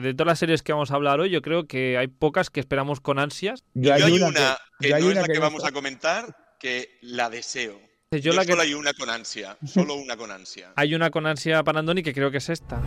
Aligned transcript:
De 0.00 0.14
todas 0.14 0.28
las 0.28 0.38
series 0.38 0.62
que 0.62 0.72
vamos 0.72 0.92
a 0.92 0.94
hablar 0.94 1.18
hoy, 1.18 1.28
yo 1.28 1.42
creo 1.42 1.66
que 1.66 1.98
hay 1.98 2.06
pocas 2.06 2.50
que 2.50 2.60
esperamos 2.60 3.00
con 3.00 3.18
ansias. 3.18 3.64
Yo 3.74 3.92
hay 3.92 4.02
una 4.02 4.56
que, 4.78 4.90
no 4.90 5.10
es 5.10 5.16
la 5.16 5.24
que, 5.24 5.40
vamos 5.40 5.64
a 5.64 5.72
comentar, 5.72 6.54
que 6.60 7.00
la 7.02 7.28
deseo. 7.28 7.80
Yo, 8.12 8.32
la 8.32 8.44
solo 8.44 8.62
hay 8.62 8.74
una 8.74 8.94
con 8.94 9.10
ansia, 9.10 9.58
solo 9.66 9.94
una 9.94 10.16
con 10.16 10.30
ansia. 10.30 10.72
Hay 10.76 10.94
una 10.94 11.10
con 11.10 11.26
ansia 11.26 11.64
para 11.64 11.80
Andoni 11.80 12.04
que 12.04 12.14
creo 12.14 12.30
que 12.30 12.36
es 12.36 12.48
esta. 12.48 12.80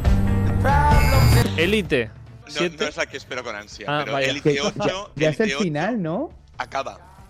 Elite. 1.58 2.12
No, 2.56 2.70
no, 2.70 2.88
es 2.88 2.96
la 2.96 3.06
que 3.06 3.18
espero 3.18 3.44
con 3.44 3.58
ansia, 3.58 3.88
ah, 3.90 4.04
pero 4.06 4.18
Elite 4.18 4.62
8. 4.62 5.12
Ya, 5.18 5.30
es 5.32 5.40
el 5.42 5.52
final, 5.52 6.02
¿no? 6.02 6.30
Acaba. 6.58 7.28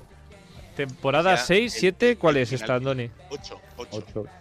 Temporada 0.75 1.35
6, 1.37 1.73
7, 1.75 2.17
¿cuál 2.17 2.37
es 2.37 2.53
esta, 2.53 2.75
Andoni? 2.75 3.09
8. 3.31 3.61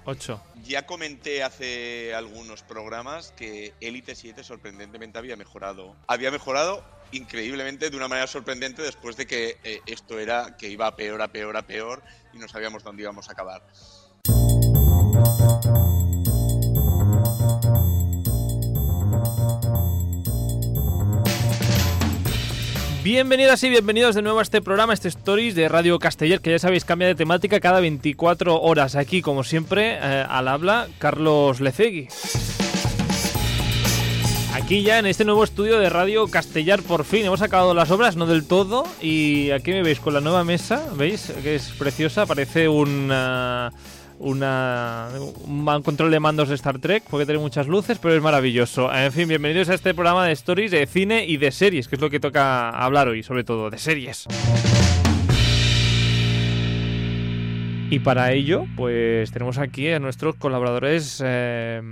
8. 0.05 0.43
Ya 0.65 0.87
comenté 0.87 1.43
hace 1.43 2.15
algunos 2.15 2.63
programas 2.63 3.33
que 3.37 3.75
Elite 3.81 4.15
7 4.15 4.45
sorprendentemente 4.45 5.19
había 5.19 5.37
mejorado. 5.37 5.97
Había 6.07 6.31
mejorado 6.31 6.85
increíblemente 7.13 7.91
de 7.91 7.97
una 7.97 8.09
manera 8.09 8.27
sorprendente 8.27 8.83
después 8.83 9.17
de 9.17 9.27
que 9.27 9.59
eh, 9.65 9.81
esto 9.87 10.19
era 10.19 10.57
que 10.57 10.69
iba 10.69 10.87
a 10.87 10.97
peor, 10.97 11.23
a 11.23 11.29
peor, 11.29 11.57
a 11.57 11.63
peor 11.63 12.03
y 12.33 12.39
no 12.39 12.49
sabíamos 12.49 12.85
dónde 12.85 13.03
íbamos 13.03 13.29
a 13.29 13.33
acabar. 13.33 13.63
Bienvenidas 23.03 23.63
y 23.65 23.71
bienvenidos 23.71 24.15
de 24.15 24.21
nuevo 24.21 24.41
a 24.41 24.43
este 24.43 24.61
programa, 24.61 24.93
este 24.93 25.09
Stories 25.09 25.55
de 25.55 25.71
Radio 25.71 25.99
Casteller, 25.99 26.41
que 26.43 26.51
ya 26.51 26.59
sabéis 26.59 26.85
cambia 26.85 27.09
de 27.09 27.15
temática 27.15 27.59
cada 27.59 27.81
24 27.81 28.61
horas. 28.61 28.95
Aquí, 28.95 29.23
como 29.23 29.43
siempre, 29.43 29.95
eh, 29.95 30.27
al 30.29 30.47
habla 30.49 30.87
Carlos 30.99 31.63
Lecegui. 31.63 32.09
Aquí 34.53 34.83
ya 34.83 34.99
en 34.99 35.07
este 35.07 35.25
nuevo 35.25 35.43
estudio 35.45 35.81
de 35.81 35.89
Radio 35.89 36.29
Castellar 36.29 36.83
por 36.83 37.05
fin 37.07 37.25
hemos 37.25 37.41
acabado 37.41 37.73
las 37.73 37.91
obras, 37.91 38.17
no 38.17 38.27
del 38.27 38.47
todo, 38.47 38.85
y 39.01 39.51
aquí 39.53 39.71
me 39.71 39.83
veis 39.83 39.99
con 39.99 40.13
la 40.13 40.21
nueva 40.21 40.45
mesa, 40.45 40.87
¿veis? 40.95 41.33
Que 41.43 41.55
es 41.55 41.71
preciosa, 41.79 42.27
parece 42.27 42.69
un 42.69 43.11
una, 44.21 45.09
un 45.47 45.83
control 45.83 46.11
de 46.11 46.21
mandos 46.21 46.49
de 46.51 46.55
Star 46.55 46.79
Trek, 46.79 47.05
porque 47.09 47.25
tiene 47.25 47.41
muchas 47.41 47.67
luces, 47.67 47.99
pero 47.99 48.15
es 48.15 48.23
maravilloso. 48.23 48.93
En 48.95 49.11
fin, 49.13 49.27
bienvenidos 49.27 49.71
a 49.71 49.75
este 49.75 49.95
programa 49.95 50.27
de 50.27 50.33
stories 50.33 50.71
de 50.71 50.87
cine 50.87 51.25
y 51.27 51.39
de 51.39 51.51
series, 51.51 51.89
que 51.89 51.97
es 51.97 52.01
lo 52.03 52.11
que 52.11 52.21
toca 52.21 52.69
hablar 52.69 53.09
hoy, 53.09 53.23
sobre 53.23 53.45
todo, 53.45 53.71
de 53.71 53.79
series. 53.79 54.27
Y 57.91 57.99
para 58.01 58.33
ello, 58.33 58.67
pues 58.77 59.33
tenemos 59.33 59.59
aquí 59.59 59.89
a 59.91 59.99
nuestros 59.99 60.37
colaboradores 60.37 61.21
eh, 61.25 61.83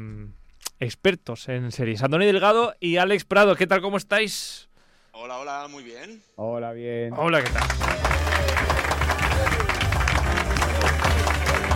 expertos 0.79 1.49
en 1.49 1.73
series. 1.73 2.03
Andoni 2.03 2.27
Delgado 2.27 2.75
y 2.79 2.99
Alex 2.99 3.25
Prado, 3.25 3.57
¿qué 3.57 3.67
tal? 3.67 3.81
¿Cómo 3.81 3.97
estáis? 3.97 4.69
Hola, 5.13 5.39
hola, 5.39 5.67
muy 5.69 5.83
bien. 5.83 6.23
Hola, 6.37 6.73
bien. 6.73 7.13
Hola, 7.17 7.43
¿qué 7.43 7.51
tal? 7.51 8.78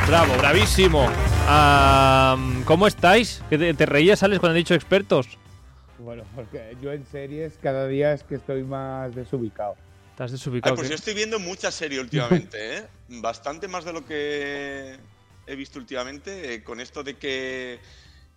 Bravo, 0.07 0.37
bravísimo. 0.37 1.09
¿Cómo 2.65 2.87
estáis? 2.87 3.43
¿Te, 3.49 3.75
te 3.75 3.87
reías, 3.87 4.23
Alex, 4.23 4.41
cuando 4.41 4.57
he 4.57 4.59
dicho 4.59 4.75
expertos? 4.75 5.39
Bueno, 5.99 6.25
porque 6.35 6.77
yo 6.83 6.93
en 6.93 7.07
series 7.07 7.55
cada 7.63 7.87
día 7.87 8.13
es 8.13 8.23
que 8.25 8.35
estoy 8.35 8.65
más 8.65 9.15
desubicado. 9.15 9.77
Estás 10.11 10.33
desubicado. 10.33 10.75
pues 10.75 10.89
yo 10.89 10.95
estoy 10.95 11.15
viendo 11.15 11.39
mucha 11.39 11.71
serie 11.71 12.01
últimamente, 12.01 12.79
¿eh? 12.79 12.87
Bastante 13.09 13.69
más 13.69 13.85
de 13.85 13.93
lo 13.93 14.05
que 14.05 14.99
he 15.47 15.57
visto 15.57 15.79
últimamente. 15.79 16.55
Eh, 16.55 16.63
con 16.63 16.81
esto 16.81 17.03
de 17.03 17.15
que 17.15 17.79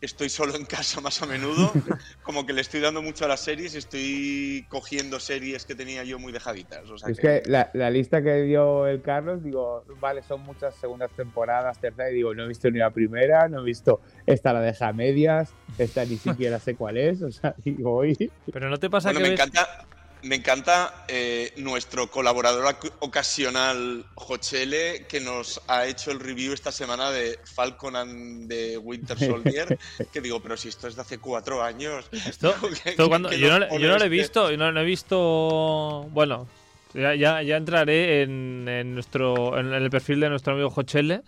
estoy 0.01 0.29
solo 0.29 0.55
en 0.55 0.65
casa 0.65 1.01
más 1.01 1.21
a 1.21 1.25
menudo, 1.25 1.71
como 2.23 2.45
que 2.45 2.53
le 2.53 2.61
estoy 2.61 2.79
dando 2.79 3.01
mucho 3.01 3.25
a 3.25 3.27
las 3.27 3.41
series, 3.41 3.75
estoy 3.75 4.65
cogiendo 4.69 5.19
series 5.19 5.65
que 5.65 5.75
tenía 5.75 6.03
yo 6.03 6.19
muy 6.19 6.31
dejaditas. 6.31 6.83
es 7.07 7.19
que, 7.19 7.43
la, 7.45 7.89
lista 7.89 8.21
que 8.21 8.43
dio 8.43 8.87
el 8.87 9.01
Carlos, 9.01 9.43
digo, 9.43 9.83
vale, 9.99 10.21
son 10.23 10.41
muchas 10.41 10.75
segundas 10.75 11.11
temporadas, 11.15 11.79
tercera, 11.79 12.11
y 12.11 12.15
digo, 12.15 12.33
no 12.33 12.43
he 12.43 12.47
visto 12.47 12.69
ni 12.69 12.79
la 12.79 12.91
primera, 12.91 13.47
no 13.47 13.61
he 13.61 13.63
visto 13.63 14.01
esta 14.25 14.53
la 14.53 14.61
deja 14.61 14.89
a 14.89 14.93
medias, 14.93 15.53
esta 15.77 16.05
ni 16.05 16.17
siquiera 16.17 16.59
sé 16.59 16.75
cuál 16.75 16.97
es, 16.97 17.21
o 17.21 17.31
sea, 17.31 17.55
digo, 17.63 17.95
hoy... 17.95 18.31
Pero 18.51 18.69
no 18.69 18.77
te 18.77 18.89
pasa 18.89 19.13
que... 19.13 19.19
Me 19.19 19.33
encanta 19.33 19.85
me 20.25 20.37
encanta 20.37 21.05
eh, 21.07 21.53
nuestro 21.57 22.09
colaborador 22.09 22.75
ocasional, 22.99 24.05
Jochele, 24.15 25.05
que 25.07 25.19
nos 25.19 25.61
ha 25.67 25.85
hecho 25.85 26.09
el 26.09 26.19
review 26.19 26.51
esta 26.51 26.71
semana 26.71 27.11
de 27.11 27.39
Falcon 27.43 27.95
and 27.95 28.49
the 28.49 28.77
Winter 28.79 29.17
Soldier. 29.19 29.77
que 30.11 30.21
digo, 30.21 30.41
pero 30.41 30.57
si 30.57 30.69
esto 30.69 30.87
es 30.87 30.95
de 30.95 31.03
hace 31.03 31.19
cuatro 31.19 31.63
años. 31.63 32.07
Esto, 32.11 32.55
cuando, 33.07 33.31
yo, 33.33 33.59
no, 33.59 33.77
yo, 33.77 33.87
no, 33.87 33.97
lo 33.99 34.03
he 34.03 34.09
visto, 34.09 34.49
yo 34.49 34.57
no 34.57 34.71
lo 34.71 34.81
he 34.81 34.85
visto. 34.85 36.09
Bueno, 36.11 36.47
ya, 36.95 37.13
ya, 37.13 37.55
entraré 37.55 38.23
en, 38.23 38.95
nuestro, 38.95 39.59
en 39.59 39.73
el 39.73 39.91
perfil 39.91 40.21
de 40.21 40.29
nuestro 40.29 40.53
amigo 40.53 40.71
Jochele 40.71 41.21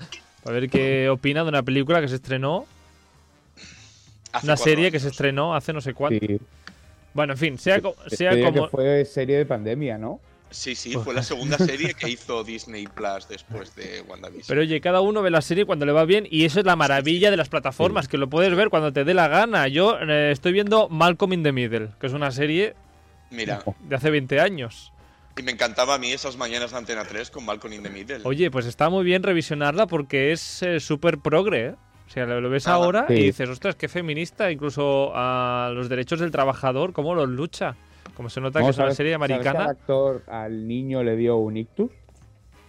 para 0.43 0.59
ver 0.59 0.71
qué 0.71 1.07
opina 1.11 1.43
de 1.43 1.49
una 1.49 1.61
película 1.61 2.01
que 2.01 2.07
se 2.07 2.15
estrenó. 2.15 2.65
una 4.41 4.57
serie 4.57 4.91
que 4.91 4.99
se 4.99 5.09
estrenó 5.09 5.55
hace 5.55 5.71
no 5.71 5.81
sé 5.81 5.93
cuánto. 5.93 6.25
Bueno, 7.17 7.33
en 7.33 7.39
fin, 7.39 7.57
sea, 7.57 7.81
sea 8.05 8.39
como. 8.43 8.69
fue 8.69 9.03
serie 9.03 9.39
de 9.39 9.45
pandemia, 9.47 9.97
¿no? 9.97 10.21
Sí, 10.51 10.75
sí, 10.75 10.93
fue 10.93 11.15
la 11.15 11.23
segunda 11.23 11.57
serie 11.57 11.95
que 11.95 12.07
hizo 12.07 12.43
Disney 12.43 12.85
Plus 12.85 13.27
después 13.27 13.75
de 13.75 14.01
WandaVision. 14.07 14.45
Pero 14.47 14.61
oye, 14.61 14.79
cada 14.81 15.01
uno 15.01 15.23
ve 15.23 15.31
la 15.31 15.41
serie 15.41 15.65
cuando 15.65 15.87
le 15.87 15.93
va 15.93 16.05
bien 16.05 16.27
y 16.29 16.45
eso 16.45 16.59
es 16.59 16.65
la 16.67 16.75
maravilla 16.75 17.31
de 17.31 17.37
las 17.37 17.49
plataformas, 17.49 18.07
que 18.07 18.19
lo 18.19 18.29
puedes 18.29 18.55
ver 18.55 18.69
cuando 18.69 18.93
te 18.93 19.03
dé 19.03 19.15
la 19.15 19.27
gana. 19.29 19.67
Yo 19.67 19.97
eh, 19.99 20.29
estoy 20.31 20.53
viendo 20.53 20.89
Malcolm 20.89 21.33
in 21.33 21.41
the 21.41 21.51
Middle, 21.51 21.89
que 21.99 22.05
es 22.05 22.13
una 22.13 22.29
serie 22.29 22.75
Mira. 23.31 23.63
de 23.79 23.95
hace 23.95 24.11
20 24.11 24.39
años. 24.39 24.93
Y 25.35 25.41
me 25.41 25.53
encantaba 25.53 25.95
a 25.95 25.97
mí 25.97 26.11
esas 26.11 26.37
mañanas 26.37 26.69
de 26.69 26.77
Antena 26.77 27.03
3 27.03 27.31
con 27.31 27.45
Malcolm 27.45 27.73
in 27.73 27.81
the 27.81 27.89
Middle. 27.89 28.19
Oye, 28.25 28.51
pues 28.51 28.67
está 28.67 28.91
muy 28.91 29.03
bien 29.03 29.23
revisionarla 29.23 29.87
porque 29.87 30.31
es 30.31 30.61
eh, 30.61 30.79
súper 30.79 31.17
progre, 31.17 31.65
¿eh? 31.65 31.75
Sea, 32.17 32.25
lo, 32.25 32.49
ves 32.49 32.67
ahora 32.67 33.05
y 33.09 33.25
dices, 33.25 33.47
ostras, 33.47 33.75
qué 33.75 33.87
feminista, 33.87 34.51
incluso 34.51 35.11
a 35.13 35.69
los 35.71 35.87
derechos 35.87 36.19
del 36.19 36.31
trabajador, 36.31 36.91
cómo 36.91 37.13
los 37.13 37.29
lucha. 37.29 37.75
Como 38.15 38.27
se 38.31 38.41
nota 38.41 38.59
que 38.59 38.69
es 38.69 38.77
una 38.79 38.95
serie 38.95 39.13
americana. 39.13 39.65
al 39.65 39.69
actor 39.69 40.23
al 40.25 40.67
niño 40.67 41.03
le 41.03 41.15
dio 41.15 41.37
un 41.37 41.57
ictus? 41.57 41.91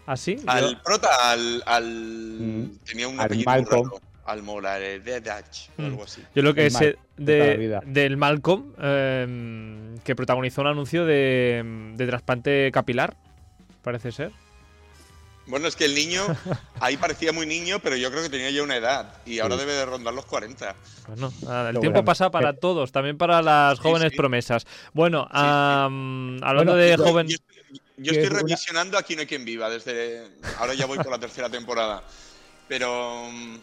¿Ah, 0.04 0.18
sí? 0.18 0.36
Al 0.46 0.82
prota, 0.82 1.32
al. 1.32 1.62
al 1.64 1.84
mm. 2.38 2.78
Tenía 2.84 3.08
un 3.08 3.18
apellido 3.18 3.46
Malcolm. 3.46 3.90
Al 4.26 4.42
Molar, 4.42 4.82
de 4.82 5.20
Dutch, 5.22 5.70
o 5.78 5.82
mm. 5.82 5.84
algo 5.86 6.04
así. 6.04 6.22
Yo 6.34 6.42
lo 6.42 6.52
que 6.52 6.68
sé 6.68 6.98
de, 7.16 7.80
del 7.86 8.18
Malcolm, 8.18 8.74
em, 8.78 9.96
que 10.04 10.14
protagonizó 10.14 10.60
un 10.60 10.66
anuncio 10.66 11.06
de, 11.06 11.92
de 11.96 12.06
trasplante 12.06 12.70
capilar, 12.70 13.16
parece 13.80 14.12
ser. 14.12 14.32
Bueno, 15.48 15.66
es 15.66 15.76
que 15.76 15.86
el 15.86 15.94
niño 15.94 16.22
ahí 16.80 16.96
parecía 16.96 17.32
muy 17.32 17.46
niño, 17.46 17.80
pero 17.80 17.96
yo 17.96 18.10
creo 18.10 18.22
que 18.22 18.28
tenía 18.28 18.50
ya 18.50 18.62
una 18.62 18.76
edad 18.76 19.14
y 19.24 19.38
ahora 19.38 19.56
debe 19.56 19.72
de 19.72 19.86
rondar 19.86 20.12
los 20.12 20.26
40. 20.26 20.76
Bueno, 21.08 21.32
el 21.68 21.80
tiempo 21.80 22.04
pasa 22.04 22.30
para 22.30 22.52
todos, 22.52 22.92
también 22.92 23.16
para 23.16 23.42
las 23.42 23.80
jóvenes 23.80 24.12
promesas. 24.14 24.66
Bueno, 24.92 25.26
hablando 25.30 26.76
de 26.76 26.96
jóvenes... 26.96 27.40
Yo, 28.00 28.12
estoy 28.12 28.28
revisionando 28.28 28.96
Aquí 28.96 29.16
no 29.16 29.22
hay 29.22 29.26
quien 29.26 29.44
viva, 29.44 29.68
desde 29.68 30.24
ahora 30.58 30.72
ya 30.74 30.86
voy 30.86 30.98
por 30.98 31.10
la 31.10 31.18
tercera 31.18 31.50
temporada. 31.50 32.04
Pero 32.68 33.28
mm, 33.28 33.56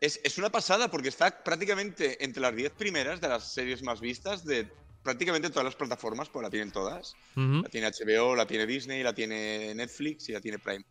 es, 0.00 0.18
es 0.24 0.38
una 0.38 0.48
pasada 0.50 0.88
porque 0.88 1.10
está 1.10 1.42
prácticamente 1.44 2.24
entre 2.24 2.40
las 2.40 2.56
10 2.56 2.72
primeras 2.72 3.20
de 3.20 3.28
las 3.28 3.52
series 3.52 3.82
más 3.82 4.00
vistas 4.00 4.46
de 4.46 4.66
prácticamente 5.02 5.50
todas 5.50 5.64
las 5.64 5.76
plataformas, 5.76 6.28
pues 6.28 6.42
la 6.42 6.50
tienen 6.50 6.70
todas. 6.70 7.16
La 7.34 7.68
tiene 7.68 7.90
HBO, 7.90 8.34
la 8.36 8.46
tiene 8.46 8.66
Disney, 8.66 9.02
la 9.02 9.14
tiene 9.14 9.74
Netflix 9.74 10.28
y 10.28 10.32
la 10.32 10.40
tiene 10.40 10.58
Prime. 10.58 10.84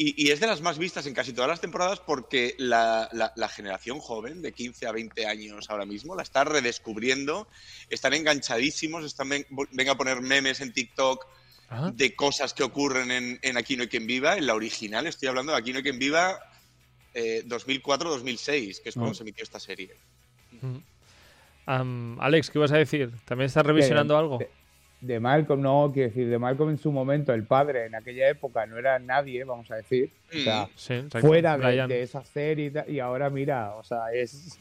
Y, 0.00 0.30
es 0.30 0.38
de 0.38 0.46
las 0.46 0.60
más 0.60 0.78
vistas 0.78 1.06
en 1.06 1.14
casi 1.14 1.32
todas 1.32 1.50
las 1.50 1.60
temporadas 1.60 1.98
porque 1.98 2.54
la, 2.58 3.10
generación 3.52 3.98
joven, 3.98 4.42
de 4.42 4.52
15 4.52 4.86
a 4.86 4.92
20 4.92 5.26
años 5.26 5.70
ahora 5.70 5.86
mismo, 5.86 6.14
la 6.14 6.22
está 6.22 6.44
redescubriendo, 6.44 7.48
están 7.90 8.14
enganchadísimos, 8.14 9.04
están 9.04 9.28
ven, 9.28 9.44
a 9.88 9.96
poner 9.96 10.20
memes 10.20 10.60
en 10.60 10.72
TikTok 10.72 11.26
de 11.94 12.14
cosas 12.14 12.54
que 12.54 12.62
ocurren 12.62 13.10
en, 13.42 13.56
Aquí 13.56 13.76
no 13.76 13.82
hay 13.82 13.88
quien 13.88 14.06
viva, 14.06 14.36
en 14.36 14.46
la 14.46 14.54
original, 14.54 15.08
estoy 15.08 15.28
hablando 15.28 15.50
de 15.50 15.58
Aquí 15.58 15.72
no 15.72 15.78
hay 15.78 15.82
quien 15.82 15.98
viva 15.98 16.38
2004-2006, 17.14 18.48
eh, 18.78 18.82
que 18.84 18.88
es 18.90 18.94
cuando 18.94 19.14
se 19.14 19.24
emitió 19.24 19.42
esta 19.42 19.58
serie. 19.58 19.96
Alex, 21.68 22.50
¿qué 22.50 22.58
vas 22.58 22.72
a 22.72 22.78
decir? 22.78 23.10
¿También 23.26 23.46
estás 23.46 23.64
revisionando 23.64 24.16
algo? 24.16 24.38
De, 25.00 25.20
Malcolm, 25.20 25.60
no, 25.60 25.90
quiero 25.92 26.08
decir, 26.08 26.28
de 26.28 26.38
Malcolm 26.38 26.70
en 26.70 26.78
su 26.78 26.90
momento, 26.90 27.32
el 27.32 27.44
padre 27.44 27.86
en 27.86 27.94
aquella 27.94 28.28
época 28.28 28.66
no 28.66 28.78
era 28.78 28.98
nadie, 28.98 29.44
vamos 29.44 29.70
a 29.70 29.76
decir. 29.76 30.10
O 30.34 30.38
sea, 30.38 30.68
fuera 31.20 31.56
de, 31.86 32.02
esa 32.02 32.24
serie 32.24 32.72
y, 32.88 32.98
ahora 32.98 33.30
mira, 33.30 33.74
o 33.74 33.84
sea, 33.84 34.12
es. 34.12 34.58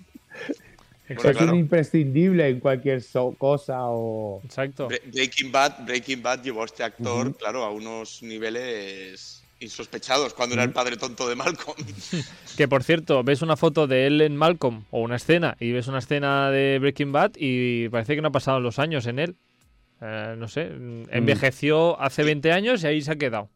es 1.07 1.41
un 1.41 1.55
imprescindible 1.55 2.47
en 2.49 2.59
cualquier 2.59 3.01
cosa 3.37 3.85
o. 3.85 4.41
Exacto. 4.43 4.89
Breaking 5.05 5.51
Bad, 5.51 5.85
Breaking 5.85 6.21
Bad 6.21 6.43
llevó 6.43 6.61
a 6.61 6.65
este 6.65 6.83
actor, 6.83 7.35
claro, 7.37 7.63
a 7.63 7.71
unos 7.71 8.21
niveles 8.21 9.36
insospechados 9.59 10.33
cuando 10.33 10.55
era 10.55 10.63
el 10.63 10.71
padre 10.71 10.97
tonto 10.97 11.27
de 11.27 11.35
Malcolm. 11.35 11.77
que 12.57 12.67
por 12.67 12.83
cierto, 12.83 13.23
ves 13.23 13.41
una 13.41 13.57
foto 13.57 13.87
de 13.87 14.07
él 14.07 14.21
en 14.21 14.35
Malcolm 14.35 14.85
o 14.91 15.01
una 15.01 15.15
escena 15.15 15.55
y 15.59 15.71
ves 15.71 15.87
una 15.87 15.99
escena 15.99 16.51
de 16.51 16.77
Breaking 16.79 17.11
Bad 17.11 17.31
y 17.37 17.89
parece 17.89 18.15
que 18.15 18.21
no 18.21 18.29
ha 18.29 18.31
pasado 18.31 18.59
los 18.59 18.79
años 18.79 19.05
en 19.07 19.19
él. 19.19 19.35
Eh, 20.01 20.35
no 20.37 20.47
sé, 20.47 20.71
envejeció 21.09 21.99
hace 21.99 22.23
20 22.23 22.51
años 22.51 22.83
y 22.83 22.87
ahí 22.87 23.01
se 23.01 23.11
ha 23.11 23.15
quedado. 23.15 23.49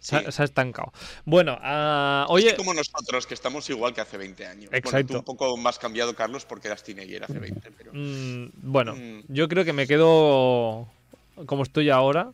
Se, 0.00 0.16
ha, 0.16 0.44
estancado. 0.44 0.92
Bueno, 1.24 1.58
uh, 1.62 2.30
oye. 2.30 2.54
como 2.56 2.74
nosotros, 2.74 3.26
que 3.26 3.32
estamos 3.32 3.68
igual 3.70 3.94
que 3.94 4.02
hace 4.02 4.18
20 4.18 4.46
años. 4.46 4.70
Exacto. 4.72 5.18
un 5.18 5.24
poco 5.24 5.56
más 5.56 5.78
cambiado, 5.78 6.14
Carlos, 6.14 6.44
porque 6.44 6.68
eras 6.68 6.84
teenager 6.84 7.24
hace 7.24 7.38
20. 7.38 7.70
Pero... 7.70 7.92
Mm, 7.94 8.50
bueno, 8.62 8.94
mm. 8.94 9.22
yo 9.28 9.48
creo 9.48 9.64
que 9.64 9.72
me 9.72 9.86
quedo 9.86 10.88
como 11.46 11.62
estoy 11.62 11.90
ahora, 11.90 12.32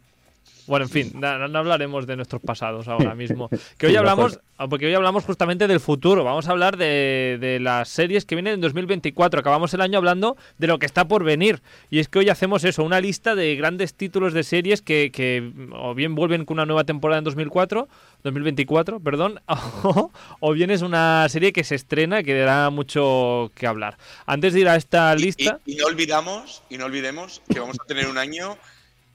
bueno, 0.67 0.85
en 0.85 0.91
fin, 0.91 1.13
no, 1.15 1.29
hablaremos 1.29 2.07
de 2.07 2.17
nuestros 2.17 2.43
pasados 2.43 2.89
ahora 2.89 3.15
mismo. 3.15 3.49
Que 3.79 3.87
hoy 3.87 3.97
hablamos, 3.97 4.41
ah, 4.59 4.69
porque 4.69 4.87
hoy 4.87 4.95
hablamos 4.95 5.25
justamente 5.25 5.69
del 5.69 5.81
futuro. 5.81 6.25
Vamos 6.25 6.49
a 6.49 6.51
hablar 6.51 6.77
de, 6.77 7.59
las 7.61 7.89
series 7.89 8.25
que 8.25 8.35
vienen 8.35 8.55
en 8.55 8.61
2024. 8.61 9.41
Acabamos 9.41 9.73
el 9.75 9.81
año 9.81 9.99
hablando 9.99 10.37
de 10.59 10.67
lo 10.67 10.79
que 10.79 10.87
está 10.87 11.07
por 11.07 11.25
venir. 11.25 11.63
Y 11.91 12.01
es 12.01 12.09
que 12.09 12.19
hoy 12.19 12.29
hacemos 12.29 12.65
eso, 12.65 12.83
una 12.83 13.01
lista 13.01 13.35
de 13.35 13.55
grandes 13.57 13.95
títulos 13.95 14.33
de 14.33 14.43
series 14.43 14.83
que, 14.83 15.53
o 15.73 15.95
bien 15.95 16.15
vuelven 16.15 16.45
con 16.45 16.57
una 16.57 16.67
nueva 16.67 16.85
temporada 16.85 17.19
en 17.19 17.25
2004, 17.25 17.89
2024, 18.25 19.01
perdón, 19.01 19.41
o, 20.41 20.53
bien 20.53 20.71
es 20.71 20.83
una 20.83 21.29
serie 21.29 21.53
que 21.53 21.65
se 21.65 21.77
estrena 21.77 22.23
que 22.23 22.35
dará 22.35 22.71
mucho 22.71 23.53
que 23.55 23.67
hablar. 23.67 23.99
Antes 24.27 24.55
de 24.55 24.61
ir 24.61 24.69
a 24.69 24.77
esta 24.77 25.15
lista... 25.15 25.61
Y, 25.65 25.77
no 25.77 25.87
olvidamos, 25.87 26.62
y 26.69 26.79
no 26.79 26.87
olvidemos 26.87 27.43
que 27.53 27.61
vamos 27.61 27.77
a 27.81 27.87
tener 27.87 28.09
un 28.09 28.19
año 28.19 28.57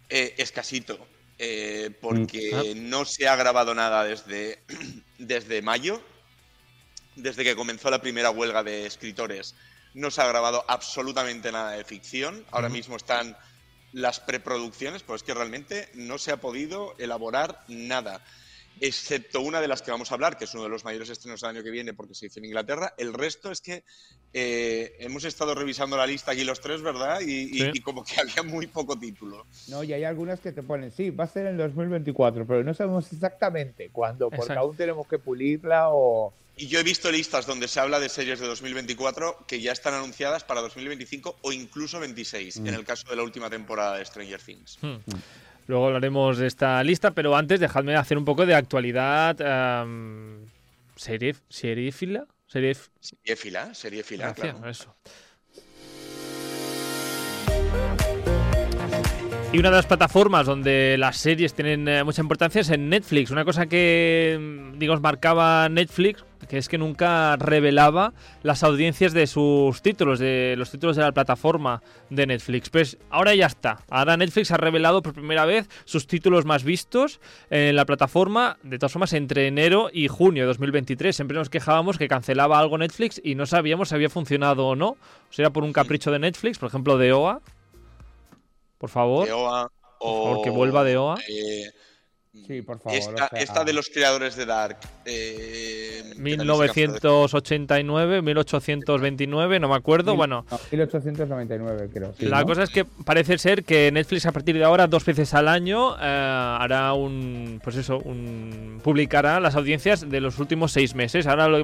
eh, 0.10 0.36
escasito 0.38 1.00
eh, 1.44 1.90
porque 2.00 2.52
ah. 2.54 2.62
no 2.76 3.04
se 3.04 3.28
ha 3.28 3.36
grabado 3.36 3.74
nada 3.74 4.04
desde, 4.04 4.60
desde 5.18 5.64
mayo, 5.64 6.00
desde 7.16 7.44
que 7.44 7.56
comenzó 7.56 7.90
la 7.90 8.00
primera 8.00 8.30
huelga 8.30 8.62
de 8.62 8.86
escritores. 8.86 9.56
No 9.96 10.12
se 10.12 10.22
ha 10.22 10.28
grabado 10.28 10.64
absolutamente 10.68 11.52
nada 11.52 11.72
de 11.72 11.84
ficción. 11.84 12.46
Ahora 12.52 12.70
mismo 12.70 12.96
están 12.96 13.36
las 13.92 14.20
preproducciones, 14.20 15.02
pues 15.02 15.22
es 15.22 15.26
que 15.26 15.34
realmente 15.34 15.90
no 15.96 16.20
se 16.20 16.32
ha 16.32 16.38
podido 16.38 16.94
elaborar 17.00 17.66
nada 17.68 18.24
excepto 18.80 19.42
una 19.42 19.62
de 19.62 19.68
las 19.68 19.82
que 19.82 19.92
vamos 19.92 20.12
a 20.12 20.16
hablar, 20.16 20.38
que 20.38 20.46
es 20.46 20.54
uno 20.54 20.64
de 20.64 20.70
los 20.70 20.84
mayores 20.84 21.10
estrenos 21.10 21.42
del 21.42 21.52
año 21.52 21.64
que 21.64 21.72
viene 21.72 21.94
porque 21.94 22.16
se 22.16 22.28
hizo 22.28 22.40
en 22.40 22.46
Inglaterra. 22.46 22.94
El 22.98 23.14
resto 23.14 23.52
es 23.52 23.62
que 23.62 23.84
eh, 24.34 24.96
hemos 25.00 25.24
estado 25.24 25.54
revisando 25.54 25.98
la 25.98 26.08
lista 26.08 26.32
aquí 26.32 26.44
los 26.44 26.62
tres, 26.62 26.82
¿verdad? 26.82 27.20
Y, 27.22 27.80
como 27.82 28.04
que 28.04 28.14
había 28.22 28.44
muy 28.44 28.68
poco 28.68 28.98
título. 28.98 29.46
No, 29.68 29.84
y 29.84 29.94
hay 29.94 30.04
algunas 30.04 30.40
que 30.40 30.52
te 30.52 30.64
ponen, 30.64 30.92
sí, 30.92 31.10
va 31.10 31.26
a 31.26 31.28
ser 31.28 31.48
en 31.48 31.58
2024, 31.58 32.48
pero 32.48 32.64
no 32.64 32.74
sabemos 32.74 33.12
exactamente 33.12 33.90
cuándo, 33.90 34.30
porque 34.30 34.54
aún 34.54 34.76
tenemos 34.76 35.08
que 35.08 35.20
pulirla 35.20 35.90
o... 35.90 36.34
Y 36.58 36.68
yo 36.68 36.80
he 36.80 36.84
visto 36.84 37.10
listas 37.10 37.46
donde 37.48 37.68
se 37.68 37.80
habla 37.80 38.00
de 38.00 38.10
series 38.10 38.40
de 38.40 38.46
2024 38.46 39.46
que 39.48 39.62
ya 39.62 39.72
están 39.72 39.94
anunciadas 39.94 40.44
para 40.44 40.62
2025 40.62 41.38
o 41.42 41.52
incluso 41.52 42.00
26, 42.00 42.58
en 42.58 42.64
mm. 42.64 42.68
el 42.68 42.84
caso 42.84 43.10
de 43.10 43.16
la 43.16 43.24
última 43.24 43.50
temporada 43.50 43.98
de 43.98 44.06
Stranger 44.06 44.42
Things. 44.42 44.78
Mm. 44.82 44.98
Luego 45.68 45.88
hablaremos 45.88 46.38
de 46.38 46.48
esta 46.48 46.84
lista, 46.84 47.12
pero 47.12 47.36
antes 47.36 47.60
dejadme 47.60 47.96
hacer 47.96 48.18
un 48.18 48.26
poco 48.26 48.46
de 48.46 48.56
actualidad. 48.56 49.84
Um, 49.84 50.46
serie, 50.96 51.36
¿Seriefila? 51.50 52.26
Seriefila, 52.48 53.74
seriefila, 53.74 54.34
claro. 54.34 54.68
Eso. 54.68 54.96
Y 59.54 59.60
una 59.60 59.70
de 59.70 59.76
las 59.76 59.86
plataformas 59.86 60.46
donde 60.46 60.96
las 60.98 61.18
series 61.18 61.54
tienen 61.54 61.86
eh, 61.88 62.06
mucha 62.06 62.22
importancia 62.22 62.62
es 62.62 62.70
en 62.70 62.90
Netflix. 62.90 63.32
Una 63.32 63.44
cosa 63.44 63.66
que, 63.66 64.72
digamos, 64.78 65.02
marcaba 65.02 65.68
Netflix, 65.68 66.24
que 66.52 66.58
es 66.58 66.68
que 66.68 66.78
nunca 66.78 67.38
revelaba 67.38 68.12
las 68.44 68.62
audiencias 68.64 69.14
de 69.14 69.26
sus 69.26 69.82
títulos, 69.82 70.20
de 70.20 70.56
los 70.58 70.70
títulos 70.70 70.98
de 70.98 71.04
la 71.04 71.14
plataforma 71.14 71.82
de 72.10 72.28
Netflix. 72.28 72.70
Pues 72.70 72.98
ahora 73.10 73.34
ya 73.34 73.46
está. 73.46 73.86
Ahora 73.90 74.18
Netflix 74.18 74.52
ha 74.52 74.58
revelado 74.58 75.02
por 75.02 75.14
primera 75.14 75.46
vez 75.46 75.70
sus 75.86 76.08
títulos 76.08 76.44
más 76.44 76.66
vistos 76.66 77.22
en 77.50 77.78
la 77.78 77.86
plataforma, 77.86 78.58
de 78.64 78.78
todas 78.78 78.92
formas, 78.92 79.14
entre 79.14 79.48
enero 79.48 79.90
y 79.94 80.10
junio 80.10 80.44
de 80.44 80.48
2023. 80.48 81.16
Siempre 81.16 81.38
nos 81.38 81.50
quejábamos 81.50 81.98
que 81.98 82.10
cancelaba 82.10 82.60
algo 82.60 82.78
Netflix 82.78 83.22
y 83.24 83.36
no 83.36 83.46
sabíamos 83.46 83.88
si 83.88 83.96
había 83.96 84.10
funcionado 84.10 84.68
o 84.68 84.76
no. 84.76 84.90
O 84.90 84.98
sea, 85.30 85.52
por 85.52 85.64
un 85.64 85.72
capricho 85.72 86.12
de 86.12 86.20
Netflix, 86.20 86.60
por 86.60 86.68
ejemplo, 86.68 86.98
de 86.98 87.14
OA 87.14 87.40
por 88.78 88.90
favor. 88.90 89.26
De 89.26 89.32
OA. 89.32 89.72
O, 90.00 90.42
que 90.44 90.50
vuelva 90.50 90.84
de 90.84 90.98
OA. 90.98 91.18
Eh, 91.30 91.72
sí, 92.48 92.62
por 92.62 92.80
favor. 92.80 92.98
Esta, 93.34 93.64
de 93.64 93.74
los 93.74 93.90
creadores 93.90 94.36
de 94.36 94.46
Dark. 94.46 94.78
1989, 96.18 98.18
eh, 98.18 98.22
1829, 98.22 99.60
no 99.60 99.70
me 99.70 99.76
acuerdo. 99.76 100.16
bueno. 100.16 100.46
1899, 100.72 101.90
creo. 101.94 102.14
la 102.20 102.44
cosa 102.46 102.64
es 102.64 102.70
que 102.70 102.86
parece 102.86 103.38
ser 103.38 103.64
que 103.64 103.92
Netflix 103.92 104.26
a 104.26 104.32
partir 104.32 104.58
de 104.58 104.64
ahora, 104.64 104.88
dos 104.88 105.06
veces 105.06 105.34
al 105.34 105.48
año, 105.48 105.96
eh, 105.98 106.00
hará 106.02 106.94
un. 106.94 107.60
Pues 107.64 107.76
eso, 107.76 108.00
un. 108.00 108.80
publicará 108.84 109.40
las 109.40 109.56
audiencias 109.56 110.10
de 110.10 110.22
los 110.22 110.40
últimos 110.40 110.72
seis 110.72 110.96
meses. 110.96 111.28
Ahora 111.28 111.48
lo 111.48 111.62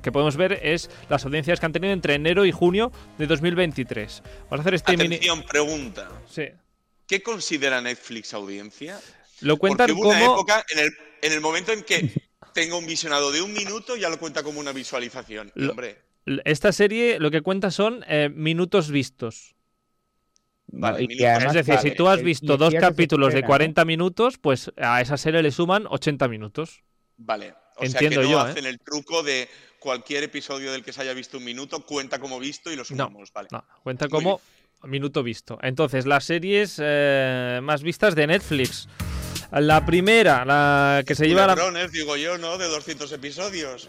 que 0.00 0.12
podemos 0.12 0.36
ver 0.36 0.60
es 0.62 0.90
las 1.08 1.24
audiencias 1.24 1.60
que 1.60 1.66
han 1.66 1.72
tenido 1.72 1.92
entre 1.92 2.14
enero 2.14 2.44
y 2.44 2.52
junio 2.52 2.92
de 3.18 3.26
2023. 3.26 4.22
Vamos 4.50 4.58
a 4.58 4.60
hacer 4.60 4.74
este 4.74 4.92
Atención, 4.92 5.42
pregunta. 5.42 6.08
Sí. 6.28 6.44
¿Qué 7.06 7.22
considera 7.22 7.82
Netflix 7.82 8.32
audiencia? 8.32 8.98
Lo 9.40 9.56
cuentan 9.56 9.88
Porque 9.88 10.00
hubo 10.00 10.10
una 10.10 10.24
época 10.24 10.64
en 10.70 10.78
el, 10.78 10.92
en 11.22 11.32
el 11.32 11.40
momento 11.40 11.72
en 11.72 11.82
que 11.82 12.10
tengo 12.54 12.78
un 12.78 12.86
visionado 12.86 13.32
de 13.32 13.42
un 13.42 13.52
minuto, 13.52 13.96
ya 13.96 14.08
lo 14.08 14.18
cuenta 14.18 14.42
como 14.42 14.60
una 14.60 14.72
visualización. 14.72 15.52
hombre. 15.56 15.98
Esta 16.44 16.72
serie 16.72 17.18
lo 17.18 17.30
que 17.30 17.42
cuenta 17.42 17.70
son 17.70 18.02
eh, 18.08 18.30
minutos 18.34 18.90
vistos. 18.90 19.54
Vale, 20.66 21.06
es 21.10 21.52
decir, 21.52 21.78
si 21.78 21.90
tú 21.90 22.08
has 22.08 22.22
visto 22.22 22.56
dos 22.56 22.74
capítulos 22.74 23.34
de 23.34 23.42
40 23.42 23.84
minutos, 23.84 24.38
pues 24.38 24.72
a 24.76 25.00
esa 25.00 25.16
serie 25.16 25.42
le 25.42 25.50
suman 25.50 25.86
80 25.88 26.26
minutos. 26.28 26.82
Vale. 27.16 27.54
O 27.76 27.84
Entiendo 27.84 28.22
sea 28.22 28.22
que 28.22 28.28
no 28.28 28.30
yo, 28.30 28.46
¿eh? 28.46 28.50
hacen 28.50 28.66
el 28.66 28.78
truco 28.78 29.22
de 29.22 29.48
cualquier 29.78 30.24
episodio 30.24 30.72
del 30.72 30.82
que 30.82 30.92
se 30.92 31.02
haya 31.02 31.12
visto 31.12 31.38
un 31.38 31.44
minuto, 31.44 31.84
cuenta 31.84 32.18
como 32.18 32.38
visto 32.38 32.72
y 32.72 32.76
lo 32.76 32.84
sumamos. 32.84 33.32
vale. 33.32 33.48
No, 33.52 33.64
cuenta 33.82 34.08
como 34.08 34.40
minuto 34.84 35.22
visto. 35.22 35.58
Entonces, 35.62 36.06
las 36.06 36.24
series 36.24 36.80
eh, 36.82 37.60
más 37.62 37.82
vistas 37.82 38.14
de 38.14 38.26
Netflix. 38.26 38.88
La 39.60 39.86
primera, 39.86 40.44
la 40.44 41.04
que 41.06 41.14
se 41.14 41.28
lleva 41.28 41.46
la... 41.46 41.86
digo 41.86 42.16
yo, 42.16 42.38
¿no? 42.38 42.58
De 42.58 42.66
200 42.66 43.12
episodios. 43.12 43.88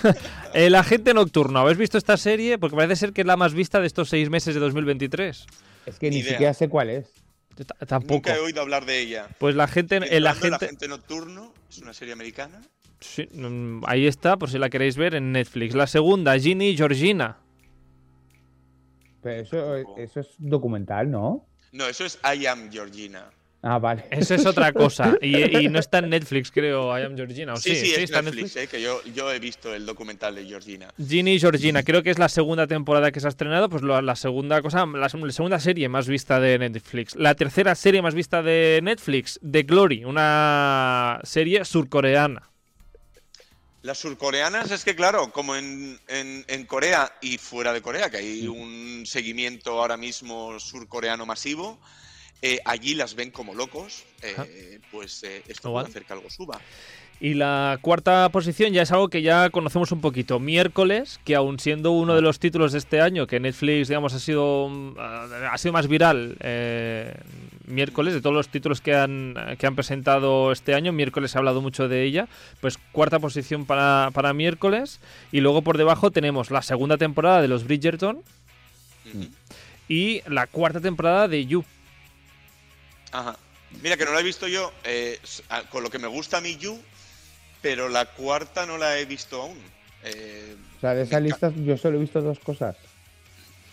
El 0.54 0.74
agente 0.74 1.14
nocturno. 1.14 1.60
¿Habéis 1.60 1.78
visto 1.78 1.96
esta 1.96 2.16
serie? 2.16 2.58
Porque 2.58 2.74
parece 2.74 2.96
ser 2.96 3.12
que 3.12 3.20
es 3.20 3.26
la 3.26 3.36
más 3.36 3.54
vista 3.54 3.80
de 3.80 3.86
estos 3.86 4.08
seis 4.08 4.30
meses 4.30 4.54
de 4.54 4.60
2023. 4.60 5.46
Es 5.86 5.98
que 6.00 6.10
ni, 6.10 6.24
siquiera 6.24 6.52
sé 6.54 6.68
cuál 6.68 6.90
es. 6.90 7.06
tampoco. 7.86 8.14
Nunca 8.14 8.34
he 8.34 8.40
oído 8.40 8.60
hablar 8.60 8.84
de 8.84 8.98
ella. 8.98 9.28
Pues 9.38 9.54
la 9.54 9.68
gente, 9.68 9.96
el 9.96 10.26
agente... 10.26 10.48
El 10.48 10.54
agente 10.54 10.88
nocturno 10.88 11.54
es 11.70 11.78
una 11.78 11.92
serie 11.92 12.12
americana. 12.12 12.60
Sí, 12.98 13.28
mm, 13.32 13.84
ahí 13.86 14.08
está, 14.08 14.36
por 14.36 14.50
si 14.50 14.58
la 14.58 14.70
queréis 14.70 14.96
ver 14.96 15.14
en 15.14 15.30
Netflix. 15.30 15.76
La 15.76 15.86
segunda, 15.86 16.36
Ginny 16.36 16.70
y 16.70 16.76
Georgina. 16.76 17.38
Pero 19.22 19.42
eso, 19.42 19.96
eso 19.96 20.20
es 20.20 20.28
documental, 20.38 21.10
¿no? 21.10 21.46
No, 21.70 21.86
eso 21.86 22.04
es 22.04 22.18
I 22.24 22.46
Am 22.46 22.72
Georgina. 22.72 23.30
Ah, 23.68 23.80
vale. 23.80 24.04
Eso 24.12 24.36
es 24.36 24.46
otra 24.46 24.72
cosa. 24.72 25.16
Y, 25.20 25.68
no 25.68 25.80
está 25.80 25.98
en 25.98 26.10
Netflix, 26.10 26.52
creo, 26.52 26.96
I 26.96 27.02
Am 27.02 27.16
Georgina. 27.16 27.56
sí, 27.56 27.74
sí, 27.74 27.94
está 27.94 28.20
en 28.20 28.26
Netflix, 28.26 28.54
eh, 28.54 28.68
que 28.68 28.80
yo, 28.80 29.02
yo, 29.12 29.32
he 29.32 29.40
visto 29.40 29.74
el 29.74 29.84
documental 29.84 30.36
de 30.36 30.44
Georgina. 30.44 30.94
Ginny 31.04 31.32
y 31.32 31.40
Georgina, 31.40 31.82
creo 31.82 32.04
que 32.04 32.10
es 32.10 32.18
la 32.18 32.28
segunda 32.28 32.68
temporada 32.68 33.10
que 33.10 33.18
se 33.18 33.26
ha 33.26 33.30
estrenado, 33.30 33.68
pues 33.68 33.82
la, 33.82 34.14
segunda 34.14 34.62
cosa, 34.62 34.86
la, 34.86 35.08
segunda 35.08 35.58
serie 35.58 35.88
más 35.88 36.06
vista 36.06 36.38
de 36.38 36.60
Netflix. 36.60 37.16
La 37.16 37.34
tercera 37.34 37.74
serie 37.74 38.02
más 38.02 38.14
vista 38.14 38.40
de 38.40 38.78
Netflix, 38.84 39.40
The 39.42 39.64
Glory, 39.64 40.04
una 40.04 41.18
serie 41.24 41.64
surcoreana. 41.64 42.48
Las 43.82 43.98
surcoreanas 43.98 44.70
es 44.70 44.84
que, 44.84 44.94
claro, 44.94 45.32
como 45.32 45.56
en, 45.56 45.98
Corea 46.68 47.12
y 47.20 47.38
fuera 47.38 47.72
de 47.72 47.82
Corea, 47.82 48.10
que 48.10 48.18
hay 48.18 48.46
un 48.46 49.04
seguimiento 49.06 49.80
ahora 49.80 49.96
mismo 49.96 50.60
surcoreano 50.60 51.26
masivo, 51.26 51.80
eh, 52.42 52.60
allí 52.64 52.94
las 52.94 53.14
ven 53.14 53.30
como 53.30 53.54
locos, 53.54 54.04
eh, 54.22 54.78
pues 54.90 55.22
eh, 55.24 55.42
esto 55.48 55.72
puede 55.72 55.88
hacer 55.88 56.04
que 56.04 56.12
algo 56.12 56.30
suba. 56.30 56.60
Y 57.18 57.32
la 57.32 57.78
cuarta 57.80 58.28
posición 58.28 58.74
ya 58.74 58.82
es 58.82 58.92
algo 58.92 59.08
que 59.08 59.22
ya 59.22 59.48
conocemos 59.48 59.90
un 59.90 60.02
poquito. 60.02 60.38
Miércoles, 60.38 61.18
que 61.24 61.34
aún 61.34 61.58
siendo 61.58 61.92
uno 61.92 62.14
de 62.14 62.20
los 62.20 62.38
títulos 62.38 62.72
de 62.72 62.78
este 62.78 63.00
año, 63.00 63.26
que 63.26 63.40
Netflix, 63.40 63.88
digamos, 63.88 64.12
ha 64.12 64.18
sido, 64.18 64.70
ha 64.98 65.56
sido 65.56 65.72
más 65.72 65.88
viral, 65.88 66.36
miércoles, 67.66 68.12
de 68.12 68.20
todos 68.20 68.36
los 68.36 68.48
títulos 68.50 68.82
que 68.82 68.94
han, 68.94 69.34
que 69.58 69.66
han 69.66 69.74
presentado 69.74 70.52
este 70.52 70.74
año, 70.74 70.92
miércoles 70.92 71.30
se 71.30 71.38
ha 71.38 71.40
hablado 71.40 71.62
mucho 71.62 71.88
de 71.88 72.04
ella, 72.04 72.28
pues 72.60 72.76
cuarta 72.92 73.18
posición 73.18 73.64
para, 73.64 74.10
para 74.12 74.34
miércoles. 74.34 75.00
Y 75.32 75.40
luego 75.40 75.62
por 75.62 75.78
debajo 75.78 76.10
tenemos 76.10 76.50
la 76.50 76.60
segunda 76.60 76.98
temporada 76.98 77.40
de 77.40 77.48
los 77.48 77.64
Bridgerton 77.64 78.20
y 79.88 80.20
la 80.28 80.46
cuarta 80.46 80.80
temporada 80.80 81.28
de 81.28 81.46
You. 81.46 81.64
Ajá. 83.16 83.36
Mira, 83.82 83.96
que 83.96 84.04
no 84.04 84.12
la 84.12 84.20
he 84.20 84.22
visto 84.22 84.46
yo, 84.46 84.72
eh, 84.84 85.18
con 85.70 85.82
lo 85.82 85.90
que 85.90 85.98
me 85.98 86.06
gusta 86.06 86.38
a 86.38 86.40
mí 86.40 86.56
You, 86.56 86.78
pero 87.62 87.88
la 87.88 88.04
cuarta 88.04 88.66
no 88.66 88.76
la 88.76 88.98
he 88.98 89.06
visto 89.06 89.42
aún. 89.42 89.58
Eh, 90.04 90.54
o 90.76 90.80
sea, 90.80 90.94
de 90.94 91.02
esa 91.02 91.18
lista 91.18 91.52
yo 91.56 91.76
solo 91.76 91.96
he 91.96 92.00
visto 92.00 92.20
dos 92.20 92.38
cosas. 92.38 92.76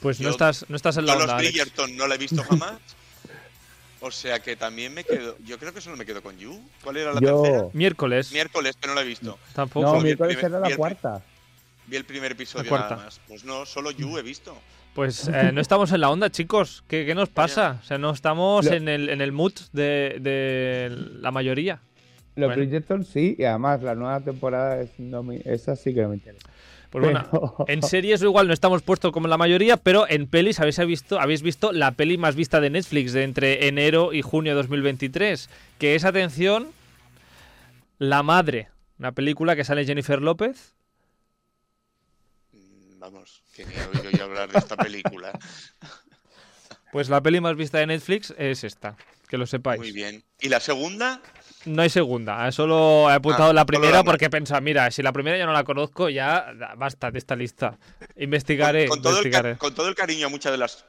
Pues 0.02 0.20
no 0.20 0.30
estás, 0.30 0.66
no 0.70 0.76
estás 0.76 0.98
en 0.98 1.06
la 1.06 1.14
onda, 1.14 1.28
Los 1.28 1.38
Bridgerton 1.38 1.96
no 1.96 2.08
la 2.08 2.16
he 2.16 2.18
visto 2.18 2.42
jamás. 2.50 2.80
o 4.00 4.12
sea 4.12 4.40
que 4.40 4.56
también 4.56 4.94
me 4.94 5.04
quedo. 5.04 5.38
Yo 5.46 5.60
creo 5.60 5.74
que 5.74 5.82
solo 5.82 5.98
me 5.98 6.06
quedo 6.06 6.24
con 6.24 6.38
You. 6.38 6.60
¿Cuál 6.82 6.98
era 6.98 7.14
la 7.14 7.20
tercera? 7.20 7.68
Miércoles. 7.74 8.32
Miércoles, 8.32 8.76
que 8.80 8.88
no 8.88 8.96
la 8.96 9.02
he 9.02 9.06
visto. 9.06 9.38
Tampoco. 9.54 9.94
No, 9.94 10.02
miércoles 10.02 10.38
era 10.42 10.60
la 10.60 10.76
cuarta. 10.76 11.22
Vi 11.88 11.98
el 11.98 12.06
primer 12.06 12.32
episodio 12.32 12.72
nada 12.72 12.96
más. 12.96 13.20
Pues 13.28 13.44
no, 13.44 13.66
solo 13.66 13.92
You 13.92 14.18
he 14.18 14.22
visto. 14.22 14.58
Pues 14.94 15.28
eh, 15.28 15.52
no 15.52 15.60
estamos 15.60 15.92
en 15.92 16.02
la 16.02 16.12
onda, 16.12 16.30
chicos. 16.30 16.84
¿Qué, 16.88 17.06
qué 17.06 17.16
nos 17.16 17.30
pasa? 17.30 17.80
O 17.82 17.86
sea, 17.86 17.98
no 17.98 18.12
estamos 18.12 18.68
en, 18.68 18.88
el, 18.88 19.10
en 19.10 19.22
el 19.22 19.32
mood 19.32 19.54
de, 19.72 20.18
de 20.20 20.96
la 21.20 21.32
mayoría. 21.32 21.82
Los 22.36 22.56
bueno. 22.56 23.04
sí, 23.04 23.36
y 23.38 23.44
además 23.44 23.84
la 23.84 23.94
nueva 23.94 24.20
temporada 24.20 24.82
es 24.82 24.92
esa 25.46 25.76
sí 25.76 25.94
que 25.94 26.02
no 26.02 26.10
me 26.10 26.16
interesa. 26.16 26.50
Pues 26.90 27.06
bueno, 27.06 27.56
en 27.68 27.82
series 27.84 28.22
igual 28.22 28.48
no 28.48 28.54
estamos 28.54 28.82
puestos 28.82 29.12
como 29.12 29.28
la 29.28 29.38
mayoría, 29.38 29.78
pero 29.78 30.08
en 30.08 30.28
pelis 30.28 30.60
habéis 30.60 30.78
visto, 30.80 31.20
habéis 31.20 31.42
visto 31.42 31.72
la 31.72 31.92
peli 31.92 32.18
más 32.18 32.36
vista 32.36 32.60
de 32.60 32.70
Netflix 32.70 33.14
de 33.14 33.24
entre 33.24 33.68
enero 33.68 34.14
y 34.14 34.22
junio 34.22 34.52
de 34.52 34.58
2023, 34.58 35.50
que 35.80 35.96
es, 35.96 36.06
atención, 36.06 36.68
La 38.00 38.24
Madre, 38.24 38.70
una 39.00 39.12
película 39.12 39.56
que 39.56 39.64
sale 39.64 39.86
Jennifer 39.86 40.22
López. 40.22 40.76
Mm, 42.52 43.00
vamos, 43.00 43.43
que 43.54 43.66
ni 43.66 43.74
he 43.74 43.86
oído 43.86 44.10
yo 44.12 44.24
hablar 44.24 44.52
de 44.52 44.60
esta 44.60 44.76
película. 44.76 45.32
Pues 46.92 47.10
la 47.10 47.24
peli 47.24 47.42
más 47.42 47.56
vista 47.56 47.80
de 47.80 47.88
Netflix 47.88 48.36
es 48.38 48.64
esta, 48.64 48.96
que 49.28 49.36
lo 49.36 49.48
sepáis. 49.48 49.80
Muy 49.80 49.92
bien. 49.92 50.24
¿Y 50.40 50.48
la 50.48 50.60
segunda? 50.60 51.24
No 51.66 51.82
hay 51.82 51.90
segunda, 51.90 52.52
solo 52.52 53.10
he 53.10 53.14
apuntado 53.14 53.50
ah, 53.50 53.54
la 53.54 53.66
primera 53.66 54.04
porque 54.04 54.26
he 54.26 54.30
pensado, 54.30 54.62
mira, 54.62 54.92
si 54.92 55.02
la 55.02 55.12
primera 55.12 55.36
ya 55.36 55.48
no 55.48 55.54
la 55.54 55.64
conozco, 55.64 56.08
ya 56.10 56.54
basta 56.78 57.10
de 57.10 57.18
esta 57.18 57.36
lista. 57.36 57.80
Investigaré. 58.16 58.88
Con, 58.88 59.02
todo, 59.02 59.22
El, 59.22 59.58
con 59.58 59.74
todo 59.74 59.90
el 59.90 59.96
cariño, 59.96 60.30
muchas 60.30 60.52
de 60.52 60.58
las. 60.60 60.86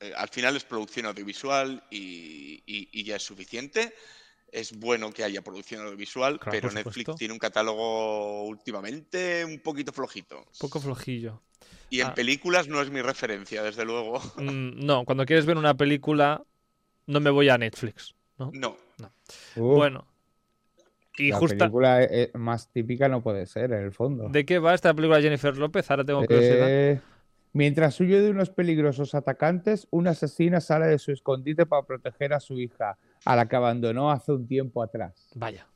Eh, 0.00 0.12
al 0.14 0.28
final 0.28 0.56
es 0.56 0.64
producción 0.64 1.06
audiovisual 1.06 1.82
y, 1.90 3.02
ya 3.02 3.16
es 3.16 3.22
suficiente. 3.22 3.94
Es 4.54 4.78
bueno 4.78 5.12
que 5.12 5.24
haya 5.24 5.42
producción 5.42 5.82
audiovisual, 5.82 6.38
pero 6.48 6.70
Netflix 6.70 7.16
tiene 7.16 7.32
un 7.32 7.40
catálogo 7.40 8.44
últimamente 8.44 9.44
un 9.44 9.58
poquito 9.58 9.92
flojito. 9.92 10.38
Un 10.38 10.58
poco 10.60 10.80
flojillo. 10.80 11.42
Y 11.90 12.00
en 12.00 12.08
ah. 12.08 12.14
películas 12.14 12.68
no 12.68 12.80
es 12.80 12.88
mi 12.88 13.02
referencia, 13.02 13.62
desde 13.62 13.84
luego. 13.84 14.20
Mm, 14.36 14.84
no, 14.86 15.04
cuando 15.04 15.26
quieres 15.26 15.44
ver 15.44 15.56
una 15.56 15.74
película, 15.74 16.44
no 17.06 17.18
me 17.18 17.30
voy 17.30 17.48
a 17.48 17.58
Netflix. 17.58 18.14
No. 18.38 18.52
no 18.54 18.76
bueno. 19.56 20.06
Y 21.16 21.30
la 21.30 21.38
película 21.38 22.02
eh, 22.02 22.08
eh, 22.10 22.30
más 22.34 22.68
típica 22.72 23.08
no 23.08 23.22
puede 23.22 23.46
ser, 23.46 23.72
en 23.72 23.84
el 23.84 23.92
fondo. 23.92 24.28
¿De 24.28 24.44
qué 24.44 24.58
va 24.58 24.74
esta 24.74 24.92
película 24.92 25.20
Jennifer 25.20 25.56
López? 25.56 25.88
Ahora 25.90 26.04
tengo 26.04 26.20
curiosidad. 26.24 26.68
Eh, 26.68 27.00
mientras 27.54 27.98
huye 28.00 28.20
de 28.20 28.30
unos 28.30 28.50
peligrosos 28.50 29.14
atacantes, 29.14 29.88
una 29.90 30.10
asesina 30.10 30.60
sale 30.60 30.86
de 30.88 30.98
su 30.98 31.12
escondite 31.12 31.64
para 31.64 31.86
proteger 31.86 32.34
a 32.34 32.40
su 32.40 32.60
hija, 32.60 32.98
a 33.24 33.36
la 33.36 33.48
que 33.48 33.56
abandonó 33.56 34.10
hace 34.10 34.32
un 34.32 34.46
tiempo 34.46 34.82
atrás. 34.82 35.30
Vaya. 35.34 35.66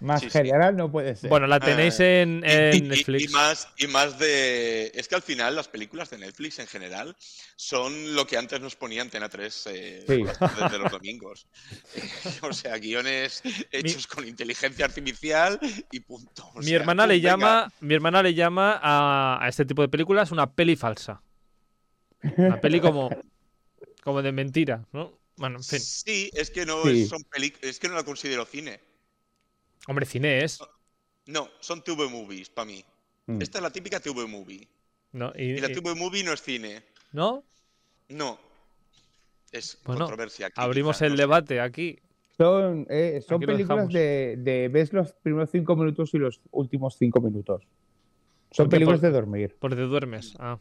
Más 0.00 0.22
general 0.30 0.76
no 0.76 0.90
puede 0.90 1.16
ser. 1.16 1.30
Bueno, 1.30 1.46
la 1.46 1.58
tenéis 1.58 1.98
eh, 2.00 2.22
en, 2.22 2.40
Netflix. 2.40 3.24
Y, 3.24 3.28
más, 3.28 3.68
y 3.78 3.86
más 3.86 4.18
de. 4.18 4.92
Es 4.94 5.08
que 5.08 5.14
al 5.14 5.22
final 5.22 5.56
las 5.56 5.68
películas 5.68 6.10
de 6.10 6.18
Netflix 6.18 6.58
en 6.58 6.66
general 6.66 7.16
son 7.56 8.14
lo 8.14 8.26
que 8.26 8.36
antes 8.36 8.60
nos 8.60 8.76
ponía 8.76 9.00
Antena 9.00 9.28
3 9.28 9.66
eh, 9.72 10.04
desde 10.06 10.78
los 10.78 10.90
domingos. 10.92 11.46
o 12.42 12.52
sea, 12.52 12.76
guiones 12.76 13.42
hechos 13.70 14.06
con 14.06 14.26
inteligencia 14.28 14.84
artificial 14.84 15.58
y 15.90 16.00
punto. 16.00 16.50
mi, 16.56 16.72
hermana 16.72 17.06
le 17.06 17.20
llama, 17.20 17.72
mi 17.80 17.94
hermana 17.94 18.22
le 18.22 18.34
llama 18.34 18.78
a, 18.82 19.48
este 19.48 19.64
tipo 19.64 19.80
de 19.80 19.88
películas 19.88 20.30
una 20.30 20.52
peli 20.52 20.76
falsa. 20.76 21.22
Una 22.36 22.60
peli 22.60 22.80
como, 22.80 23.08
como 24.02 24.20
de 24.20 24.32
mentira, 24.32 24.84
¿no? 24.92 25.18
Bueno, 25.36 25.58
en 25.58 25.64
fin. 25.64 25.80
Sí, 25.80 26.30
es 26.34 26.50
que 26.50 26.66
no, 26.66 26.82
son 27.08 27.24
es 27.62 27.78
que 27.78 27.88
no 27.88 27.94
la 27.94 28.04
considero 28.04 28.44
cine. 28.46 28.80
Hombre, 29.86 30.06
cine 30.06 30.44
es. 30.44 30.60
No, 31.26 31.48
son 31.60 31.82
TV 31.82 32.08
movies 32.08 32.50
para 32.50 32.66
mí. 32.66 32.84
Mm. 33.26 33.42
Esta 33.42 33.58
es 33.58 33.62
la 33.62 33.70
típica 33.70 34.00
TV 34.00 34.26
movie. 34.26 34.68
No, 35.12 35.32
y, 35.36 35.58
la 35.58 35.68
TV 35.68 35.94
movie 35.94 36.22
no 36.22 36.32
es 36.32 36.42
cine. 36.42 36.82
¿No? 37.12 37.44
No. 38.08 38.38
Es 39.50 39.76
controversia. 39.82 40.50
abrimos 40.54 41.00
el 41.02 41.16
debate 41.16 41.60
aquí. 41.60 41.98
Son, 42.36 42.86
eh, 42.90 43.24
son 43.26 43.40
películas 43.40 43.88
de, 43.88 44.68
Ves 44.70 44.92
los 44.92 45.12
primeros 45.14 45.50
cinco 45.50 45.74
minutos 45.74 46.12
y 46.12 46.18
los 46.18 46.40
últimos 46.50 46.96
cinco 46.98 47.20
minutos. 47.20 47.62
Son 48.50 48.68
películas 48.68 49.00
de 49.00 49.10
dormir. 49.10 49.56
Porque 49.58 49.76
te 49.76 49.82
duermes. 49.82 50.34
Ah 50.38 50.58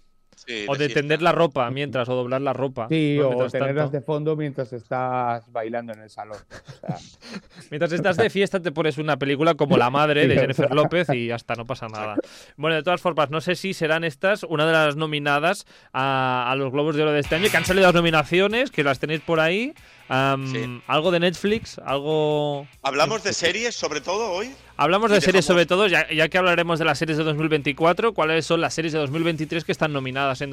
o 0.68 0.76
de 0.76 0.90
tender 0.90 1.22
la 1.22 1.32
ropa 1.32 1.70
mientras, 1.72 2.08
o 2.10 2.16
doblar 2.16 2.42
la 2.42 2.54
ropa. 2.54 2.88
Sí, 2.90 3.20
o 3.20 3.48
tenerlas 3.50 3.92
de 3.92 4.02
fondo 4.02 4.36
mientras 4.36 4.72
estás 4.74 5.52
bailando 5.52 5.94
en 5.94 6.02
el 6.02 6.10
salón. 6.10 6.38
mientras 7.72 7.92
estás 7.92 8.18
de 8.18 8.30
fiesta 8.30 8.60
te 8.60 8.72
pones 8.72 8.98
una 8.98 9.18
película 9.18 9.56
como 9.56 9.78
La 9.78 9.90
Madre 9.90 10.28
de 10.28 10.36
Jennifer 10.36 10.74
López 10.74 11.10
y 11.10 11.32
hasta 11.32 11.56
no 11.56 11.66
pasa 11.66 11.88
nada. 11.88 12.16
Bueno, 12.58 12.76
de 12.76 12.84
todas 12.84 13.02
formas, 13.02 13.30
no 13.30 13.42
sé 13.42 13.56
si 13.56 13.74
serán 13.74 14.04
estas 14.04 14.44
una 14.44 14.66
de 14.66 14.74
las 14.74 14.96
nominadas 14.96 15.66
a, 15.94 16.54
los 16.58 16.72
Globos 16.72 16.96
de 16.96 17.04
Oro 17.04 17.12
de 17.12 17.20
este 17.20 17.36
año, 17.36 17.50
que 17.50 17.58
han 17.58 17.66
salido 17.66 17.88
las 17.88 17.96
nominaciones, 17.96 18.72
que 18.72 18.84
las 18.84 19.00
tenéis 19.00 19.22
por 19.22 19.40
ahí. 19.40 19.74
¿Algo 20.08 21.12
de 21.12 21.20
Netflix? 21.20 21.80
¿Algo...? 21.80 22.68
¿Hablamos 22.82 23.24
de 23.24 23.34
series 23.34 23.76
sobre 23.76 24.02
todo 24.02 24.32
hoy? 24.32 24.54
Hablamos 24.78 25.12
de 25.12 25.22
series 25.22 25.46
sobre 25.46 25.66
todo, 25.66 25.88
ya, 25.88 26.06
que 26.30 26.38
hablaremos 26.38 26.80
de 26.80 26.86
las 26.86 27.00
series 27.00 27.18
de 27.18 27.24
2024, 27.24 28.14
¿cuáles 28.14 28.46
son 28.46 28.62
las 28.62 28.74
series 28.74 28.94
de 28.94 29.00
2023 29.00 29.64
que 29.64 29.72
están 29.72 29.94
nominadas 29.94 30.42
en, 30.42 30.52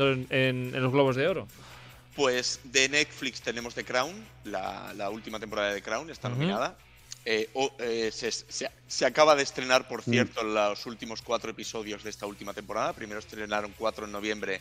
los 0.72 0.92
Globos 0.92 1.16
de 1.16 1.28
Oro? 1.28 1.48
Pues 2.16 2.60
de 2.64 2.88
Netflix 2.88 3.40
tenemos 3.40 3.74
The 3.74 3.84
Crown, 3.84 4.12
la, 4.44 5.10
última 5.10 5.40
temporada 5.40 5.68
de 5.68 5.76
The 5.76 5.82
Crown 5.82 6.10
está 6.10 6.28
nominada. 6.28 6.76
Eh, 7.24 7.48
eh, 7.78 8.10
se, 8.10 9.06
acaba 9.06 9.36
de 9.36 9.44
estrenar, 9.44 9.86
por 9.86 10.00
mm. 10.00 10.10
cierto, 10.10 10.42
los 10.42 10.86
últimos 10.86 11.22
cuatro 11.22 11.50
episodios 11.50 12.02
de 12.02 12.10
esta 12.10 12.26
última 12.26 12.52
temporada. 12.52 12.92
Primero 12.92 13.20
estrenaron 13.20 13.72
cuatro 13.78 14.06
en 14.06 14.12
noviembre, 14.12 14.60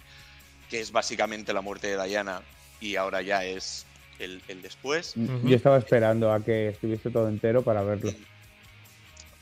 que 0.70 0.80
es 0.80 0.92
básicamente 0.92 1.54
la 1.54 1.62
muerte 1.62 1.88
de 1.96 2.04
Diana, 2.04 2.42
y 2.80 2.96
ahora 2.96 3.22
ya 3.22 3.44
es 3.44 3.86
el, 4.22 4.62
después. 4.62 5.14
Yo 5.16 5.56
estaba 5.56 5.78
esperando 5.78 6.32
a 6.32 6.44
que 6.44 6.70
estuviese 6.70 7.10
todo 7.10 7.28
entero 7.28 7.64
para 7.64 7.82
verlo. 7.82 8.14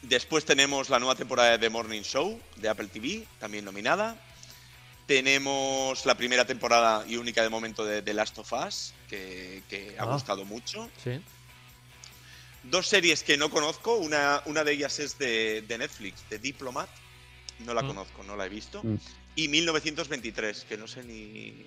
Después 0.02 0.46
tenemos 0.46 0.90
la 0.90 1.00
nueva 1.00 1.16
temporada 1.16 1.52
de 1.52 1.60
The 1.60 1.70
Morning 1.70 2.02
Show 2.02 2.40
de 2.56 2.70
Apple 2.70 2.88
TV, 2.88 3.26
también 3.40 3.66
nominada. 3.66 4.16
Tenemos 5.06 6.06
la 6.06 6.16
primera 6.16 6.46
temporada 6.46 7.04
y 7.08 7.18
única 7.18 7.44
de 7.44 7.50
momento 7.50 7.84
de 7.84 8.02
The 8.02 8.14
Last 8.14 8.38
of 8.38 8.54
Us, 8.54 8.94
que, 9.10 9.62
ha 9.98 10.04
ah. 10.04 10.06
gustado 10.06 10.46
mucho. 10.46 10.90
Sí. 11.04 11.20
Dos 12.64 12.88
series 12.88 13.24
que 13.24 13.38
no 13.38 13.50
conozco, 13.50 13.96
una, 13.96 14.42
una 14.46 14.64
de 14.64 14.74
ellas 14.74 15.00
es 15.00 15.18
de, 15.18 15.64
Netflix, 15.68 16.30
de 16.30 16.40
Diplomat. 16.40 16.90
No 17.60 17.74
la 17.74 17.84
mm. 17.84 17.88
conozco, 17.88 18.24
no 18.24 18.38
la 18.38 18.46
he 18.46 18.50
visto. 18.50 18.82
Mm. 18.84 18.96
Y 19.36 19.48
1923, 19.48 20.66
que 20.68 20.78
no 20.78 20.88
sé 20.88 21.04
ni, 21.04 21.66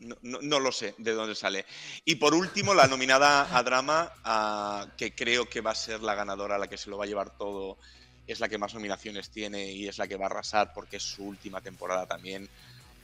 no, 0.00 0.60
lo 0.60 0.72
sé 0.72 0.94
de 0.98 1.12
dónde 1.12 1.34
sale. 1.34 1.66
Y 2.04 2.16
por 2.16 2.34
último, 2.34 2.74
la 2.74 2.86
nominada 2.86 3.56
a 3.56 3.62
drama, 3.62 4.12
que 4.96 5.14
creo 5.14 5.48
que 5.48 5.60
va 5.60 5.72
a 5.72 5.74
ser 5.74 6.02
la 6.02 6.14
ganadora, 6.14 6.58
la 6.58 6.68
que 6.68 6.78
se 6.78 6.90
lo 6.90 6.98
va 6.98 7.04
a 7.04 7.08
llevar 7.08 7.36
todo, 7.36 7.78
es 8.26 8.40
la 8.40 8.48
que 8.48 8.58
más 8.58 8.74
nominaciones 8.74 9.30
tiene 9.30 9.72
y 9.72 9.88
es 9.88 9.98
la 9.98 10.06
que 10.06 10.16
va 10.16 10.26
a 10.26 10.30
arrasar 10.30 10.72
porque 10.72 10.98
es 10.98 11.02
su 11.02 11.24
última 11.24 11.60
temporada 11.60 12.06
también 12.06 12.48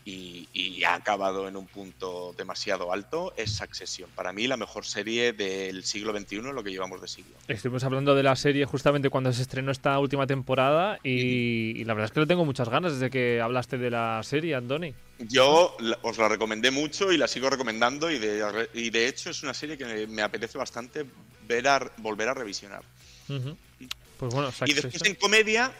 y, 0.08 0.84
ha 0.84 0.94
acabado 0.94 1.48
en 1.48 1.56
un 1.56 1.66
punto 1.66 2.32
demasiado 2.38 2.92
alto, 2.92 3.34
es 3.36 3.56
Succession. 3.56 4.08
Para 4.14 4.32
mí 4.32 4.46
la 4.46 4.56
mejor 4.56 4.86
serie 4.86 5.32
del 5.32 5.82
siglo 5.82 6.16
XXI, 6.16 6.36
lo 6.42 6.62
que 6.62 6.70
llevamos 6.70 7.00
de 7.00 7.08
siglo. 7.08 7.34
Estuvimos 7.48 7.82
hablando 7.82 8.14
de 8.14 8.22
la 8.22 8.36
serie 8.36 8.64
justamente 8.66 9.10
cuando 9.10 9.32
se 9.32 9.42
estrenó 9.42 9.72
esta 9.72 9.98
última 9.98 10.26
temporada 10.26 11.00
y, 11.02 11.82
la 11.84 11.94
verdad 11.94 12.06
es 12.06 12.12
que 12.12 12.20
le 12.20 12.26
tengo 12.26 12.44
muchas 12.44 12.68
ganas 12.68 12.92
desde 12.92 13.10
que 13.10 13.40
hablaste 13.40 13.78
de 13.78 13.90
la 13.90 14.20
serie, 14.22 14.54
Andoni. 14.54 14.94
Yo 15.18 15.76
os 16.02 16.18
la 16.18 16.28
recomendé 16.28 16.70
mucho 16.70 17.10
y 17.10 17.16
la 17.16 17.26
sigo 17.26 17.50
recomendando 17.50 18.08
y 18.10 18.18
de, 18.18 18.68
y 18.74 18.90
de 18.90 19.08
hecho 19.08 19.30
es 19.30 19.42
una 19.42 19.54
serie 19.54 19.76
que 19.76 20.06
me 20.06 20.22
apetece 20.22 20.56
bastante 20.56 21.04
ver 21.48 21.66
a, 21.66 21.92
volver 21.96 22.28
a 22.28 22.34
revisionar. 22.34 22.82
Pues 23.26 24.32
bueno, 24.32 24.52
y 24.66 24.72
después 24.72 25.04
en 25.04 25.16
comedia 25.16 25.72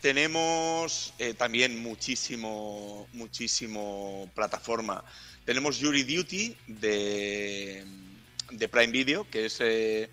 tenemos 0.00 1.12
eh, 1.18 1.34
también 1.34 1.80
muchísimo, 1.82 3.08
muchísimo 3.12 4.30
plataforma. 4.34 5.04
Tenemos 5.44 5.78
Jury 5.80 6.04
Duty 6.04 6.56
de, 6.66 7.84
de 8.50 8.68
Prime 8.68 8.92
Video, 8.92 9.28
que 9.28 9.46
es, 9.46 9.58
eh, 9.60 10.08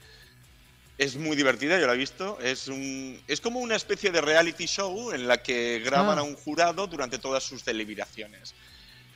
es 0.97 1.15
muy 1.17 1.35
divertida, 1.35 1.79
yo 1.79 1.87
la 1.87 1.93
he 1.93 1.97
visto. 1.97 2.39
Es, 2.41 2.67
un, 2.67 3.21
es 3.27 3.41
como 3.41 3.59
una 3.59 3.75
especie 3.75 4.11
de 4.11 4.21
reality 4.21 4.65
show 4.65 5.11
en 5.11 5.27
la 5.27 5.43
que 5.43 5.81
graban 5.83 6.17
ah. 6.17 6.21
a 6.21 6.23
un 6.23 6.35
jurado 6.35 6.87
durante 6.87 7.19
todas 7.19 7.43
sus 7.43 7.63
deliberaciones. 7.63 8.55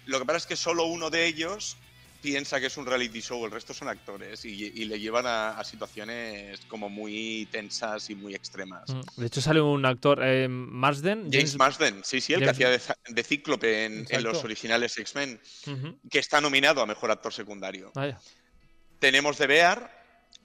Lo 0.05 0.19
que 0.19 0.25
pasa 0.25 0.37
es 0.37 0.45
que 0.45 0.55
solo 0.55 0.85
uno 0.85 1.09
de 1.09 1.25
ellos 1.25 1.77
piensa 2.21 2.59
que 2.59 2.67
es 2.67 2.77
un 2.77 2.85
reality 2.85 3.21
show, 3.21 3.45
el 3.45 3.51
resto 3.51 3.73
son 3.73 3.87
actores 3.87 4.43
y, 4.45 4.85
le 4.85 4.99
llevan 4.99 5.25
a, 5.27 5.63
situaciones 5.63 6.59
como 6.67 6.89
muy 6.89 7.47
tensas 7.51 8.09
y 8.09 8.15
muy 8.15 8.35
extremas. 8.35 8.89
Mm, 8.89 9.01
de 9.21 9.25
hecho 9.27 9.41
sale 9.41 9.61
un 9.61 9.85
actor, 9.85 10.19
eh, 10.23 10.47
Marsden. 10.47 11.29
James, 11.31 11.57
Marsden, 11.57 12.01
sí, 12.03 12.21
sí, 12.21 12.33
el 12.33 12.41
que 12.41 12.49
hacía 12.49 12.69
de, 12.69 13.23
Cíclope 13.23 13.85
en, 13.85 14.23
los 14.23 14.43
originales 14.43 14.97
X-Men, 14.97 15.39
que 16.09 16.19
está 16.19 16.41
nominado 16.41 16.81
a 16.81 16.85
Mejor 16.85 17.11
Actor 17.11 17.33
Secundario. 17.33 17.91
Tenemos 18.99 19.37
de 19.37 19.47
Bear, 19.47 19.99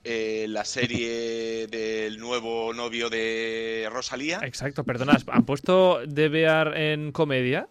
eh, 0.05 0.47
la 0.49 0.65
serie 0.65 1.67
del 1.67 2.19
nuevo 2.19 2.75
novio 2.75 3.09
de 3.09 3.89
Rosalía. 3.91 4.41
Exacto, 4.43 4.85
perdona, 4.85 5.19
¿han 5.29 5.47
puesto 5.47 6.01
de 6.07 6.29
Bear 6.29 6.77
en 6.77 7.11
comedia? 7.11 7.69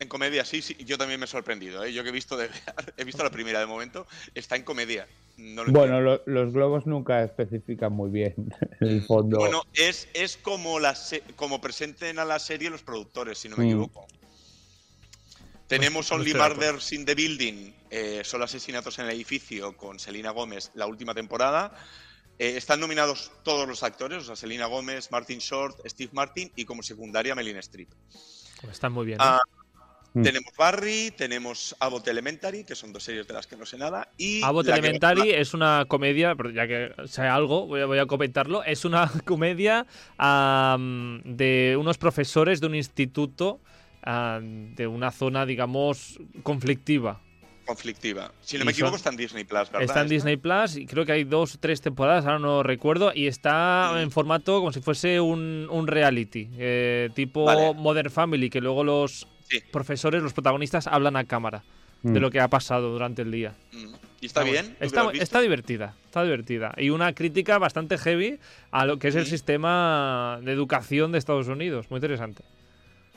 En 0.00 0.08
comedia, 0.08 0.46
sí, 0.46 0.62
sí. 0.62 0.76
Yo 0.86 0.96
también 0.96 1.20
me 1.20 1.24
he 1.24 1.28
sorprendido. 1.28 1.84
¿eh? 1.84 1.92
Yo 1.92 2.02
que 2.02 2.08
he 2.08 2.12
visto, 2.12 2.36
de, 2.38 2.48
he 2.96 3.04
visto 3.04 3.22
la 3.22 3.30
primera 3.30 3.60
de 3.60 3.66
momento, 3.66 4.06
está 4.34 4.56
en 4.56 4.62
comedia. 4.62 5.06
bueno, 5.36 6.20
los 6.24 6.52
globos 6.52 6.86
nunca 6.86 7.22
especifican 7.22 7.92
muy 7.92 8.10
bien 8.10 8.34
el 8.80 9.02
mm, 9.02 9.06
fondo. 9.06 9.38
Bueno, 9.38 9.62
es, 9.74 10.08
es 10.14 10.38
como, 10.38 10.80
la 10.80 10.96
como 11.36 11.60
presenten 11.60 12.18
a 12.18 12.24
la 12.24 12.38
serie 12.38 12.70
los 12.70 12.82
productores, 12.82 13.38
si 13.38 13.50
no 13.50 13.58
me 13.58 13.64
mm. 13.64 13.68
equivoco. 13.68 14.06
Tenemos 15.66 16.08
pues, 16.08 16.18
Only 16.18 16.34
Murders 16.34 16.92
in 16.92 17.04
the 17.04 17.14
Building, 17.14 17.72
eh, 17.90 18.22
solo 18.24 18.44
asesinatos 18.44 18.98
en 18.98 19.04
el 19.04 19.12
edificio, 19.12 19.76
con 19.76 20.00
Selina 20.00 20.30
Gómez, 20.30 20.72
la 20.74 20.86
última 20.86 21.14
temporada. 21.14 21.72
Eh, 22.38 22.56
están 22.56 22.80
nominados 22.80 23.30
todos 23.44 23.68
los 23.68 23.82
actores, 23.82 24.22
o 24.22 24.26
sea, 24.26 24.34
Selina 24.34 24.64
Gómez, 24.64 25.12
Martin 25.12 25.38
Short, 25.38 25.78
Steve 25.86 26.10
Martin 26.14 26.50
y 26.56 26.64
como 26.64 26.82
secundaria 26.82 27.34
Melina 27.34 27.60
Streep. 27.60 27.90
Pues 28.62 28.72
están 28.72 28.92
muy 28.92 29.06
bien. 29.06 29.18
Ah, 29.20 29.40
Mm. 30.12 30.22
Tenemos 30.22 30.52
Barry, 30.56 31.12
tenemos 31.16 31.76
Abbott 31.78 32.08
Elementary, 32.08 32.64
que 32.64 32.74
son 32.74 32.92
dos 32.92 33.04
series 33.04 33.28
de 33.28 33.34
las 33.34 33.46
que 33.46 33.56
no 33.56 33.64
sé 33.64 33.78
nada. 33.78 34.08
Y 34.16 34.42
Abbott 34.42 34.68
Elementary 34.68 35.30
es 35.30 35.54
una 35.54 35.84
comedia, 35.86 36.34
pero 36.34 36.50
ya 36.50 36.66
que 36.66 36.92
sé 37.06 37.22
algo, 37.22 37.66
voy 37.66 37.98
a, 37.98 38.06
comentarlo. 38.06 38.64
Es 38.64 38.84
una 38.84 39.10
comedia 39.24 39.86
de 40.18 41.76
unos 41.78 41.98
profesores 41.98 42.60
de 42.60 42.66
un 42.66 42.74
instituto 42.74 43.60
de 44.02 44.86
una 44.86 45.10
zona, 45.10 45.46
digamos, 45.46 46.18
conflictiva. 46.42 47.20
Conflictiva. 47.66 48.32
Si 48.40 48.58
no 48.58 48.64
me 48.64 48.72
equivoco, 48.72 48.96
está 48.96 49.10
en 49.10 49.16
Disney 49.16 49.44
Plus, 49.44 49.70
¿verdad? 49.70 49.82
Está 49.82 50.00
en 50.00 50.08
Disney 50.08 50.36
Plus 50.36 50.76
y 50.76 50.86
creo 50.86 51.06
que 51.06 51.12
hay 51.12 51.22
dos 51.22 51.54
o 51.54 51.58
tres 51.60 51.80
temporadas, 51.80 52.24
ahora 52.24 52.40
no 52.40 52.62
recuerdo, 52.64 53.12
y 53.14 53.28
está 53.28 53.92
mm. 53.94 53.98
en 53.98 54.10
formato 54.10 54.58
como 54.58 54.72
si 54.72 54.80
fuese 54.80 55.20
un, 55.20 55.84
reality, 55.86 56.48
eh, 56.58 57.10
tipo 57.14 57.74
Modern 57.74 58.10
Family, 58.10 58.50
que 58.50 58.60
luego 58.60 58.82
los 58.82 59.28
profesores, 59.70 60.22
los 60.22 60.32
protagonistas, 60.32 60.86
hablan 60.86 61.16
a 61.16 61.24
cámara 61.24 61.62
de 62.02 62.18
mm. 62.18 62.22
lo 62.22 62.30
que 62.30 62.40
ha 62.40 62.48
pasado 62.48 62.90
durante 62.90 63.22
el 63.22 63.30
día. 63.30 63.54
Mm. 63.72 63.94
¿Y 64.20 64.26
está, 64.26 64.42
bien? 64.42 64.76
Está, 64.80 65.40
divertida, 65.40 65.94
está 66.04 66.22
divertida. 66.22 66.74
Y 66.76 66.90
una 66.90 67.14
crítica 67.14 67.58
bastante 67.58 67.96
heavy 67.96 68.38
a 68.70 68.84
lo 68.84 68.98
que 68.98 69.08
es 69.08 69.14
el 69.14 69.26
sistema 69.26 70.38
de 70.42 70.52
educación 70.52 71.10
de 71.12 71.18
Estados 71.18 71.48
Unidos. 71.48 71.86
Muy 71.90 71.98
interesante. 71.98 72.44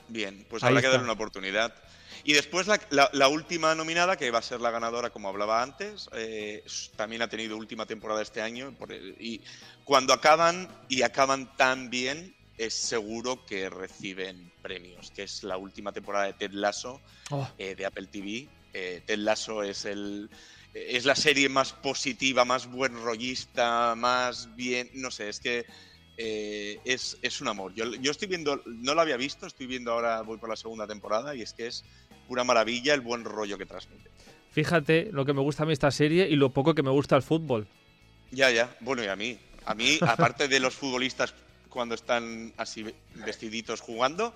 Bien, 0.07 0.45
pues 0.49 0.63
habrá 0.63 0.79
que 0.79 0.87
darle 0.87 1.03
una 1.03 1.13
oportunidad. 1.13 1.75
Y 2.23 2.31
después 2.31 2.67
la, 2.67 3.27
última 3.27 3.75
nominada, 3.75 4.15
que 4.15 4.31
va 4.31 4.39
a 4.39 4.43
ser 4.43 4.61
la 4.61 4.71
ganadora, 4.71 5.09
como 5.09 5.27
hablaba 5.27 5.61
antes, 5.61 6.09
eh, 6.13 6.63
también 6.95 7.21
ha 7.21 7.27
tenido 7.27 7.57
última 7.57 7.85
temporada 7.85 8.21
este 8.21 8.41
año. 8.41 8.73
y 9.19 9.41
cuando 9.83 10.13
acaban 10.13 10.69
y 10.87 11.01
acaban 11.01 11.53
tan 11.57 11.89
bien, 11.89 12.33
es 12.57 12.73
seguro 12.73 13.45
que 13.45 13.69
reciben 13.69 14.51
premios, 14.61 15.11
que 15.11 15.23
es 15.23 15.43
la 15.43 15.57
última 15.57 15.91
temporada 15.91 16.25
de 16.25 16.33
Ted 16.33 16.51
Lasso 16.51 17.01
oh. 17.31 17.47
eh, 17.57 17.75
de 17.75 17.85
Apple 17.85 18.07
TV. 18.07 18.47
Eh, 18.73 19.01
Ted 19.05 19.19
Lasso 19.19 19.63
es 19.63 19.85
el 19.85 20.29
es 20.73 21.05
la 21.05 21.15
serie 21.15 21.49
más 21.49 21.71
positiva, 21.71 22.45
más 22.45 22.65
buen 22.65 22.95
rollista, 23.03 23.93
más 23.95 24.55
bien, 24.55 24.89
no 24.95 25.11
sé, 25.11 25.29
es 25.29 25.39
que 25.39 25.65
eh, 26.17 26.79
es, 26.83 27.17
es, 27.21 27.41
un 27.41 27.47
amor. 27.47 27.73
Yo, 27.75 27.85
yo, 27.95 28.11
estoy 28.11 28.27
viendo, 28.27 28.61
no 28.65 28.95
lo 28.95 29.01
había 29.01 29.17
visto, 29.17 29.45
estoy 29.45 29.67
viendo 29.67 29.91
ahora, 29.91 30.21
voy 30.21 30.37
por 30.37 30.49
la 30.49 30.55
segunda 30.55 30.87
temporada 30.87 31.35
y 31.35 31.41
es 31.41 31.53
que 31.53 31.67
es 31.67 31.83
pura 32.27 32.43
maravilla 32.43 32.93
el 32.93 33.01
buen 33.01 33.23
rollo 33.23 33.57
que 33.57 33.65
transmite. 33.65 34.09
Fíjate 34.51 35.09
lo 35.11 35.25
que 35.25 35.33
me 35.33 35.41
gusta 35.41 35.63
a 35.63 35.65
mí 35.65 35.73
esta 35.73 35.91
serie 35.91 36.27
y 36.27 36.35
lo 36.35 36.49
poco 36.51 36.75
que 36.75 36.83
me 36.83 36.91
gusta 36.91 37.15
el 37.15 37.23
fútbol. 37.23 37.67
Ya, 38.31 38.49
ya, 38.51 38.75
bueno, 38.79 39.03
y 39.03 39.07
a 39.07 39.15
mí. 39.15 39.37
A 39.65 39.75
mí, 39.75 39.97
aparte 40.01 40.47
de 40.47 40.59
los 40.59 40.75
futbolistas 40.75 41.33
cuando 41.73 41.95
están 41.95 42.53
así 42.57 42.85
vestiditos 43.15 43.81
jugando. 43.81 44.33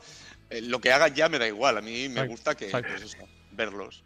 Eh, 0.50 0.62
lo 0.62 0.82
que 0.82 0.92
hagan 0.92 1.14
ya 1.14 1.30
me 1.30 1.38
da 1.38 1.48
igual, 1.48 1.78
a 1.78 1.82
mí 1.82 2.10
me 2.10 2.26
gusta 2.28 2.56
que 2.56 2.68
pues 2.70 3.16
verlos. 3.52 4.04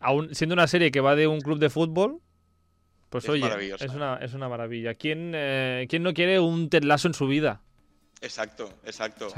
aún 0.00 0.34
siendo 0.34 0.52
una 0.52 0.66
serie 0.66 0.90
que 0.90 1.00
va 1.00 1.16
de 1.16 1.26
un 1.26 1.40
club 1.40 1.58
de 1.58 1.70
fútbol, 1.70 2.20
pues 3.08 3.28
oye, 3.28 3.74
es 3.74 3.92
una, 3.92 4.16
es 4.16 4.34
una 4.34 4.48
maravilla. 4.48 4.94
¿Quién, 4.94 5.32
eh, 5.34 5.86
¿Quién 5.88 6.02
no 6.02 6.12
quiere 6.12 6.38
un 6.38 6.68
Ted 6.68 6.84
Lasso 6.84 7.08
en 7.08 7.14
su 7.14 7.26
vida? 7.26 7.62
Exacto, 8.20 8.72
exacto. 8.84 9.28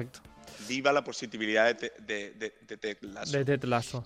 Viva 0.68 0.92
la 0.92 1.04
positividad 1.04 1.78
de, 1.78 1.92
de, 2.00 2.32
de, 2.66 2.76
Ted 2.76 2.98
Lasso. 3.02 3.32
De 3.32 3.44
Ted 3.44 3.64
Lasso. 3.64 4.04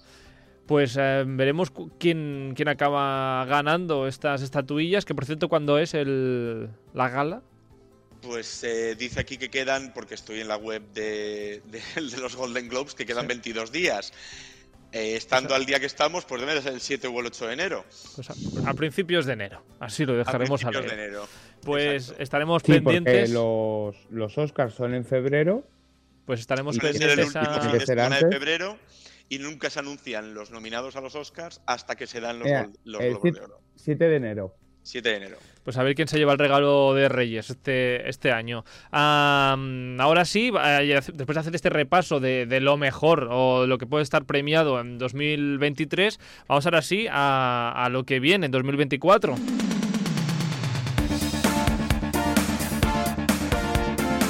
Pues 0.67 0.97
eh, 0.99 1.25
veremos 1.27 1.73
quién, 1.99 2.53
quién 2.57 2.69
acaba 2.69 3.45
ganando 3.47 4.07
estas 4.07 4.43
estatuillas, 4.43 5.05
que 5.05 5.15
por 5.15 5.25
cierto, 5.25 5.49
cuando 5.49 5.79
es 5.79 5.95
el, 5.95 6.69
la 6.93 7.09
gala? 7.09 7.43
Pues 8.27 8.65
eh, 8.65 8.97
dice 8.97 9.21
aquí 9.21 9.39
que 9.39 9.51
quedan, 9.51 9.93
porque 9.95 10.15
estoy 10.15 10.41
en 10.41 10.49
la 10.49 10.57
web 10.57 10.83
de, 10.93 11.63
los 12.21 12.35
Golden 12.35 12.69
Globes, 12.69 12.95
que 12.95 13.07
quedan 13.07 13.29
22 13.29 13.71
días. 13.71 14.13
Eh, 14.93 15.17
estando 15.17 15.55
al 15.55 15.67
día 15.67 15.79
que 15.79 15.87
estamos, 15.87 16.25
pues 16.25 16.41
debe 16.41 16.61
ser 16.63 16.73
el 16.73 16.81
7 16.81 17.07
o 17.09 17.21
el 17.21 17.27
8 17.27 17.47
de 17.47 17.53
enero. 17.53 17.85
Pues 18.15 18.31
a, 18.67 18.75
principios 18.75 19.27
de 19.27 19.35
enero, 19.35 19.63
así 19.81 20.05
lo 20.05 20.17
dejaremos 20.17 20.65
a, 20.65 20.71
principios 20.71 20.97
de 20.97 21.05
enero. 21.05 21.29
Pues 21.63 22.15
estaremos 22.19 22.63
pendientes. 22.63 23.31
Los, 23.31 23.97
los 24.11 24.39
Oscars 24.39 24.75
son 24.75 24.95
en 24.95 25.05
febrero. 25.05 25.65
Pues 26.25 26.41
estaremos 26.41 26.79
pendientes 26.79 27.19
el 27.19 27.27
último 27.27 27.61
fin 27.63 27.73
de 27.73 27.87
semana 27.87 28.19
de 28.19 28.29
febrero 28.29 28.77
y 29.29 29.39
nunca 29.39 29.71
se 29.71 29.81
anuncian 29.81 30.35
los 30.35 30.51
nominados 30.51 30.97
a 30.97 31.01
los 31.01 31.15
Oscars 31.15 31.61
hasta 31.67 31.95
que 31.95 32.07
se 32.07 32.21
dan 32.21 32.39
los, 32.39 32.49
los 32.85 33.01
Globos 33.01 33.23
de 33.23 33.41
Oro. 33.41 33.61
7 33.77 34.05
de 34.09 34.17
enero. 34.17 34.55
7 34.87 35.09
de 35.09 35.17
enero. 35.17 35.37
Pues 35.65 35.77
a 35.79 35.83
ver 35.83 35.97
quién 35.97 36.07
se 36.07 36.17
lleva 36.17 36.33
el 36.33 36.39
regalo 36.39 36.95
de 36.95 37.09
Reyes 37.09 37.51
este, 37.51 38.09
este 38.09 38.31
año. 38.31 38.65
ahora 38.93 40.25
sí, 40.25 40.53
después 40.53 41.35
de 41.35 41.41
hacer 41.41 41.55
este 41.55 41.71
repaso 41.71 42.21
de, 42.21 42.61
lo 42.61 42.77
mejor 42.77 43.29
o 43.31 43.67
lo 43.67 43.79
que 43.79 43.87
puede 43.87 44.05
estar 44.05 44.25
premiado 44.25 44.81
en 44.81 44.99
2023, 44.99 46.21
vamos 46.47 46.67
ahora 46.67 46.83
sí 46.83 47.07
a, 47.11 47.73
a 47.77 47.89
lo 47.89 48.05
que 48.05 48.21
viene 48.21 48.47
en 48.47 48.53
2024. 48.53 49.35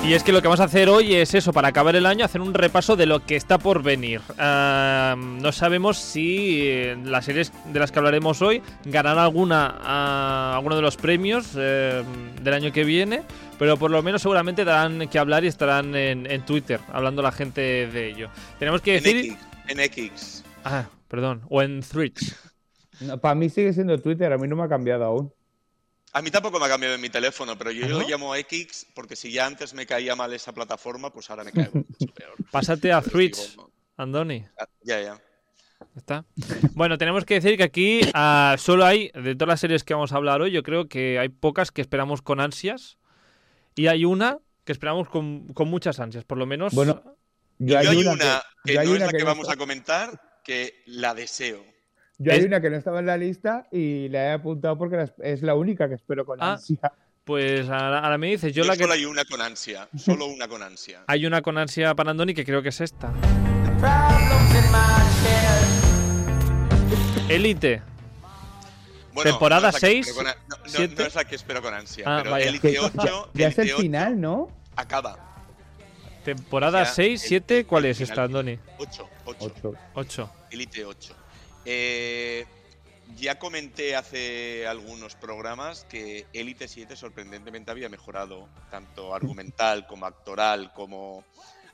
Y 0.06 0.14
es 0.14 0.22
que 0.22 0.30
lo 0.30 0.40
que 0.40 0.46
vamos 0.46 0.60
a 0.60 0.64
hacer 0.64 0.88
hoy 0.88 1.16
es 1.16 1.34
eso, 1.34 1.52
para 1.52 1.66
acabar 1.66 1.96
el 1.96 2.06
año, 2.06 2.24
hacer 2.24 2.40
un 2.40 2.54
repaso 2.54 2.94
de 2.94 3.06
lo 3.06 3.26
que 3.26 3.34
está 3.34 3.58
por 3.58 3.82
venir. 3.82 4.20
no 4.38 5.50
sabemos 5.50 5.98
si 5.98 6.60
eh, 6.62 6.96
las 7.04 7.24
series 7.24 7.52
de 7.72 7.80
las 7.80 7.90
que 7.90 7.98
hablaremos 7.98 8.40
hoy 8.40 8.62
ganarán 8.84 9.18
alguna, 9.18 10.54
alguno 10.54 10.76
de 10.76 10.82
los 10.82 10.96
premios 10.96 11.56
eh, 11.58 12.04
del 12.40 12.54
año 12.54 12.70
que 12.70 12.84
viene, 12.84 13.22
pero 13.58 13.76
por 13.78 13.90
lo 13.90 14.00
menos 14.00 14.22
seguramente 14.22 14.64
darán 14.64 15.08
que 15.08 15.18
hablar 15.18 15.42
y 15.42 15.48
estarán 15.48 15.96
en, 15.96 16.46
Twitter, 16.46 16.78
hablando 16.92 17.20
la 17.20 17.32
gente 17.32 17.60
de 17.60 18.10
ello. 18.10 18.30
Tenemos 18.60 18.82
que 18.82 19.00
decir... 19.00 19.36
En 19.66 19.80
X. 19.80 20.44
Ah, 20.64 20.84
perdón, 21.08 21.42
o 21.48 21.62
en 21.62 21.80
Threads. 21.80 22.52
para 23.20 23.34
mí 23.34 23.48
sigue 23.48 23.72
siendo 23.72 24.00
Twitter, 24.00 24.32
a 24.32 24.38
mí 24.38 24.46
no 24.46 24.54
me 24.54 24.62
ha 24.62 24.68
cambiado 24.68 25.04
aún. 25.04 25.35
A 26.16 26.22
mí 26.22 26.30
tampoco 26.30 26.58
me 26.58 26.64
ha 26.64 26.68
cambiado 26.70 26.94
en 26.94 27.00
mi 27.02 27.10
teléfono, 27.10 27.58
pero 27.58 27.70
yo 27.70 27.86
lo 27.86 28.00
llamo 28.08 28.34
X 28.34 28.86
porque 28.94 29.14
si 29.14 29.30
ya 29.30 29.44
antes 29.44 29.74
me 29.74 29.84
caía 29.84 30.16
mal 30.16 30.32
esa 30.32 30.50
plataforma, 30.54 31.12
pues 31.12 31.28
ahora 31.28 31.44
me 31.44 31.52
cae 31.52 31.68
mucho 31.70 31.84
peor. 32.14 32.32
Pásate 32.50 32.90
a 32.90 33.02
Threads, 33.02 33.58
Andoni. 33.98 34.46
Ah, 34.58 34.66
ya, 34.80 35.02
ya. 35.02 35.20
¿Está? 35.94 36.24
Bueno, 36.72 36.96
tenemos 36.96 37.26
que 37.26 37.34
decir 37.34 37.58
que 37.58 37.64
aquí 37.64 38.00
ah, 38.14 38.56
solo 38.58 38.86
hay, 38.86 39.10
de 39.10 39.34
todas 39.34 39.48
las 39.48 39.60
series 39.60 39.84
que 39.84 39.92
vamos 39.92 40.12
a 40.12 40.16
hablar 40.16 40.40
hoy, 40.40 40.52
yo 40.52 40.62
creo 40.62 40.88
que 40.88 41.18
hay 41.18 41.28
pocas 41.28 41.70
que 41.70 41.82
esperamos 41.82 42.22
con 42.22 42.40
ansias 42.40 42.96
y 43.74 43.88
hay 43.88 44.06
una 44.06 44.38
que 44.64 44.72
esperamos 44.72 45.10
con, 45.10 45.52
muchas 45.66 46.00
ansias, 46.00 46.24
por 46.24 46.38
lo 46.38 46.46
menos. 46.46 46.72
Bueno, 46.72 47.02
yo 47.58 47.78
hay, 47.78 47.88
una, 47.88 48.42
que, 48.64 48.74
no 48.74 48.94
es 48.94 49.00
la 49.00 49.08
que, 49.10 49.22
vamos 49.22 49.50
a 49.50 49.56
comentar, 49.56 50.40
que 50.42 50.82
la 50.86 51.12
deseo. 51.12 51.62
Yo 52.18 52.32
hay 52.32 52.44
una 52.44 52.60
que 52.62 52.70
no 52.70 52.76
estaba 52.76 53.00
en 53.00 53.06
la 53.06 53.18
lista 53.18 53.66
y 53.70 54.08
la 54.08 54.24
he 54.24 54.32
apuntado 54.32 54.78
porque 54.78 55.04
es 55.22 55.42
la 55.42 55.54
única 55.54 55.86
que 55.88 55.96
espero 55.96 56.24
con 56.24 56.42
ah, 56.42 56.52
ansia. 56.52 56.92
Pues 57.24 57.68
ahora, 57.68 58.16
me 58.16 58.28
dices, 58.28 58.54
yo, 58.54 58.64
la 58.64 58.74
solo 58.74 58.88
que... 58.88 58.94
hay 58.94 59.04
una 59.04 59.24
con 59.24 59.42
ansia, 59.42 59.88
solo 59.98 60.26
una 60.26 60.48
con 60.48 60.62
ansia. 60.62 61.02
hay 61.08 61.26
una 61.26 61.42
con 61.42 61.58
ansia 61.58 61.94
para 61.94 62.12
Andoni 62.12 62.32
que 62.32 62.44
creo 62.44 62.62
que 62.62 62.70
es 62.70 62.80
esta. 62.80 63.12
Elite. 67.28 67.82
Temporada 69.22 69.72
6. 69.72 70.14
no, 70.16 70.22
no, 70.22 71.04
es 71.04 71.14
la 71.14 71.24
que 71.24 71.34
espero 71.34 71.60
con 71.60 71.74
ansia, 71.74 72.04
ah, 72.06 72.20
pero 72.22 72.36
Elite 72.36 72.78
8. 72.78 73.30
Ya, 73.34 73.48
es 73.48 73.58
el 73.58 73.70
final, 73.72 74.18
¿no? 74.20 74.50
Acaba. 74.74 75.18
Temporada 76.24 76.84
6, 76.84 77.20
7, 77.26 77.66
¿cuál 77.66 77.84
es 77.86 78.00
esta, 78.00 78.24
Andoni? 78.24 78.58
8. 78.78 79.08
8. 79.24 79.74
8. 79.94 80.30
Elite 80.50 80.84
8. 80.84 81.25
Eh, 81.68 82.46
ya 83.16 83.38
comenté 83.38 83.96
hace 83.96 84.66
algunos 84.68 85.16
programas 85.16 85.84
que 85.84 86.26
Elite 86.32 86.68
7 86.68 86.94
sorprendentemente 86.94 87.72
había 87.72 87.88
mejorado, 87.88 88.48
tanto 88.70 89.14
argumental 89.14 89.86
como 89.86 90.06
actoral, 90.06 90.72
como 90.72 91.24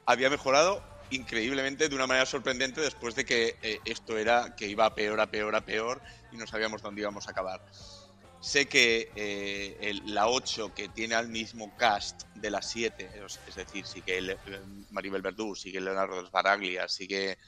había 0.07 0.31
mejorado 0.31 0.83
increíblemente 1.11 1.91
de 1.91 1.95
una 1.95 2.07
manera 2.07 2.25
sorprendente 2.25 2.81
después 2.81 3.15
de 3.15 3.27
que 3.27 3.57
eh, 3.63 3.81
esto 3.85 4.17
era 4.17 4.57
que 4.57 4.67
iba 4.67 4.95
peor, 4.95 5.21
a 5.21 5.31
peor, 5.31 5.55
a 5.55 5.61
peor 5.61 6.01
y 6.33 6.37
no 6.37 6.47
sabíamos 6.47 6.81
dónde 6.81 7.03
íbamos 7.03 7.29
a 7.29 7.33
acabar. 7.33 7.63
Sé 8.41 8.67
que 8.67 9.13
eh, 9.15 10.01
la 10.07 10.29
8, 10.29 10.75
que 10.75 10.89
tiene 10.89 11.15
al 11.15 11.29
mismo 11.29 11.77
cast 11.77 12.23
de 12.35 12.51
la 12.51 12.63
7, 12.63 13.11
es, 13.47 13.55
decir, 13.55 13.87
sigue 13.87 14.19
el, 14.19 14.39
Maribel 14.91 15.23
Verdú, 15.23 15.55
sigue 15.55 15.81
Leonardo 15.81 16.27
Sbaraglia, 16.27 16.89
sigue... 16.89 17.39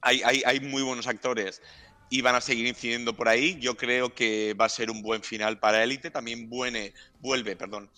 Hay, 0.00 0.60
muy 0.60 0.82
buenos 0.82 1.06
actores 1.06 1.62
y 2.08 2.20
van 2.20 2.36
a 2.36 2.40
seguir 2.40 2.66
incidiendo 2.66 3.14
por 3.14 3.28
ahí. 3.28 3.58
Yo 3.60 3.76
creo 3.76 4.14
que 4.14 4.54
va 4.54 4.66
a 4.66 4.68
ser 4.68 4.90
un 4.90 5.02
buen 5.02 5.22
final 5.22 5.58
para 5.58 5.82
Élite. 5.82 6.10
También 6.10 6.48
vuelve 6.48 7.56
perdón, 7.56 7.90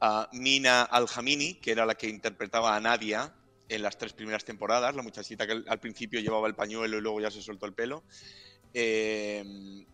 a 0.00 0.28
Mina 0.32 0.82
Aljamini, 0.82 1.54
que 1.54 1.70
era 1.70 1.86
la 1.86 1.94
que 1.94 2.08
interpretaba 2.08 2.74
a 2.74 2.80
Nadia 2.80 3.32
en 3.68 3.82
las 3.82 3.96
tres 3.96 4.12
primeras 4.12 4.44
temporadas, 4.44 4.94
la 4.94 5.02
muchachita 5.02 5.46
que 5.46 5.62
al 5.66 5.80
principio 5.80 6.20
llevaba 6.20 6.48
el 6.48 6.54
pañuelo 6.54 6.98
y 6.98 7.00
luego 7.00 7.20
ya 7.20 7.30
se 7.30 7.40
soltó 7.40 7.66
el 7.66 7.72
pelo. 7.72 8.04
Eh, 8.74 9.44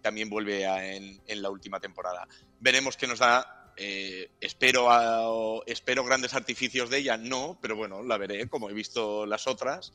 también 0.00 0.30
vuelve 0.30 0.64
en, 0.64 1.42
la 1.42 1.50
última 1.50 1.80
temporada. 1.80 2.26
Veremos 2.60 2.96
qué 2.96 3.06
nos 3.06 3.18
da. 3.18 3.72
Eh, 3.76 4.30
espero, 4.40 5.62
espero 5.66 6.04
grandes 6.04 6.34
artificios 6.34 6.90
de 6.90 6.98
ella, 6.98 7.16
no, 7.16 7.58
pero 7.62 7.76
bueno, 7.76 8.02
la 8.02 8.18
veré 8.18 8.48
como 8.48 8.68
he 8.70 8.72
visto 8.72 9.24
las 9.24 9.46
otras 9.46 9.92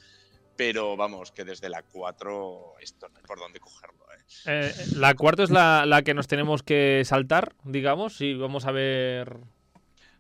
pero 0.56 0.96
vamos, 0.96 1.32
que 1.32 1.44
desde 1.44 1.70
la 1.70 1.84
4 1.84 2.76
esto 2.80 3.10
no 3.10 3.18
hay 3.18 3.24
por 3.24 3.39
dónde 3.39 3.60
cogerlo. 3.60 4.06
¿eh? 4.13 4.24
Eh, 4.46 4.74
la 4.96 5.13
4 5.16 5.46
es 5.46 5.50
la, 5.50 5.86
la, 5.86 6.02
que 6.04 6.13
nos 6.13 6.28
tenemos 6.28 6.63
que 6.63 7.04
saltar, 7.06 7.54
digamos, 7.63 8.22
y 8.22 8.34
vamos 8.36 8.66
a 8.66 8.72
ver... 8.72 9.38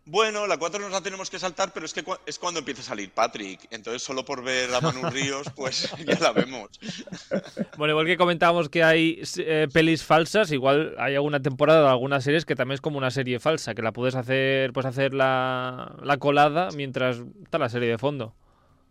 Bueno, 0.05 0.47
la 0.47 0.57
4 0.57 0.81
nos 0.81 0.91
la 0.91 0.99
tenemos 0.99 1.29
que 1.29 1.39
saltar, 1.39 1.71
pero 1.73 1.85
es 1.85 1.93
que 1.93 2.03
es 2.25 2.37
cuando 2.37 2.59
empieza 2.59 2.81
a 2.81 2.83
salir 2.83 3.11
Patrick. 3.11 3.67
Entonces, 3.71 4.03
solo 4.03 4.25
por 4.25 4.43
ver 4.43 4.73
a 4.75 4.81
Manu 4.81 5.09
Ríos, 5.09 5.47
pues 5.55 5.89
ya 6.05 6.19
la 6.19 6.33
vemos. 6.33 6.71
Bueno, 7.77 7.93
igual 7.93 8.05
que 8.07 8.17
comentábamos 8.17 8.67
que 8.67 8.83
hay 8.83 9.21
eh, 9.37 9.69
pelis 9.71 10.03
falsas, 10.03 10.51
igual 10.51 10.95
hay 10.97 11.15
alguna 11.15 11.41
temporada 11.41 11.85
o 11.85 11.87
algunas 11.87 12.25
series 12.25 12.43
que 12.43 12.55
también 12.55 12.75
es 12.75 12.81
como 12.81 12.97
una 12.97 13.11
serie 13.11 13.39
falsa, 13.39 13.75
que 13.75 13.81
la 13.81 13.93
puedes 13.93 14.15
hacer, 14.15 14.73
puedes 14.73 14.89
hacer 14.89 15.13
la, 15.13 15.95
la 16.03 16.17
colada 16.17 16.67
mientras 16.75 17.21
está 17.41 17.57
la 17.57 17.69
serie 17.69 17.87
de 17.87 17.97
fondo. 17.97 18.35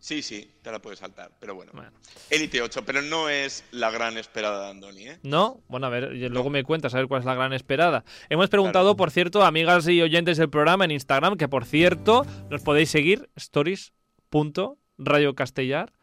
Sí, 0.03 0.21
sí, 0.21 0.51
te 0.61 0.69
la 0.69 0.81
puedes 0.81 0.99
saltar, 0.99 1.31
pero 1.39 1.55
bueno. 1.55 1.71
Elite 2.29 2.61
8, 2.61 2.83
pero 2.85 3.01
no 3.01 3.29
es 3.29 3.63
la 3.71 3.89
gran 3.89 4.17
esperada 4.17 4.65
de 4.65 4.71
Andoni, 4.71 5.07
¿eh? 5.07 5.17
No, 5.23 5.63
bueno, 5.69 5.87
a 5.87 5.89
ver, 5.89 6.11
luego 6.29 6.49
me 6.49 6.65
cuentas 6.65 6.93
a 6.93 6.97
ver 6.97 7.07
cuál 7.07 7.21
es 7.21 7.25
la 7.25 7.35
gran 7.35 7.53
esperada. 7.53 8.03
Hemos 8.27 8.49
preguntado, 8.49 8.97
por 8.97 9.11
cierto, 9.11 9.45
amigas 9.45 9.87
y 9.87 10.01
oyentes 10.01 10.37
del 10.37 10.49
programa 10.49 10.83
en 10.83 10.91
Instagram, 10.91 11.37
que 11.37 11.47
por 11.47 11.63
cierto, 11.63 12.25
nos 12.49 12.61
podéis 12.63 12.89
seguir, 12.89 13.29
stories.radiocastellar. 13.37 15.93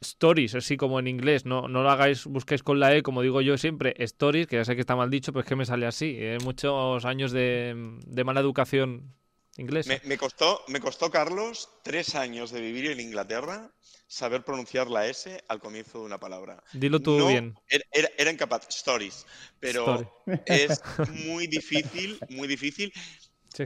Stories, 0.00 0.54
así 0.54 0.78
como 0.78 0.98
en 0.98 1.08
inglés, 1.08 1.44
no, 1.44 1.68
no 1.68 1.82
lo 1.82 1.90
hagáis, 1.90 2.24
busquéis 2.24 2.62
con 2.62 2.80
la 2.80 2.96
E, 2.96 3.02
como 3.02 3.20
digo 3.20 3.42
yo 3.42 3.58
siempre, 3.58 3.94
stories, 3.98 4.46
que 4.46 4.56
ya 4.56 4.64
sé 4.64 4.76
que 4.76 4.80
está 4.80 4.96
mal 4.96 5.10
dicho, 5.10 5.34
pero 5.34 5.42
es 5.42 5.46
que 5.46 5.56
me 5.56 5.66
sale 5.66 5.84
así. 5.84 6.16
¿eh? 6.18 6.38
Muchos 6.42 7.04
años 7.04 7.32
de, 7.32 7.98
de 8.06 8.24
mala 8.24 8.40
educación 8.40 9.12
inglés. 9.56 9.86
Me, 10.04 10.18
costó, 10.18 10.64
me 10.68 10.80
costó, 10.80 11.10
Carlos, 11.10 11.68
tres 11.82 12.14
años 12.14 12.50
de 12.50 12.60
vivir 12.60 12.90
en 12.90 13.00
Inglaterra 13.00 13.72
saber 14.10 14.44
pronunciar 14.44 14.88
la 14.88 15.06
S 15.06 15.42
al 15.46 15.60
comienzo 15.60 16.00
de 16.00 16.04
una 16.04 16.18
palabra. 16.18 16.62
Dilo 16.72 17.00
tú 17.00 17.28
bien. 17.28 17.54
Era, 17.92 18.30
incapaz, 18.30 18.68
stories, 18.68 19.24
pero 19.60 20.04
es 20.46 20.80
muy 21.26 21.46
difícil, 21.46 22.18
muy 22.28 22.48
difícil. 22.48 22.92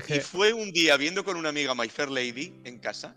Y 0.09 0.21
fue 0.21 0.53
un 0.53 0.71
día 0.71 0.97
viendo 0.97 1.25
con 1.25 1.37
una 1.37 1.49
amiga 1.49 1.75
My 1.75 1.89
Fair 1.89 2.11
Lady 2.11 2.61
en 2.65 2.79
casa. 2.79 3.17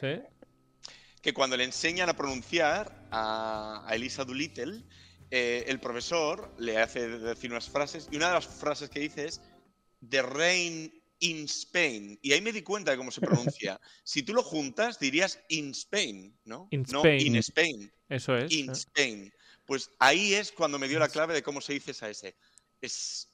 Que 0.00 1.32
cuando 1.32 1.56
le 1.56 1.64
enseñan 1.64 2.08
a 2.08 2.16
pronunciar 2.16 3.08
a, 3.10 3.88
Elisa 3.92 4.24
Doolittle, 4.24 4.84
eh, 5.30 5.64
el 5.66 5.80
profesor 5.80 6.54
le 6.58 6.78
hace 6.78 7.08
decir 7.08 7.50
unas 7.50 7.68
frases 7.68 8.08
y 8.10 8.16
una 8.16 8.28
de 8.28 8.34
las 8.34 8.46
frases 8.46 8.90
que 8.90 9.00
dice 9.00 9.24
es 9.24 9.40
The 10.08 10.22
rain 10.22 10.95
in 11.20 11.44
Spain. 11.44 12.18
Y 12.22 12.32
ahí 12.32 12.40
me 12.40 12.52
di 12.52 12.62
cuenta 12.62 12.90
de 12.90 12.96
cómo 12.96 13.10
se 13.10 13.20
pronuncia. 13.20 13.80
si 14.04 14.22
tú 14.22 14.34
lo 14.34 14.42
juntas, 14.42 14.98
dirías 14.98 15.38
in 15.48 15.70
Spain, 15.70 16.38
¿no? 16.44 16.68
no 16.70 17.06
in 17.06 17.36
Spain. 17.36 17.92
Eso 18.08 18.36
es. 18.36 18.52
In 18.52 18.70
Spain. 18.70 19.32
Pues 19.64 19.90
ahí 19.98 20.34
es 20.34 20.52
cuando 20.52 20.78
me 20.78 20.88
dio 20.88 20.98
la 20.98 21.08
clave 21.08 21.34
de 21.34 21.42
cómo 21.42 21.60
se 21.60 21.72
dice 21.72 21.90
esa 21.90 22.08
S. 22.08 22.36
Es 22.80 23.28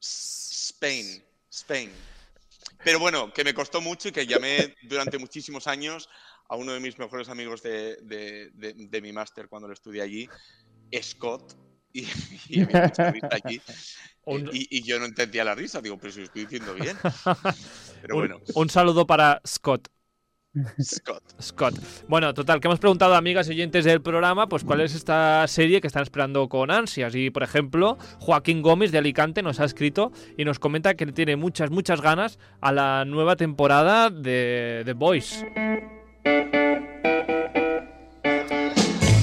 Spain. 0.00 1.22
Spain. 1.50 1.90
Pero 2.84 2.98
bueno, 2.98 3.32
que 3.32 3.44
me 3.44 3.54
costó 3.54 3.80
mucho 3.80 4.08
y 4.08 4.12
que 4.12 4.26
llamé 4.26 4.74
durante 4.82 5.18
muchísimos 5.18 5.66
años 5.66 6.08
a 6.48 6.56
uno 6.56 6.72
de 6.72 6.80
mis 6.80 6.98
mejores 6.98 7.28
amigos 7.28 7.62
de, 7.62 7.98
de 8.02 9.00
mi 9.00 9.12
máster 9.12 9.48
cuando 9.48 9.68
lo 9.68 9.74
estudié 9.74 10.02
allí, 10.02 10.28
Scott, 11.00 11.56
y, 14.52 14.78
y, 14.78 14.82
yo 14.82 14.98
no 14.98 15.06
entendía 15.06 15.44
la 15.44 15.54
risa, 15.54 15.80
digo, 15.80 15.98
pero 15.98 16.12
si 16.12 16.20
lo 16.20 16.24
estoy 16.26 16.42
diciendo 16.42 16.74
bien. 16.74 16.96
Pero 18.02 18.16
bueno. 18.16 18.40
Un, 18.56 18.68
saludo 18.68 19.06
para 19.06 19.40
Scott. 19.46 19.88
Scott. 20.82 21.22
Scott. 21.40 21.74
Bueno, 22.08 22.34
total, 22.34 22.60
que 22.60 22.66
hemos 22.66 22.80
preguntado 22.80 23.14
a 23.14 23.18
amigas 23.18 23.48
y 23.48 23.52
oyentes 23.52 23.84
del 23.84 24.02
programa, 24.02 24.48
pues 24.48 24.64
cuál 24.64 24.80
es 24.80 24.94
esta 24.94 25.46
serie 25.46 25.80
que 25.80 25.86
están 25.86 26.02
esperando 26.02 26.48
con 26.48 26.72
ansias. 26.72 27.14
Y 27.14 27.30
por 27.30 27.44
ejemplo, 27.44 27.96
Joaquín 28.18 28.60
Gómez 28.60 28.90
de 28.90 28.98
Alicante 28.98 29.42
nos 29.42 29.60
ha 29.60 29.64
escrito 29.64 30.10
y 30.36 30.44
nos 30.44 30.58
comenta 30.58 30.94
que 30.94 31.06
tiene 31.06 31.36
muchas, 31.36 31.70
muchas 31.70 32.00
ganas 32.00 32.40
a 32.60 32.72
la 32.72 33.04
nueva 33.04 33.36
temporada 33.36 34.10
de 34.10 34.82
The 34.84 34.92
Voice. 34.94 35.46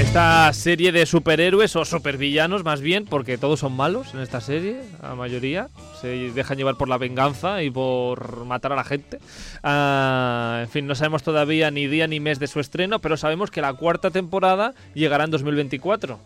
Esta 0.10 0.52
serie 0.54 0.92
de 0.92 1.06
superhéroes 1.06 1.76
o 1.76 1.86
supervillanos 1.86 2.64
más 2.64 2.82
bien, 2.82 3.06
porque 3.06 3.38
todos 3.38 3.60
son 3.60 3.74
malos 3.74 4.12
en 4.16 4.22
esta 4.22 4.42
serie, 4.42 4.82
la 5.04 5.14
mayoría. 5.14 5.70
Se 6.02 6.08
dejan 6.32 6.58
llevar 6.58 6.78
por 6.78 6.90
la 6.90 6.98
venganza 6.98 7.62
y 7.62 7.70
por 7.70 8.44
matar 8.46 8.74
a 8.74 8.76
la 8.76 8.84
gente. 8.84 9.20
Ah, 9.62 10.62
en 10.64 10.70
fin, 10.70 10.88
no 10.88 10.96
sabemos 10.96 11.22
todavía 11.22 11.70
ni 11.70 11.86
día 11.86 12.08
ni 12.08 12.20
mes 12.20 12.40
de 12.40 12.48
su 12.48 12.60
estreno, 12.60 12.98
pero 12.98 13.18
sabemos 13.18 13.52
que 13.52 13.62
la 13.62 13.74
cuarta 13.74 14.10
temporada 14.10 14.74
llegará 14.96 15.26
en 15.26 15.30
2024. 15.30 16.20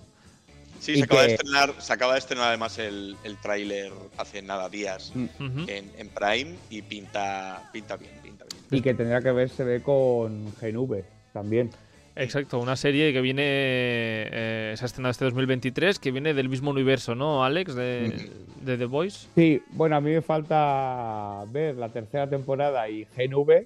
Sí, 0.79 0.95
se 0.95 1.03
acaba, 1.03 1.23
de 1.23 1.33
estrenar, 1.33 1.73
se 1.79 1.91
acaba, 1.91 2.13
de 2.13 2.19
estrenar, 2.19 2.47
además 2.47 2.77
el, 2.77 3.17
el 3.25 3.35
tráiler 3.35 3.91
hace 4.17 4.41
nada 4.41 4.69
días 4.69 5.11
mm. 5.13 5.65
en, 5.67 6.09
Prime 6.09 6.55
y 6.69 6.83
pinta, 6.83 7.69
pinta 7.73 7.97
bien, 7.97 8.13
pinta 8.23 8.45
bien. 8.45 8.79
Y 8.79 8.81
que 8.81 8.93
tendrá 8.93 9.21
que 9.21 9.33
verse 9.33 9.65
ve 9.65 9.81
con 9.81 10.53
GNV 10.61 11.03
también. 11.33 11.69
Exacto, 12.15 12.59
una 12.59 12.75
serie 12.75 13.11
que 13.11 13.21
viene, 13.21 13.43
eh, 13.45 14.73
se 14.77 14.85
ha 14.85 14.87
estrenado 14.87 15.11
este 15.11 15.25
2023, 15.25 15.97
que 15.97 16.11
viene 16.11 16.33
del 16.35 16.47
mismo 16.47 16.69
universo, 16.69 17.15
¿no, 17.15 17.43
Alex? 17.43 17.73
De, 17.73 18.31
The 18.63 18.85
Voice. 18.85 19.27
Sí, 19.35 19.63
bueno, 19.69 19.95
a 19.95 20.01
mí 20.01 20.11
me 20.11 20.21
falta 20.21 21.43
ver 21.47 21.75
la 21.75 21.89
tercera 21.89 22.29
temporada 22.29 22.87
y 22.87 23.05
GNV, 23.05 23.65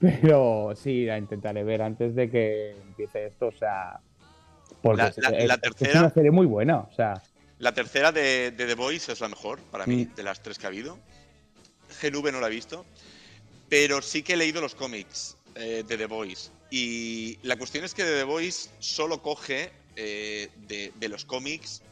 pero 0.00 0.72
sí, 0.74 1.04
la 1.04 1.16
intentaré 1.16 1.62
ver 1.62 1.82
antes 1.82 2.14
de 2.16 2.28
que 2.28 2.72
empiece 2.72 3.26
esto, 3.26 3.46
o 3.46 3.52
sea... 3.52 4.00
Porque 4.82 5.02
la, 5.46 5.58
tercera, 5.58 5.90
es 5.90 5.96
una 5.96 6.10
serie 6.10 6.30
muy 6.32 6.46
buena, 6.46 6.78
o 6.78 6.92
sea... 6.94 7.22
La 7.58 7.72
tercera 7.72 8.10
de, 8.10 8.52
The 8.56 8.74
Voice 8.74 9.12
es 9.12 9.20
la 9.20 9.28
mejor, 9.28 9.60
para 9.70 9.86
mí, 9.86 10.06
mm. 10.06 10.14
de 10.16 10.22
las 10.24 10.42
tres 10.42 10.58
que 10.58 10.66
ha 10.66 10.68
habido. 10.68 10.98
GNV 12.02 12.32
no 12.32 12.40
la 12.40 12.48
he 12.48 12.50
visto, 12.50 12.84
pero 13.68 14.02
sí 14.02 14.22
que 14.22 14.34
he 14.34 14.36
leído 14.36 14.60
los 14.60 14.74
cómics 14.74 15.38
eh, 15.54 15.84
de 15.86 15.96
The 15.96 16.06
Voice 16.06 16.50
y 16.70 17.38
la 17.42 17.56
cuestión 17.56 17.84
es 17.84 17.94
que 17.94 18.02
The 18.04 18.24
Voice 18.24 18.70
solo 18.78 19.22
coge 19.22 19.70
eh, 19.94 20.50
de, 20.68 21.08
los 21.08 21.24
cómics 21.24 21.82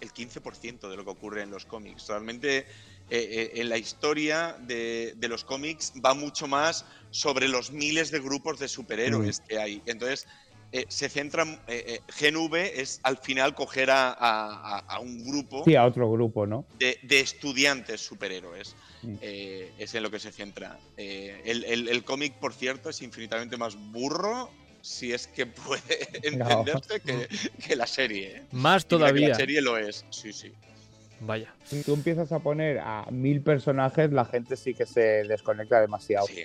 el 0.00 0.12
15% 0.12 0.88
de 0.88 0.96
lo 0.96 1.04
que 1.04 1.10
ocurre 1.10 1.42
en 1.42 1.50
los 1.50 1.66
cómics. 1.66 2.06
Realmente 2.08 2.58
eh, 2.58 2.66
eh, 3.10 3.50
en 3.56 3.68
la 3.68 3.76
historia 3.76 4.56
de, 4.60 5.14
los 5.28 5.44
cómics 5.44 5.92
va 6.04 6.14
mucho 6.14 6.46
más 6.46 6.84
sobre 7.10 7.48
los 7.48 7.70
miles 7.72 8.10
de 8.10 8.20
grupos 8.20 8.58
de 8.58 8.68
superhéroes 8.68 9.40
que 9.40 9.58
hay. 9.58 9.82
Entonces, 9.86 10.26
se 10.88 11.08
centra, 11.08 11.44
GNV 11.44 12.54
es 12.54 13.00
al 13.02 13.16
final 13.18 13.54
coger 13.54 13.88
a, 13.90 15.00
un 15.00 15.24
grupo. 15.24 15.64
Sí, 15.64 15.74
a 15.74 15.84
otro 15.84 16.10
grupo, 16.10 16.46
¿no? 16.46 16.64
De, 16.78 16.98
estudiantes 17.20 18.00
superhéroes. 18.00 18.76
Mm. 19.02 19.14
es 19.78 19.94
en 19.94 20.02
lo 20.02 20.10
que 20.10 20.20
se 20.20 20.30
centra. 20.30 20.78
el, 20.96 22.04
cómic, 22.04 22.34
por 22.34 22.52
cierto, 22.52 22.90
es 22.90 23.02
infinitamente 23.02 23.56
más 23.56 23.76
burro 23.92 24.50
si 24.82 25.12
es 25.12 25.26
que 25.26 25.46
puede 25.46 25.82
entenderse 26.22 27.00
que, 27.00 27.76
la 27.76 27.86
serie. 27.86 28.42
Más 28.52 28.86
todavía. 28.86 29.30
la 29.30 29.34
serie 29.34 29.60
lo 29.60 29.76
es, 29.76 30.04
sí, 30.10 30.32
sí. 30.32 30.52
Vaya. 31.20 31.52
Si 31.64 31.82
tú 31.82 31.94
empiezas 31.94 32.32
a 32.32 32.38
poner 32.38 32.78
a 32.78 33.06
mil 33.10 33.42
personajes, 33.42 34.10
la 34.10 34.24
gente 34.24 34.56
sí 34.56 34.74
que 34.74 34.86
se 34.86 35.24
desconecta 35.24 35.80
demasiado. 35.80 36.26
Sí. 36.26 36.44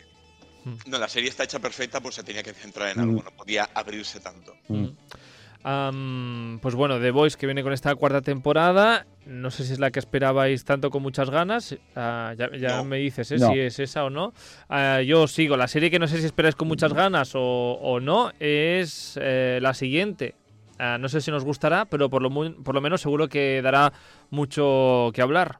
Mm. 0.65 0.89
No, 0.89 0.97
la 0.97 1.07
serie 1.07 1.29
está 1.29 1.43
hecha 1.43 1.59
perfecta, 1.59 2.01
pues 2.01 2.15
se 2.15 2.23
tenía 2.23 2.43
que 2.43 2.53
centrar 2.53 2.89
en 2.89 2.99
algo, 2.99 3.21
mm. 3.21 3.23
no 3.23 3.31
podía 3.31 3.69
abrirse 3.73 4.19
tanto. 4.19 4.55
Mm. 4.67 6.57
pues 6.57 6.75
bueno, 6.75 6.99
The 6.99 7.11
Voice 7.11 7.37
que 7.37 7.45
viene 7.45 7.63
con 7.63 7.71
esta 7.71 7.95
cuarta 7.95 8.21
temporada. 8.21 9.05
No 9.25 9.49
sé 9.51 9.63
si 9.63 9.73
es 9.73 9.79
la 9.79 9.91
que 9.91 9.99
esperabais 9.99 10.65
tanto 10.65 10.89
con 10.89 11.01
muchas 11.01 11.29
ganas. 11.29 11.75
Ah, 11.95 12.33
ya, 12.37 12.83
me 12.83 12.97
dices 12.97 13.31
¿eh? 13.31 13.39
si 13.39 13.59
es 13.59 13.79
esa 13.79 14.05
o 14.05 14.09
no. 14.09 14.33
Ah, 14.67 15.01
yo 15.01 15.27
sigo. 15.27 15.55
La 15.55 15.67
serie 15.67 15.89
que 15.89 15.99
no 15.99 16.07
sé 16.07 16.19
si 16.19 16.25
esperáis 16.25 16.55
con 16.55 16.67
muchas 16.67 16.93
ganas 16.93 17.31
o, 17.35 17.99
no 18.01 18.31
es 18.39 19.17
eh, 19.21 19.59
la 19.61 19.73
siguiente. 19.73 20.35
Ah, 20.77 20.97
no 20.99 21.09
sé 21.09 21.21
si 21.21 21.31
nos 21.31 21.45
gustará, 21.45 21.85
pero 21.85 22.09
por 22.09 22.21
lo, 22.21 22.29
por 22.63 22.75
lo 22.75 22.81
menos 22.81 23.01
seguro 23.01 23.29
que 23.29 23.61
dará 23.61 23.93
mucho 24.29 25.11
que 25.13 25.21
hablar. 25.21 25.59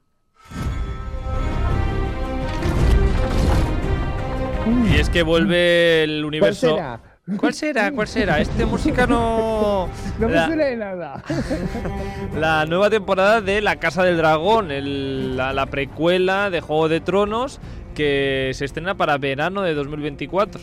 Y 4.65 4.95
es 4.99 5.10
que 5.10 5.23
vuelve 5.23 6.04
el 6.04 6.25
universo. 6.25 6.78
¿Cuál 7.38 7.54
será? 7.54 7.91
¿Cuál 7.91 8.08
será? 8.08 8.39
Este 8.39 8.65
música 8.65 9.08
no. 9.08 9.89
No 10.19 10.30
me 10.30 10.45
suena 10.45 10.65
de 10.65 10.75
nada. 10.75 11.23
La 12.39 12.65
nueva 12.65 12.89
temporada 12.89 13.41
de 13.41 13.62
La 13.62 13.78
Casa 13.78 14.04
del 14.04 14.17
Dragón, 14.17 14.67
la, 15.36 15.65
precuela 15.65 16.49
de 16.49 16.62
Juego 16.62 16.88
de 16.88 17.01
Tronos 17.01 17.60
que 17.95 18.51
se 18.54 18.65
estrena 18.65 18.95
para 18.95 19.17
verano 19.17 19.62
de 19.62 19.73
2024. 19.73 20.62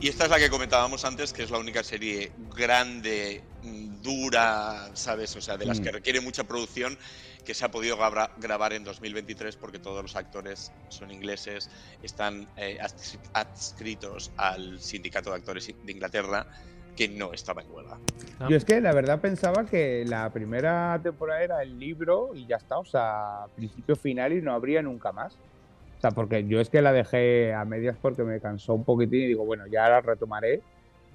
Y 0.00 0.08
esta 0.08 0.24
es 0.24 0.30
la 0.30 0.38
que 0.38 0.48
comentábamos 0.48 1.04
antes, 1.04 1.34
que 1.34 1.42
es 1.42 1.50
la 1.50 1.58
única 1.58 1.82
serie 1.82 2.32
grande, 2.56 3.42
dura, 4.02 4.90
¿sabes? 4.94 5.36
O 5.36 5.42
sea, 5.42 5.58
de 5.58 5.66
las 5.66 5.78
que 5.78 5.90
mm. 5.90 5.94
requiere 5.94 6.20
mucha 6.22 6.44
producción 6.44 6.96
que 7.44 7.52
se 7.52 7.66
ha 7.66 7.70
podido 7.70 7.98
grabar 8.38 8.72
en 8.72 8.82
2023 8.82 9.56
porque 9.56 9.78
todos 9.78 10.02
los 10.02 10.16
actores 10.16 10.72
son 10.88 11.10
ingleses, 11.10 11.68
están 12.02 12.48
eh, 12.56 12.78
adscritos 13.34 14.32
al 14.38 14.80
sindicato 14.80 15.30
de 15.30 15.36
actores 15.36 15.66
de 15.66 15.92
Inglaterra 15.92 16.46
que 16.96 17.08
no 17.08 17.34
estaba 17.34 17.60
en 17.60 17.70
huelga. 17.70 17.98
Yo 18.48 18.56
es 18.56 18.64
que 18.64 18.80
la 18.80 18.92
verdad 18.92 19.20
pensaba 19.20 19.66
que 19.66 20.04
la 20.06 20.30
primera 20.30 20.98
temporada 21.02 21.42
era 21.42 21.62
el 21.62 21.78
libro 21.78 22.30
y 22.34 22.46
ya 22.46 22.56
está, 22.56 22.78
o 22.78 22.84
sea, 22.86 23.44
principio 23.54 23.96
final 23.96 24.32
y 24.32 24.40
no 24.40 24.54
habría 24.54 24.80
nunca 24.80 25.12
más. 25.12 25.36
O 26.00 26.02
sea, 26.02 26.12
porque 26.12 26.46
yo 26.48 26.62
es 26.62 26.70
que 26.70 26.80
la 26.80 26.94
dejé 26.94 27.52
a 27.52 27.66
medias 27.66 27.94
porque 28.00 28.22
me 28.22 28.40
cansó 28.40 28.72
un 28.72 28.84
poquitín 28.84 29.20
y 29.20 29.26
digo, 29.26 29.44
bueno, 29.44 29.66
ya 29.66 29.86
la 29.86 30.00
retomaré 30.00 30.62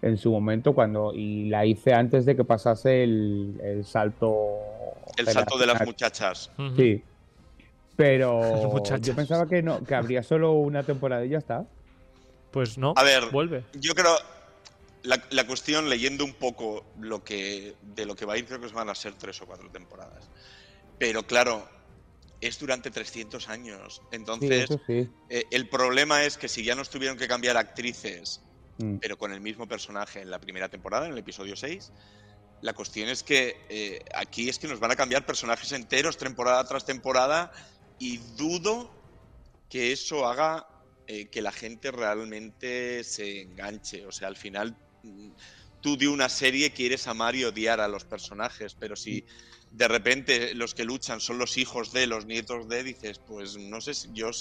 en 0.04 0.16
su 0.16 0.30
momento 0.30 0.76
cuando 0.76 1.12
y 1.12 1.50
la 1.50 1.66
hice 1.66 1.96
antes 1.96 2.24
de 2.24 2.36
que 2.36 2.44
pasase 2.44 3.02
el, 3.04 3.82
salto 3.84 4.60
el 5.18 5.28
salto 5.28 5.58
de 5.58 5.66
las 5.66 5.84
muchachas. 5.84 6.52
Sí. 6.78 7.02
Pero 7.96 8.84
yo 9.02 9.16
pensaba 9.16 9.48
que 9.48 9.64
no 9.64 9.84
que 9.84 9.96
habría 9.96 10.22
solo 10.22 10.52
una 10.52 10.84
temporada 10.84 11.26
y 11.26 11.30
ya 11.30 11.40
está. 11.40 11.66
Pues 12.52 12.78
no 12.78 12.94
a 12.96 13.02
ver 13.02 13.32
vuelve. 13.32 13.64
yo 13.74 13.96
creo 13.96 14.16
la, 15.02 15.20
la, 15.32 15.48
cuestión 15.48 15.90
leyendo 15.90 16.24
un 16.24 16.34
poco 16.34 16.86
lo 17.00 17.24
que 17.24 17.74
de 17.96 18.06
lo 18.06 18.16
que 18.16 18.26
va 18.26 18.36
a 18.36 18.38
ir 18.38 18.46
creo 18.46 18.62
que 18.62 18.68
van 18.68 18.90
a 18.90 18.96
ser 18.96 19.14
tres 19.14 19.42
o 19.42 19.48
cuatro 19.48 19.68
temporadas. 19.72 20.30
Pero 21.00 21.24
claro 21.24 21.68
es 22.48 22.60
durante 22.60 22.92
300 22.92 23.50
años 23.50 24.02
entonces 24.12 24.70
eh, 24.88 25.08
el 25.52 25.70
problema 25.70 26.24
es 26.24 26.38
que 26.38 26.48
si 26.48 26.64
ya 26.64 26.76
nos 26.76 26.90
tuvieron 26.90 27.18
que 27.18 27.28
cambiar 27.28 27.58
actrices 27.58 28.42
Mm. 28.78 28.98
pero 28.98 29.18
con 29.18 29.32
el 29.32 29.40
mismo 29.40 29.68
personaje 29.68 30.22
en 30.22 30.30
la 30.30 30.40
primera 30.40 30.68
temporada, 30.70 31.06
en 31.06 31.14
el 31.14 31.18
episodio 31.18 31.56
6. 31.56 31.92
La 32.62 32.74
cuestión 32.74 33.10
es 33.10 33.24
que 33.24 33.58
eh, 33.70 34.04
aquí 34.16 34.50
es 34.50 34.60
que 34.60 34.68
nos 34.68 34.80
van 34.80 34.92
a 34.92 34.96
cambiar 34.96 35.26
personajes 35.26 35.72
enteros 35.72 36.18
temporada 36.18 36.64
tras 36.66 36.86
temporada 36.86 37.52
y 38.00 38.18
dudo 38.38 38.92
que 39.70 39.92
eso 39.92 40.28
haga 40.28 40.68
eh, 41.08 41.28
que 41.28 41.42
la 41.42 41.52
gente 41.52 41.92
realmente 41.92 43.04
se 43.04 43.42
enganche. 43.42 44.06
O 44.06 44.12
sea, 44.12 44.28
al 44.28 44.36
final 44.36 44.76
mm, 45.04 45.30
tú 45.82 45.98
de 45.98 46.08
una 46.08 46.28
serie 46.28 46.72
quieres 46.72 47.08
amar 47.08 47.36
y 47.36 47.46
odiar 47.46 47.80
a 47.80 47.88
los 47.88 48.04
personajes, 48.04 48.76
pero 48.76 48.96
si 48.96 49.22
mm. 49.22 49.65
De 49.76 49.88
repente 49.88 50.54
los 50.56 50.74
que 50.74 50.86
luchan 50.86 51.20
son 51.20 51.38
los 51.38 51.58
hijos 51.58 51.92
de, 51.92 52.08
los 52.08 52.26
nietos 52.26 52.70
de, 52.70 52.84
dices, 52.84 53.20
pues 53.20 53.58
no 53.58 53.82
sé 53.82 53.94
si 53.94 54.10
yo. 54.14 54.32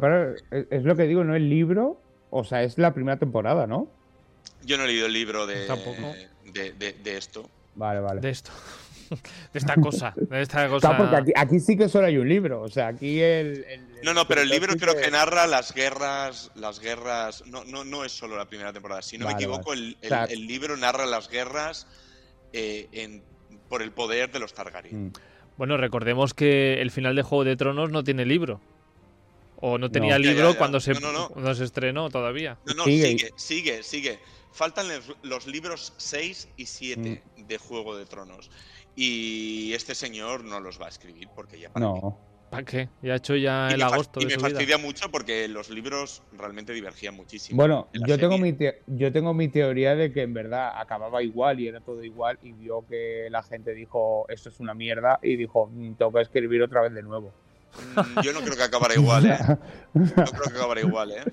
Pero, 0.00 0.34
es 0.70 0.84
lo 0.84 0.96
que 0.96 1.04
digo, 1.04 1.24
¿no? 1.24 1.34
El 1.34 1.48
libro 1.48 2.00
o 2.34 2.44
sea, 2.44 2.62
es 2.62 2.78
la 2.78 2.94
primera 2.94 3.18
temporada, 3.18 3.66
¿no? 3.66 3.88
Yo 4.64 4.78
no 4.78 4.84
he 4.84 4.86
leído 4.86 5.04
el 5.04 5.12
libro 5.12 5.46
de, 5.46 5.66
de, 6.54 7.16
esto. 7.18 7.48
Vale, 7.74 8.00
vale. 8.00 8.22
De 8.22 8.30
esto. 8.30 8.50
de 9.52 9.58
esta 9.58 9.74
cosa. 9.74 10.14
De 10.16 10.40
esta 10.40 10.66
cosa. 10.66 10.96
porque 10.96 11.34
aquí, 11.36 11.60
sí 11.60 11.76
que 11.76 11.90
solo 11.90 12.06
hay 12.06 12.16
un 12.16 12.26
libro. 12.26 12.62
O 12.62 12.68
sea, 12.70 12.86
aquí 12.88 13.20
el. 13.20 13.66
no, 14.02 14.14
no, 14.14 14.26
pero 14.26 14.40
el 14.40 14.48
libro 14.48 14.74
creo 14.76 14.96
que... 14.96 15.10
narra 15.10 15.46
las 15.46 15.74
guerras. 15.74 16.50
Las 16.54 16.80
guerras. 16.80 17.44
No, 17.44 17.64
no, 17.64 17.84
no 17.84 18.02
es 18.02 18.12
solo 18.12 18.34
la 18.38 18.46
primera 18.46 18.72
temporada. 18.72 19.02
Si 19.02 19.18
no 19.18 19.26
me 19.26 19.34
equivoco, 19.34 19.74
el, 19.74 19.98
libro 20.46 20.74
narra 20.78 21.04
las 21.04 21.28
guerras 21.28 21.86
eh, 22.54 22.88
por 23.72 23.80
el 23.80 23.90
poder 23.90 24.30
de 24.30 24.38
los 24.38 24.52
Targaryen. 24.52 25.06
Mm. 25.06 25.12
Bueno, 25.56 25.78
recordemos 25.78 26.34
que 26.34 26.82
el 26.82 26.90
final 26.90 27.16
de 27.16 27.22
Juego 27.22 27.44
de 27.44 27.56
Tronos 27.56 27.90
no 27.90 28.04
tiene 28.04 28.26
libro. 28.26 28.60
¿O 29.62 29.78
no 29.78 29.90
tenía 29.90 30.18
libro 30.18 30.58
Cuando, 30.58 30.78
se, 30.78 30.92
cuando 30.92 31.54
se 31.54 31.64
estrenó 31.64 32.10
todavía? 32.10 32.58
No, 32.66 32.74
no, 32.74 32.84
sigue, 32.84 33.32
sigue, 33.36 33.82
sigue. 33.82 34.18
Faltan 34.52 34.88
los, 35.22 35.46
libros 35.46 35.94
6 35.96 36.48
y 36.58 36.66
7 36.66 37.22
mm. 37.38 37.46
de 37.46 37.56
Juego 37.56 37.96
de 37.96 38.04
Tronos. 38.04 38.50
Y 38.94 39.72
este 39.72 39.94
señor 39.94 40.44
no 40.44 40.60
los 40.60 40.78
va 40.78 40.84
a 40.84 40.88
escribir 40.90 41.30
porque 41.34 41.58
ya 41.58 41.72
para 41.72 41.86
No. 41.86 42.18
¿Para 42.52 42.64
qué? 42.64 42.90
Ya 43.00 43.14
ha 43.14 43.16
hecho 43.16 43.34
ya 43.34 43.68
el 43.68 43.80
agosto. 43.80 44.20
Y 44.20 44.26
me 44.26 44.38
fastidia 44.38 44.76
mucho 44.76 45.10
porque 45.10 45.48
los 45.48 45.70
libros 45.70 46.22
realmente 46.36 46.74
divergían 46.74 47.14
muchísimo. 47.14 47.56
Bueno, 47.56 47.88
yo 48.06 48.18
tengo, 48.18 48.36
mi 48.36 48.54
yo 48.88 49.10
tengo 49.10 49.32
mi 49.32 49.48
teoría 49.48 49.94
de 49.94 50.12
que 50.12 50.20
en 50.20 50.34
verdad 50.34 50.70
acababa 50.76 51.22
igual 51.22 51.60
y 51.60 51.68
era 51.68 51.80
todo 51.80 52.04
igual 52.04 52.38
y 52.42 52.52
vio 52.52 52.84
que 52.86 53.28
la 53.30 53.42
gente 53.42 53.72
dijo 53.72 54.26
esto 54.28 54.50
es 54.50 54.60
una 54.60 54.74
mierda 54.74 55.18
y 55.22 55.36
dijo 55.36 55.70
mm, 55.72 55.94
tengo 55.94 56.12
que 56.12 56.20
escribir 56.20 56.62
otra 56.62 56.82
vez 56.82 56.92
de 56.92 57.02
nuevo. 57.02 57.32
Mm, 57.96 58.20
yo 58.20 58.34
no 58.34 58.40
creo 58.40 58.54
que 58.54 58.62
acabara 58.64 58.94
igual, 58.96 59.24
¿eh? 59.24 59.38
No 59.94 60.04
creo 60.12 60.42
que 60.42 60.58
acabara 60.58 60.80
igual, 60.82 61.12
¿eh? 61.12 61.24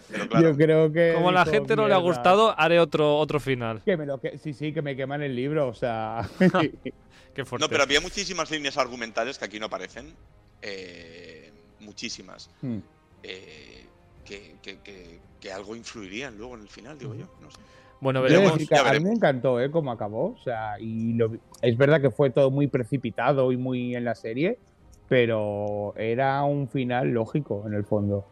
Yo 0.41 0.55
creo 0.55 0.89
que. 0.89 1.11
Como 1.15 1.29
a 1.29 1.33
la 1.33 1.45
gente 1.45 1.75
no 1.75 1.85
le 1.89 1.95
ha 1.95 1.97
gustado, 1.97 2.57
haré 2.57 2.79
otro, 2.79 3.17
otro 3.17 3.41
final. 3.41 3.81
Que 3.83 3.97
me 3.97 4.05
lo 4.05 4.21
que... 4.21 4.37
Sí, 4.37 4.53
sí, 4.53 4.71
que 4.71 4.81
me 4.81 4.95
queman 4.95 5.21
el 5.21 5.35
libro, 5.35 5.67
o 5.67 5.73
sea. 5.73 6.21
Qué 7.35 7.45
fuerte. 7.45 7.65
No, 7.65 7.69
pero 7.69 7.83
había 7.83 7.99
muchísimas 7.99 8.49
líneas 8.51 8.77
argumentales 8.77 9.37
que 9.37 9.43
aquí 9.43 9.59
no 9.59 9.65
aparecen. 9.65 10.15
Eh, 10.61 11.51
muchísimas. 11.79 12.49
Hmm. 12.61 12.79
Eh, 13.23 13.85
que, 14.25 14.55
que, 14.61 15.19
que, 15.39 15.51
algo 15.51 15.75
influirían 15.75 16.37
luego 16.37 16.55
en 16.55 16.61
el 16.61 16.69
final, 16.69 16.97
digo 16.97 17.15
yo. 17.15 17.25
No 17.41 17.49
sé. 17.49 17.57
Bueno, 18.01 18.21
veremos. 18.21 18.53
a 18.53 18.93
mí 18.93 18.99
me 18.99 19.11
encantó, 19.11 19.59
¿eh? 19.59 19.71
Cómo 19.71 19.91
acabó. 19.91 20.35
O 20.39 20.43
sea, 20.43 20.79
y 20.79 21.17
es 21.61 21.77
verdad 21.77 21.99
que 21.99 22.11
fue 22.11 22.29
todo 22.29 22.51
muy 22.51 22.67
precipitado 22.67 23.51
y 23.51 23.57
muy 23.57 23.95
en 23.95 24.05
la 24.05 24.15
serie 24.15 24.59
pero 25.09 25.93
era 25.97 26.43
un 26.43 26.69
final 26.69 27.09
lógico 27.09 27.63
en 27.67 27.73
el 27.73 27.83
fondo. 27.83 28.25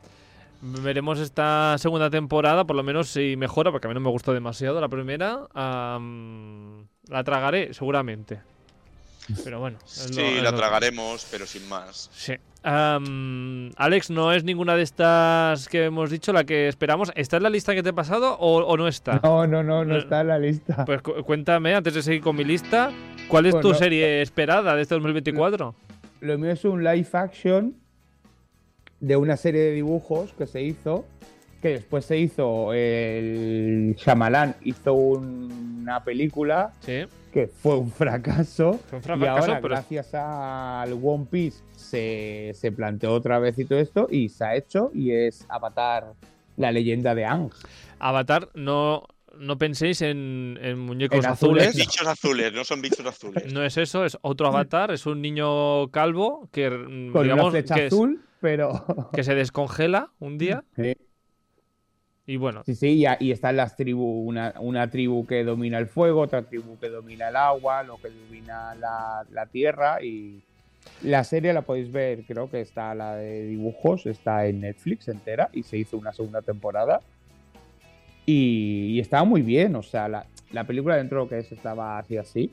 Veremos 0.62 1.20
esta 1.20 1.76
segunda 1.78 2.10
temporada, 2.10 2.66
por 2.66 2.76
lo 2.76 2.84
menos 2.84 3.10
si 3.10 3.36
mejora, 3.36 3.72
porque 3.72 3.88
a 3.88 3.90
mí 3.90 3.96
no 3.96 4.00
me 4.00 4.10
gustó 4.10 4.34
demasiado 4.34 4.80
la 4.80 4.88
primera. 4.88 5.48
la 5.58 7.24
tragaré, 7.26 7.74
seguramente. 7.74 8.40
Pero 9.44 9.60
bueno. 9.60 9.78
Sí, 9.86 10.40
la 10.42 10.56
tragaremos, 10.56 11.28
pero 11.30 11.46
sin 11.46 11.68
más. 11.68 12.10
Sí. 12.14 12.34
Alex, 12.64 14.10
¿no 14.10 14.34
es 14.34 14.44
ninguna 14.44 14.76
de 14.76 14.84
estas 14.84 15.70
que 15.70 15.86
hemos 15.86 16.10
dicho 16.10 16.34
la 16.34 16.44
que 16.44 16.68
esperamos? 16.68 17.12
¿Está 17.16 17.38
en 17.38 17.44
la 17.44 17.50
lista 17.50 17.74
que 17.74 17.84
te 17.84 17.90
he 17.90 17.94
pasado 17.94 18.38
o, 18.40 18.78
no 18.78 18.88
está? 18.88 19.20
No, 19.24 19.48
no, 19.48 19.64
no, 19.64 19.86
no 19.86 19.98
está 19.98 20.22
en 20.22 20.28
la 20.28 20.40
lista. 20.40 20.86
Pues 20.86 21.02
cuéntame, 21.02 21.76
antes 21.76 21.94
de 21.94 22.02
seguir 22.02 22.22
con 22.22 22.36
mi 22.36 22.44
lista, 22.44 22.92
¿cuál 23.28 23.46
es 23.46 23.60
tu 23.60 23.74
serie 23.74 24.22
esperada 24.22 24.76
de 24.76 24.82
este 24.82 24.96
2024? 24.96 25.76
lo 26.20 26.38
mío 26.38 26.52
es 26.52 26.66
un 26.66 26.84
live 26.84 27.08
action 27.14 27.76
de 29.00 29.16
una 29.16 29.38
serie 29.38 29.62
de 29.62 29.72
dibujos 29.72 30.34
que 30.34 30.48
se 30.48 30.64
hizo, 30.64 31.06
que 31.68 31.74
después 31.74 32.06
se 32.06 32.18
hizo 32.18 32.74
el 32.74 33.94
Shyamalan 33.98 34.56
hizo 34.64 34.94
una 34.94 36.02
película 36.02 36.72
que 36.86 37.48
fue 37.48 37.76
un 37.76 37.92
fracaso, 37.92 38.80
y 39.20 39.26
ahora 39.26 39.60
gracias 39.60 40.14
al 40.14 40.94
One 40.94 41.28
Piece 41.30 41.58
se, 41.76 42.52
se, 42.54 42.72
planteó 42.72 43.14
otra 43.14 43.40
vez 43.40 43.60
y 43.60 43.66
todo 43.66 43.80
esto 43.80 44.08
y 44.10 44.30
se 44.30 44.46
ha 44.46 44.56
hecho 44.56 44.92
y 44.94 45.12
es 45.12 45.46
Avatar, 45.50 46.14
la 46.56 46.72
leyenda 46.72 47.14
de 47.14 47.26
Ang. 47.26 47.52
Avatar 48.00 48.50
no 48.54 49.04
no 49.38 49.58
penséis 49.58 50.02
en, 50.02 50.80
muñecos 50.80 51.26
azules. 51.26 51.76
Bichos 51.76 52.08
azules, 52.08 52.54
no 52.54 52.64
son 52.64 52.82
bichos 52.82 53.06
azules. 53.06 53.52
No 53.52 53.64
es 53.64 53.76
eso, 53.78 54.06
es 54.06 54.18
otro 54.22 54.48
avatar, 54.48 54.92
es 54.92 55.06
un 55.06 55.22
niño 55.22 55.92
calvo 55.92 56.48
que 56.52 56.70
Con 56.70 57.24
digamos 57.24 57.44
una 57.44 57.52
flecha 57.52 57.76
azul, 57.76 58.24
pero 58.40 58.86
que 59.14 59.24
se 59.24 59.36
descongela 59.36 60.12
un 60.20 60.38
día. 60.38 60.64
Sí. 60.76 60.96
Y 62.28 62.38
bueno. 62.38 62.62
Sí, 62.66 62.76
sí, 62.76 63.06
y, 63.20 63.32
están 63.32 63.58
las 63.58 63.76
tribus, 63.76 64.24
una, 64.28 64.90
tribu 64.92 65.26
que 65.26 65.44
domina 65.44 65.80
el 65.80 65.88
fuego, 65.88 66.22
otra 66.22 66.44
tribu 66.44 66.78
que 66.78 66.90
domina 66.90 67.30
el 67.30 67.36
agua, 67.36 67.82
lo 67.82 67.98
que 67.98 68.10
domina 68.10 68.76
la, 68.76 69.26
la 69.32 69.46
tierra 69.48 70.04
y 70.04 70.44
la 71.02 71.24
serie 71.24 71.54
la 71.54 71.64
podéis 71.64 71.92
ver, 71.92 72.24
creo 72.26 72.50
que 72.50 72.62
está 72.62 72.94
la 72.94 73.16
de 73.16 73.44
dibujos, 73.48 74.06
está 74.06 74.46
en 74.46 74.62
Netflix 74.62 75.08
entera 75.08 75.50
y 75.52 75.64
se 75.64 75.78
hizo 75.78 75.98
una 75.98 76.14
segunda 76.14 76.42
temporada 76.42 77.02
y, 78.30 79.00
estaba 79.00 79.24
muy 79.24 79.42
bien, 79.42 79.74
o 79.78 79.82
sea, 79.82 80.10
la, 80.10 80.64
película 80.66 80.98
dentro 80.98 81.20
de 81.20 81.24
lo 81.24 81.30
que 81.30 81.40
es 81.40 81.52
estaba 81.54 81.98
así 81.98 82.18
así. 82.18 82.52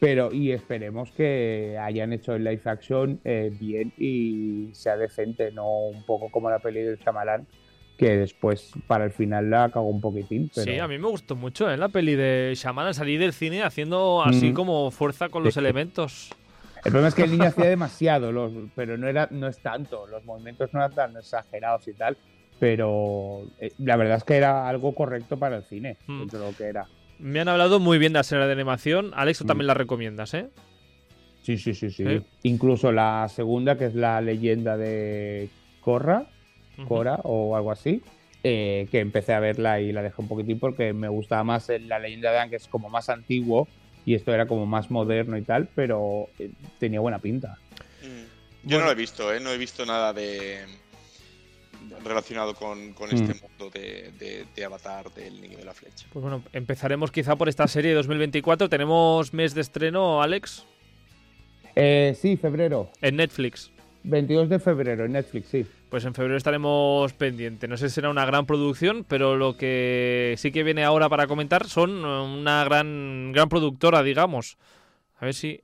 Pero, 0.00 0.32
y 0.32 0.50
esperemos 0.50 1.12
que 1.12 1.78
hayan 1.80 2.12
hecho 2.12 2.34
el 2.34 2.42
live 2.42 2.62
action 2.64 3.20
eh, 3.22 3.52
bien 3.60 3.92
y 3.98 4.70
sea 4.72 4.96
decente, 4.96 5.52
no 5.52 5.86
un 5.86 6.02
poco 6.04 6.28
como 6.30 6.50
la 6.50 6.58
peli 6.58 6.80
del 6.80 6.98
Shyamalan, 6.98 7.46
que 7.96 8.16
después 8.16 8.72
para 8.86 9.04
el 9.04 9.12
final 9.12 9.50
la 9.50 9.70
cago 9.70 9.88
un 9.88 10.00
poquitín. 10.00 10.50
Sí, 10.52 10.78
a 10.78 10.88
mí 10.88 10.98
me 10.98 11.08
gustó 11.08 11.36
mucho 11.36 11.70
¿eh? 11.70 11.76
la 11.76 11.88
peli 11.88 12.14
de 12.14 12.52
Shyamalan, 12.56 12.94
salir 12.94 13.20
del 13.20 13.32
cine 13.32 13.62
haciendo 13.62 14.22
así 14.22 14.50
mm. 14.50 14.54
como 14.54 14.90
fuerza 14.90 15.28
con 15.28 15.44
los 15.44 15.56
elementos. 15.56 16.30
El 16.84 16.90
problema 16.90 17.08
es 17.08 17.14
que 17.14 17.22
el 17.22 17.30
niño 17.30 17.44
hacía 17.44 17.64
demasiado, 17.68 18.32
los, 18.32 18.52
pero 18.74 18.98
no, 18.98 19.06
era, 19.06 19.28
no 19.30 19.46
es 19.46 19.58
tanto, 19.58 20.06
los 20.06 20.24
movimientos 20.24 20.72
no 20.72 20.80
eran 20.80 20.92
tan 20.92 21.16
exagerados 21.16 21.86
y 21.86 21.92
tal, 21.92 22.16
pero 22.58 23.44
eh, 23.60 23.72
la 23.78 23.96
verdad 23.96 24.16
es 24.16 24.24
que 24.24 24.36
era 24.36 24.68
algo 24.68 24.94
correcto 24.94 25.38
para 25.38 25.56
el 25.56 25.64
cine, 25.64 25.96
mm. 26.06 26.18
dentro 26.20 26.40
de 26.40 26.50
lo 26.50 26.56
que 26.56 26.64
era. 26.64 26.86
Me 27.18 27.38
han 27.38 27.48
hablado 27.48 27.78
muy 27.78 27.98
bien 27.98 28.12
de 28.12 28.18
la 28.18 28.24
serie 28.24 28.46
de 28.46 28.52
animación. 28.52 29.12
Alex, 29.14 29.38
tú 29.38 29.44
también 29.44 29.66
mm. 29.66 29.68
la 29.68 29.74
recomiendas, 29.74 30.34
¿eh? 30.34 30.48
Sí, 31.42 31.56
sí, 31.56 31.74
sí, 31.74 31.90
sí. 31.90 32.04
Incluso 32.42 32.90
la 32.90 33.28
segunda, 33.28 33.76
que 33.76 33.86
es 33.86 33.94
la 33.94 34.20
leyenda 34.20 34.76
de 34.76 35.48
Korra, 35.80 36.26
Cora 36.88 37.20
o 37.24 37.56
algo 37.56 37.70
así, 37.70 38.02
eh, 38.42 38.88
que 38.90 39.00
empecé 39.00 39.34
a 39.34 39.40
verla 39.40 39.80
y 39.80 39.92
la 39.92 40.02
dejé 40.02 40.16
un 40.18 40.28
poquitín 40.28 40.58
porque 40.58 40.92
me 40.92 41.08
gustaba 41.08 41.44
más 41.44 41.68
la 41.68 41.98
leyenda 41.98 42.32
de 42.32 42.38
Anne, 42.38 42.50
que 42.50 42.56
es 42.56 42.68
como 42.68 42.88
más 42.88 43.08
antiguo, 43.08 43.68
y 44.04 44.14
esto 44.14 44.32
era 44.34 44.46
como 44.46 44.66
más 44.66 44.90
moderno 44.90 45.36
y 45.36 45.42
tal, 45.42 45.68
pero 45.74 46.28
eh, 46.38 46.50
tenía 46.78 47.00
buena 47.00 47.18
pinta. 47.18 47.58
Mm. 48.02 48.68
Yo 48.68 48.78
no 48.78 48.86
lo 48.86 48.92
he 48.92 48.96
visto, 48.96 49.32
¿eh? 49.32 49.40
No 49.40 49.50
he 49.50 49.58
visto 49.58 49.84
nada 49.84 50.12
de 50.12 50.64
relacionado 52.04 52.54
con, 52.54 52.92
con 52.92 53.10
este 53.10 53.34
mm. 53.34 53.40
mundo 53.42 53.70
de, 53.70 54.44
de, 54.54 54.64
Avatar 54.64 55.12
del 55.12 55.40
Niño 55.40 55.58
de 55.58 55.64
la 55.64 55.74
Flecha. 55.74 56.06
Pues 56.12 56.22
bueno, 56.22 56.42
empezaremos 56.52 57.10
quizá 57.10 57.36
por 57.36 57.48
esta 57.48 57.66
serie 57.66 57.90
de 57.90 57.96
2024. 57.96 58.68
¿Tenemos 58.68 59.32
mes 59.32 59.54
de 59.54 59.60
estreno, 59.60 60.22
Alex? 60.22 60.64
Eh, 61.74 62.16
sí, 62.20 62.36
febrero. 62.36 62.90
En 63.00 63.16
Netflix. 63.16 63.71
22 64.04 64.48
de 64.48 64.58
febrero 64.58 65.04
en 65.04 65.12
Netflix, 65.12 65.48
sí. 65.48 65.66
Pues 65.90 66.04
en 66.04 66.14
febrero 66.14 66.36
estaremos 66.36 67.12
pendientes. 67.12 67.68
No 67.68 67.76
sé 67.76 67.88
si 67.88 67.96
será 67.96 68.10
una 68.10 68.24
gran 68.24 68.46
producción, 68.46 69.04
pero 69.06 69.36
lo 69.36 69.56
que 69.56 70.34
sí 70.38 70.52
que 70.52 70.62
viene 70.62 70.84
ahora 70.84 71.08
para 71.08 71.26
comentar 71.26 71.66
son 71.66 72.04
una 72.04 72.64
gran, 72.64 73.32
gran 73.32 73.48
productora, 73.48 74.02
digamos. 74.02 74.56
A 75.18 75.26
ver 75.26 75.34
si 75.34 75.62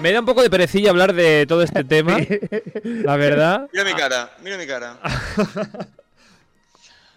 Me 0.00 0.12
da 0.12 0.20
un 0.20 0.26
poco 0.26 0.42
de 0.42 0.50
perecilla 0.50 0.90
hablar 0.90 1.12
de 1.12 1.44
todo 1.46 1.62
este 1.62 1.82
tema, 1.82 2.18
la 2.84 3.16
verdad. 3.16 3.68
Mira 3.72 3.84
mi 3.84 3.94
cara, 3.94 4.30
mira 4.42 4.58
mi 4.58 4.66
cara. 4.66 4.96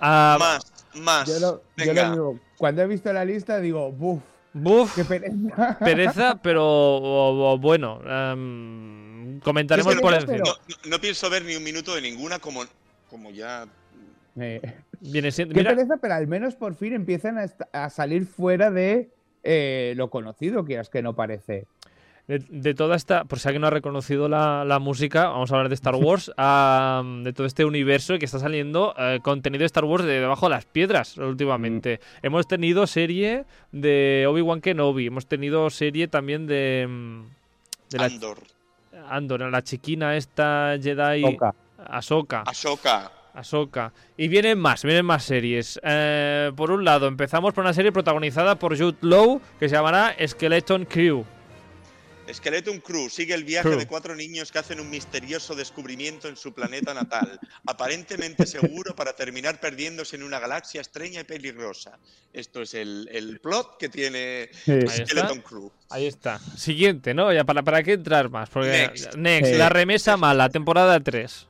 Ah, 0.03 0.35
más, 0.39 0.65
más. 0.95 1.27
Yo 1.27 1.61
digo, 1.77 2.39
cuando 2.57 2.81
he 2.81 2.87
visto 2.87 3.13
la 3.13 3.23
lista 3.23 3.59
digo, 3.59 3.91
buf. 3.91 4.23
Buf. 4.53 4.95
Qué 4.95 5.05
pereza. 5.05 5.77
Pereza, 5.79 6.39
pero 6.41 7.57
bueno. 7.57 8.01
Em, 8.05 9.39
comentaremos 9.39 9.95
por 9.95 10.13
encima. 10.13 10.43
No, 10.89 10.99
pienso 10.99 11.29
ver 11.29 11.45
ni 11.45 11.55
un 11.55 11.63
minuto 11.63 11.95
de 11.95 12.01
ninguna 12.01 12.39
como, 12.39 12.63
como 13.09 13.31
ya 13.31 13.65
eh, 14.39 14.61
Viene 14.99 15.31
siendo, 15.31 15.55
Qué 15.55 15.63
pereza, 15.63 15.97
pero 15.97 16.13
al 16.13 16.27
menos 16.27 16.55
por 16.55 16.75
fin 16.75 16.93
empiezan 16.93 17.37
a, 17.73 17.89
salir 17.89 18.25
fuera 18.25 18.69
de 18.69 19.09
eh, 19.43 19.93
lo 19.95 20.09
conocido, 20.09 20.63
que 20.63 20.79
es 20.79 20.89
que 20.89 21.01
no 21.01 21.15
parece 21.15 21.65
de, 22.27 22.73
toda 22.73 22.95
esta, 22.95 23.25
por 23.25 23.39
si 23.39 23.47
alguien 23.47 23.61
no 23.61 23.67
ha 23.67 23.71
reconocido 23.71 24.29
la, 24.29 24.79
música, 24.79 25.27
vamos 25.27 25.51
a 25.51 25.55
hablar 25.55 25.69
de 25.69 25.75
Star 25.75 25.95
Wars, 25.95 26.27
de 27.23 27.33
todo 27.33 27.45
este 27.45 27.65
universo 27.65 28.17
que 28.17 28.25
está 28.25 28.39
saliendo 28.39 28.93
eh, 28.97 29.19
contenido 29.21 29.61
de 29.61 29.65
Star 29.67 29.85
Wars 29.85 30.05
de 30.05 30.19
debajo 30.19 30.47
de 30.47 30.51
las 30.51 30.65
piedras 30.65 31.17
últimamente. 31.17 31.99
Mm. 32.01 32.25
Hemos 32.27 32.47
tenido 32.47 32.87
serie 32.87 33.45
de 33.71 34.25
Obi-Wan 34.27 34.61
Kenobi, 34.61 35.07
hemos 35.07 35.25
tenido 35.25 35.69
serie 35.69 36.07
también 36.07 36.47
de... 36.47 36.87
Mm, 36.89 37.23
Andor. 37.99 38.37
Andor, 39.09 39.51
la 39.51 39.63
chiquina 39.63 40.15
esta 40.15 40.77
Jedi... 40.81 41.23
Ahsoka. 41.85 42.43
Ahsoka. 42.45 43.11
Ahsoka. 43.33 43.93
Y 44.17 44.27
vienen 44.27 44.59
más, 44.59 44.83
vienen 44.83 45.05
más 45.05 45.23
series. 45.23 45.79
Eh, 45.83 46.51
por 46.55 46.71
un 46.71 46.85
lado, 46.85 47.07
empezamos 47.07 47.53
por 47.53 47.63
una 47.63 47.73
serie 47.73 47.91
protagonizada 47.91 48.55
por 48.55 48.77
Jude 48.77 48.97
Law 49.01 49.41
que 49.59 49.69
se 49.69 49.75
llamará 49.75 50.15
Skeleton 50.25 50.85
Crew. 50.85 51.25
Skeleton 52.33 52.79
Crew 52.79 53.09
sigue 53.09 53.33
el 53.33 53.43
viaje 53.43 53.75
de 53.75 53.87
cuatro 53.87 54.15
niños 54.15 54.51
que 54.51 54.59
hacen 54.59 54.79
un 54.79 54.89
misterioso 54.89 55.55
descubrimiento 55.55 56.27
en 56.27 56.37
su 56.37 56.53
planeta 56.53 56.93
natal, 56.93 57.39
aparentemente 57.65 58.45
seguro 58.45 58.95
para 58.95 59.13
terminar 59.13 59.59
perdiéndose 59.59 60.15
en 60.15 60.23
una 60.23 60.39
galaxia 60.39 60.81
extraña 60.81 61.21
y 61.21 61.23
peligrosa. 61.23 61.99
Esto 62.33 62.61
es 62.61 62.73
el, 62.73 63.39
plot 63.41 63.77
que 63.77 63.89
tiene 63.89 64.49
Skeleton 64.53 65.41
Crew. 65.41 65.71
Ahí 65.89 66.05
está. 66.05 66.39
Siguiente, 66.55 67.13
¿no? 67.13 67.31
Ya 67.33 67.43
para, 67.43 67.63
para 67.63 67.83
qué 67.83 67.93
entrar 67.93 68.29
más. 68.29 68.49
Porque 68.49 68.91
Next, 69.17 69.55
la 69.55 69.69
remesa 69.69 70.17
mala, 70.17 70.49
temporada 70.49 70.99
3. 70.99 71.47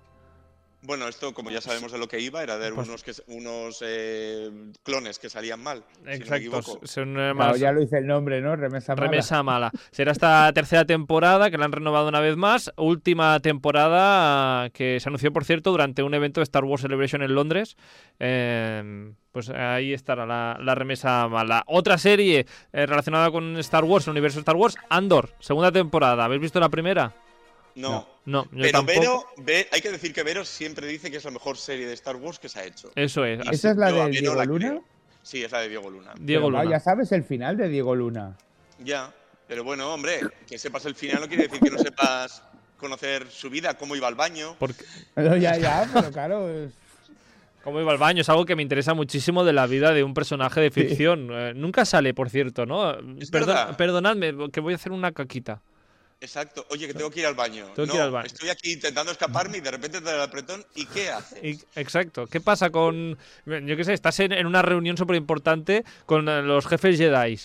Bueno, 0.84 1.08
esto, 1.08 1.34
como 1.34 1.52
ya 1.52 1.62
sabemos 1.62 1.92
de 1.92 2.00
lo 2.00 2.08
que 2.08 2.20
iba, 2.20 2.42
era 2.42 2.58
de 2.58 2.72
pues 2.72 2.88
unos, 2.88 3.04
que, 3.04 3.14
unos 3.28 3.84
eh, 3.86 4.50
clones 4.84 5.20
que 5.20 5.30
salían 5.30 5.62
mal. 5.62 5.84
Exacto. 6.08 6.80
Eh, 6.84 7.60
ya 7.60 7.72
lo 7.72 7.84
hice 7.84 8.00
el 8.00 8.08
nombre, 8.08 8.42
¿no? 8.42 8.56
Remesa 8.56 8.96
mala. 8.96 9.08
Remesa 9.08 9.44
mala. 9.44 9.72
Será 9.92 10.12
esta 10.12 10.52
tercera 10.56 10.86
temporada 10.86 11.52
que 11.52 11.58
la 11.60 11.66
han 11.66 11.72
renovado 11.72 12.08
una 12.08 12.20
vez 12.20 12.36
más. 12.36 12.72
Última 12.78 13.40
temporada 13.42 14.72
que 14.72 15.00
se 15.00 15.10
anunció, 15.10 15.32
por 15.32 15.46
cierto, 15.46 15.70
durante 15.70 16.02
un 16.02 16.16
evento 16.16 16.40
de 16.40 16.44
Star 16.44 16.64
Wars 16.64 16.82
Celebration 16.82 17.22
en 17.22 17.36
Londres. 17.36 17.78
Em, 18.18 19.16
pues 19.32 19.50
ahí 19.50 19.94
estará 19.94 20.26
la, 20.26 20.76
remesa 20.76 21.28
mala. 21.28 21.64
Otra 21.68 22.00
serie 22.00 22.48
eh, 22.74 22.86
relacionada 22.88 23.30
con 23.30 23.56
Star 23.58 23.84
Wars, 23.84 24.08
el 24.08 24.12
universo 24.12 24.40
Star 24.40 24.56
Wars, 24.56 24.78
Andor, 24.90 25.30
segunda 25.40 25.72
temporada. 25.72 26.26
¿Habéis 26.26 26.42
visto 26.42 26.60
la 26.60 26.70
primera? 26.70 27.14
No. 27.76 28.08
No, 28.26 28.48
pero 28.52 28.84
Vero, 28.84 29.26
hay 29.72 29.82
que 29.82 29.92
decir 29.92 30.14
que 30.14 30.24
Vero 30.24 30.46
siempre 30.46 30.88
dice 30.88 31.10
que 31.10 31.18
es 31.18 31.24
la 31.26 31.32
mejor 31.32 31.58
serie 31.58 31.88
de 31.88 31.94
Star 31.94 32.16
Wars 32.16 32.40
que 32.40 32.50
se 32.50 32.60
ha 32.60 32.66
hecho. 32.66 32.92
Eso 32.96 33.26
es. 33.26 33.40
¿Esa 33.52 33.72
es 33.72 33.78
la 33.78 33.92
de 33.92 34.10
Diego 34.10 34.46
Luna? 34.46 34.82
Sí, 35.24 35.44
es 35.44 35.52
la 35.52 35.60
de 35.60 35.70
Diego 35.70 35.90
Luna. 35.90 36.14
Diego 36.20 36.50
Luna. 36.50 36.70
Ya 36.70 36.80
sabes 36.80 37.12
el 37.12 37.24
final 37.24 37.58
de 37.58 37.70
Diego 37.70 37.96
Luna. 37.96 38.38
Ya, 38.80 39.14
pero 39.48 39.64
bueno, 39.64 39.94
hombre, 39.94 40.20
que 40.48 40.58
sepas 40.58 40.86
el 40.86 40.96
final 40.96 41.22
no 41.22 41.28
quiere 41.28 41.44
decir 41.44 41.60
que 41.60 41.70
no 41.70 41.78
sepas 41.78 42.44
conocer 42.78 43.28
su 43.30 43.50
vida, 43.50 43.76
cómo 43.76 43.96
iba 43.96 44.08
al 44.08 44.16
baño. 44.16 44.56
Porque... 44.58 44.84
ya, 45.16 45.58
ya, 45.58 45.90
pero 45.94 46.12
claro. 46.12 46.50
Cómo 47.64 47.80
iba 47.80 47.92
al 47.92 48.00
baño 48.00 48.22
es 48.22 48.30
algo 48.30 48.46
que 48.46 48.56
me 48.56 48.64
interesa 48.64 48.94
muchísimo 48.96 49.44
de 49.44 49.54
la 49.54 49.68
vida 49.68 49.94
de 49.94 50.04
un 50.04 50.16
personaje 50.16 50.62
de 50.62 50.72
ficción. 50.72 51.30
Eh, 51.32 51.54
nunca 51.56 51.86
sale, 51.86 52.14
por 52.14 52.30
cierto, 52.30 52.66
¿no? 52.66 52.96
perdonadme, 53.78 54.50
que 54.52 54.60
voy 54.60 54.74
a 54.74 54.76
hacer 54.78 54.92
una 54.92 55.12
caquita. 55.12 55.62
Exacto. 56.22 56.68
Oye, 56.70 56.86
que 56.86 56.94
tengo 56.94 57.10
que 57.10 57.20
ir 57.20 57.26
al 57.26 57.34
baño. 57.34 57.66
no, 57.76 58.22
Estoy 58.22 58.50
aquí 58.50 58.74
intentando 58.74 59.12
escaparme 59.12 59.58
y 59.58 59.62
de 59.62 59.72
repente 59.72 60.00
te 60.00 60.06
da 60.06 60.16
el 60.16 60.22
apretón. 60.22 60.64
¿Y 60.76 60.86
qué 60.86 61.10
haces? 61.10 61.66
exacto. 61.76 62.28
¿Qué 62.28 62.40
pasa 62.40 62.70
con. 62.70 63.18
Yo 63.46 63.76
qué 63.76 63.84
sé, 63.84 63.94
estás 63.94 64.20
en, 64.20 64.46
una 64.46 64.62
reunión 64.62 64.98
súper 64.98 65.16
importante 65.16 65.84
con 66.06 66.30
eh, 66.30 66.44
los 66.44 66.68
jefes 66.68 67.00
Jedi. 67.00 67.40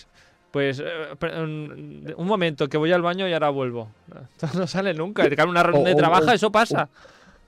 Pues 0.51 0.79
eh, 0.79 2.13
un 2.15 2.27
momento, 2.27 2.69
que 2.69 2.77
voy 2.77 2.91
al 2.91 3.01
baño 3.01 3.27
y 3.27 3.33
ahora 3.33 3.49
vuelvo. 3.49 3.89
Esto 4.31 4.47
no 4.53 4.67
sale 4.67 4.93
nunca. 4.93 5.27
Una 5.47 5.63
reunión 5.63 5.85
de 5.85 5.95
trabajo, 5.95 6.31
eso 6.31 6.51
pasa. 6.51 6.87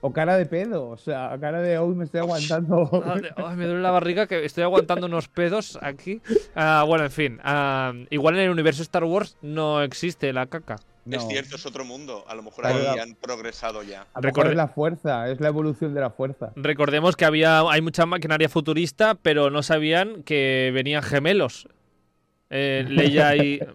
O, 0.02 0.12
cara 0.12 0.36
de 0.36 0.46
pedo, 0.46 0.88
o 0.88 0.96
sea, 0.96 1.36
cara 1.40 1.60
de 1.60 1.78
hoy 1.78 1.94
me 1.94 2.06
estoy 2.06 2.20
aguantando. 2.20 2.90
me 3.56 3.66
duele 3.66 3.82
la 3.82 3.90
barriga 3.92 4.26
que 4.26 4.44
estoy 4.44 4.64
aguantando 4.64 5.06
unos 5.06 5.28
pedos 5.28 5.78
aquí. 5.80 6.22
Ah, 6.56 6.84
bueno, 6.88 7.04
en 7.04 7.10
fin. 7.10 7.38
Ah, 7.44 7.92
igual 8.08 8.34
en 8.36 8.44
el 8.46 8.50
universo 8.50 8.82
Star 8.82 9.04
Wars 9.04 9.36
no 9.42 9.82
existe 9.82 10.32
la 10.32 10.46
caca. 10.46 10.76
Es 11.10 11.26
cierto, 11.26 11.56
es 11.56 11.66
otro 11.66 11.84
mundo. 11.84 12.24
A 12.28 12.34
lo 12.34 12.42
mejor 12.42 12.66
ahí 12.66 12.98
han 12.98 13.14
progresado 13.14 13.82
ya. 13.82 14.06
Es 14.22 14.54
la 14.54 14.68
fuerza, 14.68 15.30
es 15.30 15.40
la 15.40 15.48
evolución 15.48 15.94
de 15.94 16.00
la 16.00 16.10
fuerza. 16.10 16.52
Recordemos 16.56 17.16
que 17.16 17.24
había 17.24 17.60
hay 17.60 17.80
mucha 17.80 18.06
maquinaria 18.06 18.48
futurista, 18.48 19.14
pero 19.14 19.50
no 19.50 19.62
sabían 19.62 20.22
que 20.22 20.70
venían 20.74 21.02
gemelos. 21.02 21.68
Eh, 22.50 22.84
Leia 22.88 23.36
y. 23.36 23.60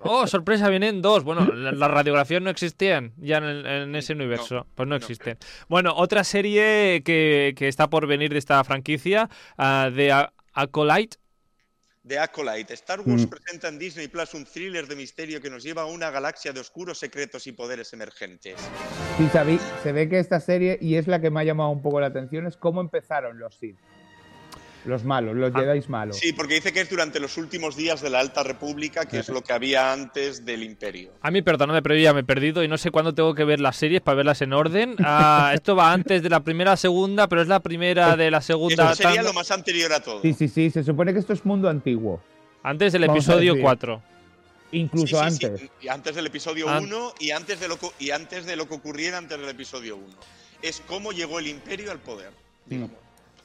Oh, 0.00 0.26
sorpresa, 0.26 0.70
vienen 0.70 1.02
dos. 1.02 1.22
Bueno, 1.22 1.52
las 1.52 1.90
radiografías 1.90 2.40
no 2.40 2.48
existían 2.48 3.12
ya 3.18 3.36
en, 3.38 3.94
ese 3.94 4.14
universo. 4.14 4.66
pues 4.74 4.88
no, 4.88 4.96
existen. 4.96 5.36
Bueno, 5.68 5.92
otra 5.94 6.24
serie 6.24 7.02
que, 7.04 7.54
está 7.58 7.90
por 7.90 8.06
venir 8.06 8.32
de 8.32 8.38
esta 8.38 8.64
franquicia, 8.64 9.28
uh, 9.58 9.90
de 9.90 10.28
Acolyte, 10.54 11.18
de 12.06 12.18
Acolyte. 12.20 12.72
Star 12.74 13.00
Wars 13.00 13.26
mm. 13.26 13.28
presenta 13.28 13.68
en 13.68 13.78
Disney 13.78 14.08
Plus 14.08 14.32
un 14.34 14.44
thriller 14.44 14.86
de 14.86 14.94
misterio 14.94 15.40
que 15.40 15.50
nos 15.50 15.62
lleva 15.62 15.82
a 15.82 15.86
una 15.86 16.10
galaxia 16.10 16.52
de 16.52 16.60
oscuros 16.60 16.98
secretos 16.98 17.46
y 17.46 17.52
poderes 17.52 17.92
emergentes. 17.92 18.54
Sí, 19.18 19.28
Xavi, 19.32 19.58
se 19.82 19.92
ve 19.92 20.08
que 20.08 20.20
esta 20.20 20.40
serie, 20.40 20.78
y 20.80 20.96
es 20.96 21.08
la 21.08 21.20
que 21.20 21.30
me 21.30 21.40
ha 21.40 21.44
llamado 21.44 21.70
un 21.70 21.82
poco 21.82 22.00
la 22.00 22.06
atención, 22.06 22.46
es 22.46 22.56
cómo 22.56 22.80
empezaron 22.80 23.38
los 23.38 23.56
Sith. 23.56 23.76
Los 24.86 25.04
malos, 25.04 25.36
los 25.36 25.52
ah, 25.54 25.58
Jedi 25.58 25.80
malos. 25.88 26.18
Sí, 26.18 26.32
porque 26.32 26.54
dice 26.54 26.72
que 26.72 26.80
es 26.80 26.88
durante 26.88 27.20
los 27.20 27.36
últimos 27.36 27.76
días 27.76 28.00
de 28.00 28.10
la 28.10 28.20
Alta 28.20 28.42
República, 28.42 29.06
que 29.06 29.18
es 29.18 29.28
lo 29.28 29.42
que 29.42 29.52
había 29.52 29.92
antes 29.92 30.44
del 30.44 30.62
Imperio. 30.62 31.12
A 31.20 31.30
mí, 31.30 31.42
perdóname, 31.42 31.82
pero 31.82 31.96
ya 31.96 32.12
me 32.12 32.20
he 32.20 32.24
perdido 32.24 32.62
y 32.62 32.68
no 32.68 32.78
sé 32.78 32.90
cuándo 32.90 33.14
tengo 33.14 33.34
que 33.34 33.44
ver 33.44 33.60
las 33.60 33.76
series 33.76 34.00
para 34.00 34.16
verlas 34.16 34.42
en 34.42 34.52
orden. 34.52 34.96
Ah, 35.00 35.50
esto 35.54 35.76
va 35.76 35.92
antes 35.92 36.22
de 36.22 36.30
la 36.30 36.40
primera 36.40 36.76
segunda, 36.76 37.28
pero 37.28 37.42
es 37.42 37.48
la 37.48 37.60
primera 37.60 38.16
de 38.16 38.30
la 38.30 38.40
segunda. 38.40 38.92
Eso 38.92 39.02
sería 39.02 39.22
lo 39.22 39.32
más 39.32 39.50
anterior 39.50 39.92
a 39.92 40.00
todo. 40.00 40.22
Sí, 40.22 40.32
sí, 40.32 40.48
sí, 40.48 40.70
se 40.70 40.84
supone 40.84 41.12
que 41.12 41.18
esto 41.18 41.32
es 41.32 41.44
mundo 41.44 41.68
antiguo. 41.68 42.22
Antes 42.62 42.92
del 42.92 43.04
episodio 43.04 43.54
4. 43.60 44.02
Incluso 44.72 45.20
antes. 45.20 45.62
Y 45.80 45.88
antes 45.88 46.14
del 46.14 46.26
episodio 46.26 46.66
1 46.66 47.14
y, 47.20 47.30
antes 47.30 47.60
de 47.60 47.68
lo, 47.68 47.78
y 47.98 48.10
antes 48.10 48.46
de 48.46 48.56
lo 48.56 48.68
que 48.68 48.74
ocurriera 48.74 49.18
antes 49.18 49.38
del 49.38 49.48
episodio 49.48 49.96
1. 49.96 50.06
Es 50.62 50.82
cómo 50.86 51.12
llegó 51.12 51.38
el 51.38 51.46
imperio 51.46 51.92
al 51.92 52.00
poder, 52.00 52.32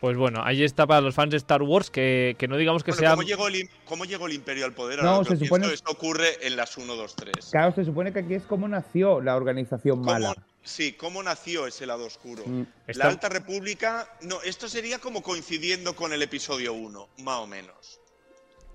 Pues 0.02 0.18
bueno, 0.18 0.42
ahí 0.44 0.64
está 0.64 0.88
para 0.88 1.00
los 1.00 1.14
fans 1.14 1.30
de 1.30 1.38
Star 1.38 1.62
Wars, 1.62 1.92
que, 1.92 2.36
no 2.50 2.58
digamos 2.58 2.84
que 2.84 2.92
sea. 2.92 3.12
¿cómo 3.12 3.22
llegó, 3.22 3.48
el, 3.48 3.70
¿Cómo 3.86 4.04
llegó 4.04 4.26
el 4.26 4.34
Imperio 4.34 4.66
al 4.66 4.74
poder? 4.74 5.04
no, 5.04 5.24
se 5.24 5.38
supone. 5.38 5.72
Esto 5.72 5.92
ocurre 5.92 6.28
en 6.42 6.56
las 6.56 6.76
1, 6.76 6.96
2, 6.96 7.16
3. 7.16 7.50
Claro, 7.52 7.72
se 7.76 7.86
supone 7.86 8.12
que 8.12 8.18
aquí 8.18 8.34
es 8.34 8.42
como 8.42 8.68
nació 8.68 9.22
la 9.22 9.36
organización 9.36 10.02
mala. 10.02 10.34
Sí, 10.64 10.94
cómo 10.94 11.22
nació 11.22 11.68
ese 11.68 11.86
lado 11.86 12.08
oscuro. 12.08 12.42
Mm. 12.48 12.64
La 12.96 13.06
Alta 13.06 13.30
República. 13.30 14.08
No, 14.22 14.42
esto 14.42 14.68
sería 14.68 14.98
como 14.98 15.22
coincidiendo 15.22 15.96
con 15.96 16.14
el 16.14 16.24
episodio 16.24 16.74
1, 16.74 17.10
más 17.20 17.38
o 17.38 17.46
menos. 17.46 18.02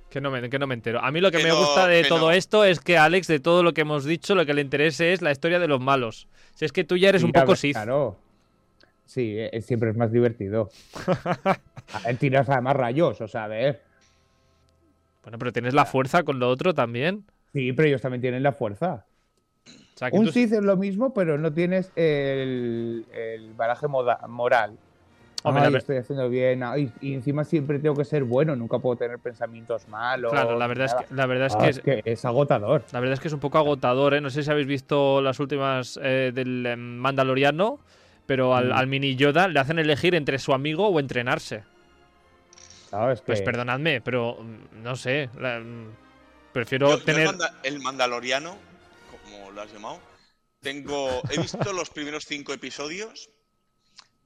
Que 0.08 0.20
no, 0.20 0.30
me, 0.30 0.48
que 0.48 0.60
no 0.60 0.68
me 0.68 0.74
entero. 0.74 1.00
A 1.02 1.10
mí 1.10 1.20
lo 1.20 1.32
que, 1.32 1.42
me 1.42 1.50
gusta 1.50 1.88
de 1.88 2.04
todo 2.04 2.30
esto 2.30 2.64
es 2.64 2.78
que 2.78 2.98
Alex, 2.98 3.26
de 3.26 3.40
todo 3.40 3.64
lo 3.64 3.74
que 3.74 3.80
hemos 3.80 4.04
dicho, 4.04 4.36
lo 4.36 4.46
que 4.46 4.54
le 4.54 4.62
interese 4.62 5.12
es 5.12 5.22
la 5.22 5.32
historia 5.32 5.58
de 5.58 5.66
los 5.66 5.80
malos. 5.80 6.28
Si 6.54 6.64
es 6.64 6.70
que 6.70 6.84
tú 6.84 6.96
ya 6.96 7.08
eres 7.08 7.24
un 7.24 7.32
poco 7.32 7.56
Sith. 7.56 7.72
Claro. 7.72 8.16
Sí, 9.06 9.36
e, 9.38 9.62
siempre 9.62 9.90
es 9.90 9.96
más 9.96 10.12
divertido. 10.12 10.70
tiras 12.18 12.48
además 12.48 12.76
rayos, 12.76 13.20
o 13.20 13.28
sea, 13.28 13.44
a 13.44 13.48
ver. 13.48 13.82
Bueno, 15.22 15.38
pero 15.38 15.52
tienes 15.52 15.74
la 15.74 15.86
fuerza 15.86 16.22
con 16.22 16.38
lo 16.38 16.48
otro 16.48 16.74
también. 16.74 17.24
Sí, 17.52 17.72
pero 17.72 17.88
ellos 17.88 18.02
también 18.02 18.20
tienen 18.20 18.42
la 18.42 18.52
fuerza. 18.52 19.06
un 20.12 20.32
Sith 20.32 20.52
es 20.52 20.62
lo 20.62 20.76
mismo, 20.76 21.14
pero 21.14 21.38
no 21.38 21.52
tienes 21.52 21.90
el, 21.96 23.06
el 23.12 23.54
baraje 23.54 23.88
moral 23.88 24.78
estoy 25.76 25.96
haciendo 25.96 26.28
bien, 26.28 26.62
y 27.00 27.14
encima 27.14 27.44
siempre 27.44 27.78
tengo 27.78 27.94
que 27.94 28.04
ser 28.04 28.24
bueno, 28.24 28.56
nunca 28.56 28.78
puedo 28.78 28.96
tener 28.96 29.18
pensamientos 29.18 29.88
malos. 29.88 30.32
Claro, 30.32 30.58
la 30.58 30.66
verdad, 30.66 30.86
es 30.86 30.94
que, 30.94 31.14
la 31.14 31.26
verdad 31.26 31.46
es, 31.68 31.80
que, 31.80 32.02
es, 32.04 32.24
agotador. 32.24 32.82
La 32.92 33.00
verdad 33.00 33.14
es 33.14 33.20
que 33.20 33.28
es 33.28 33.34
un 33.34 33.40
poco 33.40 33.58
agotador, 33.58 34.14
¿eh? 34.14 34.20
No 34.20 34.30
sé 34.30 34.42
si 34.42 34.50
habéis 34.50 34.66
visto 34.66 35.20
las 35.20 35.38
últimas 35.40 35.98
eh, 36.02 36.32
del 36.34 36.66
em, 36.66 36.96
Mandaloriano, 36.96 37.78
pero 38.26 38.50
mm. 38.50 38.72
al, 38.72 38.86
mini 38.86 39.16
Yoda 39.16 39.48
le 39.48 39.60
hacen 39.60 39.78
elegir 39.78 40.14
entre 40.14 40.38
su 40.38 40.52
amigo 40.52 40.88
o 40.88 41.00
entrenarse. 41.00 41.64
Pues 43.24 43.42
perdonadme, 43.42 44.00
pero 44.00 44.38
mm, 44.40 44.82
no 44.82 44.96
sé. 44.96 45.28
Mm, 45.28 45.88
prefiero 46.52 46.98
tener. 47.00 47.30
el 47.62 47.80
Mandaloriano, 47.80 48.56
como 49.10 49.50
lo 49.50 49.62
has 49.62 49.72
llamado, 49.72 50.00
tengo. 50.60 51.22
He 51.30 51.40
visto 51.40 51.72
los 51.72 51.90
primeros 51.90 52.24
cinco 52.24 52.52
episodios 52.52 53.30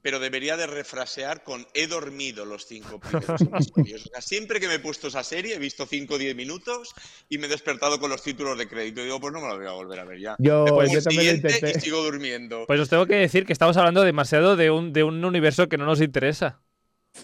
pero 0.01 0.19
debería 0.19 0.57
de 0.57 0.67
refrasear 0.67 1.43
con 1.43 1.65
he 1.73 1.87
dormido 1.87 2.45
los 2.45 2.65
cinco 2.65 2.99
primeros 2.99 3.41
episodios. 3.41 4.09
siempre 4.19 4.59
que 4.59 4.67
me 4.67 4.75
he 4.75 4.79
puesto 4.79 5.07
esa 5.07 5.23
serie, 5.23 5.55
he 5.55 5.59
visto 5.59 5.85
5 5.85 6.13
o 6.13 6.17
10 6.17 6.35
minutos 6.35 6.93
y 7.29 7.37
me 7.37 7.47
he 7.47 7.49
despertado 7.49 7.99
con 7.99 8.09
los 8.09 8.23
títulos 8.23 8.57
de 8.57 8.67
crédito. 8.67 9.01
Y 9.01 9.05
digo, 9.05 9.19
pues 9.19 9.33
no 9.33 9.41
me 9.41 9.47
lo 9.47 9.57
voy 9.57 9.67
a 9.67 9.71
volver 9.71 9.99
a 9.99 10.05
ver 10.05 10.19
ya. 10.19 10.35
Yo, 10.39 10.65
pues 10.65 10.91
yo 10.91 11.01
también 11.01 11.41
y 11.45 11.79
sigo 11.79 12.03
durmiendo. 12.03 12.65
Pues 12.67 12.79
os 12.79 12.89
tengo 12.89 13.05
que 13.05 13.15
decir 13.15 13.45
que 13.45 13.53
estamos 13.53 13.77
hablando 13.77 14.01
demasiado 14.01 14.55
de 14.55 14.71
un, 14.71 14.93
de 14.93 15.03
un 15.03 15.23
universo 15.23 15.69
que 15.69 15.77
no 15.77 15.85
nos 15.85 16.01
interesa. 16.01 16.59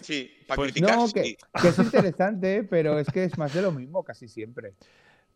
Sí, 0.02 0.30
para 0.46 0.56
pues, 0.56 0.72
criticar. 0.72 0.96
No, 0.96 1.08
que, 1.12 1.36
que 1.60 1.68
es 1.68 1.78
interesante, 1.78 2.62
pero 2.64 2.98
es 2.98 3.08
que 3.08 3.24
es 3.24 3.38
más 3.38 3.54
de 3.54 3.62
lo 3.62 3.72
mismo 3.72 4.04
casi 4.04 4.28
siempre. 4.28 4.74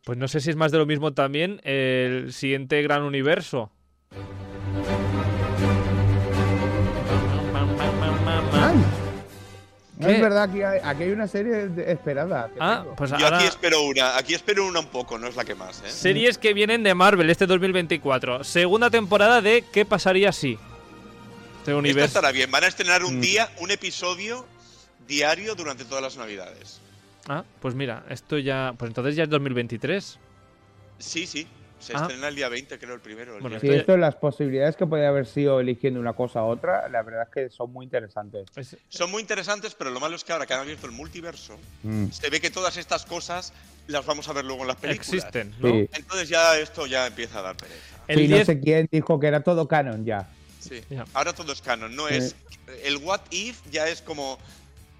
Pues 0.04 0.18
no 0.18 0.28
sé 0.28 0.40
si 0.40 0.50
es 0.50 0.56
más 0.56 0.72
de 0.72 0.78
lo 0.78 0.86
mismo 0.86 1.14
también 1.14 1.60
el 1.64 2.32
siguiente 2.32 2.82
gran 2.82 3.02
universo. 3.02 3.72
Es 10.08 10.20
verdad, 10.20 10.42
aquí 10.44 10.62
hay, 10.62 10.80
aquí 10.82 11.02
hay 11.04 11.10
una 11.10 11.26
serie 11.26 11.70
esperada. 11.86 12.50
Ah, 12.58 12.84
pues 12.96 13.10
Yo 13.10 13.26
aquí 13.26 13.44
espero 13.44 13.82
una, 13.82 14.16
aquí 14.16 14.34
espero 14.34 14.66
una 14.66 14.80
un 14.80 14.86
poco, 14.86 15.18
no 15.18 15.26
es 15.26 15.36
la 15.36 15.44
que 15.44 15.54
más. 15.54 15.82
¿eh? 15.84 15.90
Series 15.90 16.38
que 16.38 16.54
vienen 16.54 16.82
de 16.82 16.94
Marvel 16.94 17.30
este 17.30 17.46
2024. 17.46 18.44
Segunda 18.44 18.90
temporada 18.90 19.40
de 19.40 19.64
¿Qué 19.72 19.84
pasaría 19.84 20.32
si? 20.32 20.58
Este 21.58 21.74
universo. 21.74 22.06
Esto 22.06 22.18
estará 22.18 22.32
bien, 22.32 22.50
van 22.50 22.64
a 22.64 22.66
estrenar 22.66 23.04
un 23.04 23.18
mm. 23.18 23.20
día, 23.20 23.50
un 23.60 23.70
episodio 23.70 24.46
diario 25.06 25.54
durante 25.54 25.84
todas 25.84 26.02
las 26.02 26.16
navidades. 26.16 26.80
Ah, 27.28 27.44
pues 27.60 27.74
mira, 27.74 28.04
esto 28.08 28.38
ya. 28.38 28.74
Pues 28.76 28.88
entonces 28.88 29.16
ya 29.16 29.24
es 29.24 29.30
2023. 29.30 30.18
Sí, 30.98 31.26
sí. 31.26 31.46
Se 31.82 31.94
ah. 31.94 32.02
estrena 32.02 32.28
el 32.28 32.36
día 32.36 32.48
20, 32.48 32.78
creo, 32.78 32.94
el 32.94 33.00
primero. 33.00 33.38
bueno, 33.40 33.58
sí, 33.58 33.68
esto, 33.68 33.96
las 33.96 34.14
posibilidades 34.14 34.76
que 34.76 34.86
podría 34.86 35.08
haber 35.08 35.26
sido 35.26 35.60
eligiendo 35.60 35.98
una 35.98 36.12
cosa 36.12 36.42
u 36.44 36.46
otra, 36.46 36.88
la 36.88 37.02
verdad 37.02 37.24
es 37.24 37.28
que 37.28 37.50
son 37.50 37.72
muy 37.72 37.84
interesantes. 37.84 38.46
Son 38.88 39.10
muy 39.10 39.20
interesantes, 39.20 39.74
pero 39.74 39.90
lo 39.90 39.98
malo 39.98 40.14
es 40.14 40.24
que 40.24 40.32
ahora 40.32 40.46
que 40.46 40.54
han 40.54 40.60
abierto 40.60 40.86
el 40.86 40.92
multiverso, 40.92 41.58
mm. 41.82 42.10
se 42.10 42.30
ve 42.30 42.40
que 42.40 42.50
todas 42.50 42.76
estas 42.76 43.04
cosas 43.04 43.52
las 43.88 44.06
vamos 44.06 44.28
a 44.28 44.32
ver 44.32 44.44
luego 44.44 44.62
en 44.62 44.68
las 44.68 44.76
películas. 44.76 45.12
Existen, 45.12 45.54
¿no? 45.58 45.68
Entonces 45.68 46.28
ya 46.28 46.56
esto 46.58 46.86
ya 46.86 47.06
empieza 47.06 47.40
a 47.40 47.42
dar 47.42 47.56
pereza. 47.56 47.76
El 48.08 48.30
no 48.30 48.44
sé 48.44 48.60
quién 48.60 48.88
dijo 48.90 49.18
que 49.18 49.26
era 49.26 49.40
todo 49.40 49.66
canon 49.66 50.04
ya. 50.04 50.28
Sí, 50.60 50.80
ahora 51.14 51.32
todo 51.32 51.52
es 51.52 51.60
canon. 51.60 51.94
No 51.94 52.08
es. 52.08 52.36
El 52.84 52.98
What 52.98 53.20
If 53.30 53.60
ya 53.70 53.88
es 53.88 54.00
como. 54.00 54.38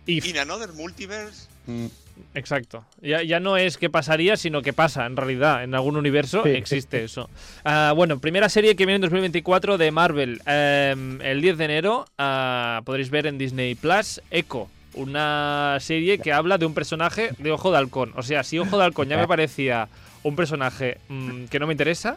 If. 0.06 0.26
In 0.26 0.38
another 0.38 0.72
multiverse. 0.72 1.46
Mm. 1.66 1.86
Exacto. 2.34 2.84
Ya, 3.00 3.22
ya, 3.22 3.40
no 3.40 3.56
es 3.56 3.76
qué 3.76 3.90
pasaría, 3.90 4.36
sino 4.36 4.62
que 4.62 4.72
pasa 4.72 5.06
en 5.06 5.16
realidad. 5.16 5.64
En 5.64 5.74
algún 5.74 5.96
universo 5.96 6.44
existe 6.46 7.04
eso. 7.04 7.28
Ah, 7.64 7.92
bueno, 7.94 8.18
primera 8.18 8.48
serie 8.48 8.74
que 8.74 8.86
viene 8.86 8.96
en 8.96 9.02
2024 9.02 9.78
de 9.78 9.90
Marvel. 9.90 10.40
Em, 10.46 11.20
el 11.20 11.40
10 11.40 11.58
de 11.58 11.64
enero 11.64 12.06
uh, 12.18 12.82
podréis 12.84 13.10
ver 13.10 13.26
en 13.26 13.38
Disney 13.38 13.74
Plus 13.74 14.20
Echo. 14.30 14.68
Una 14.94 15.78
serie 15.80 16.18
que 16.18 16.32
habla 16.32 16.58
de 16.58 16.66
un 16.66 16.74
personaje 16.74 17.30
de 17.38 17.52
Ojo 17.52 17.70
de 17.70 17.78
Halcón. 17.78 18.12
O 18.16 18.22
sea, 18.22 18.42
si 18.44 18.58
Ojo 18.58 18.78
de 18.78 18.84
Halcón 18.84 19.08
ya 19.08 19.16
me 19.16 19.28
parecía 19.28 19.88
un 20.22 20.36
personaje 20.36 20.98
mm, 21.08 21.44
que 21.46 21.58
no 21.58 21.66
me 21.66 21.72
interesa, 21.72 22.16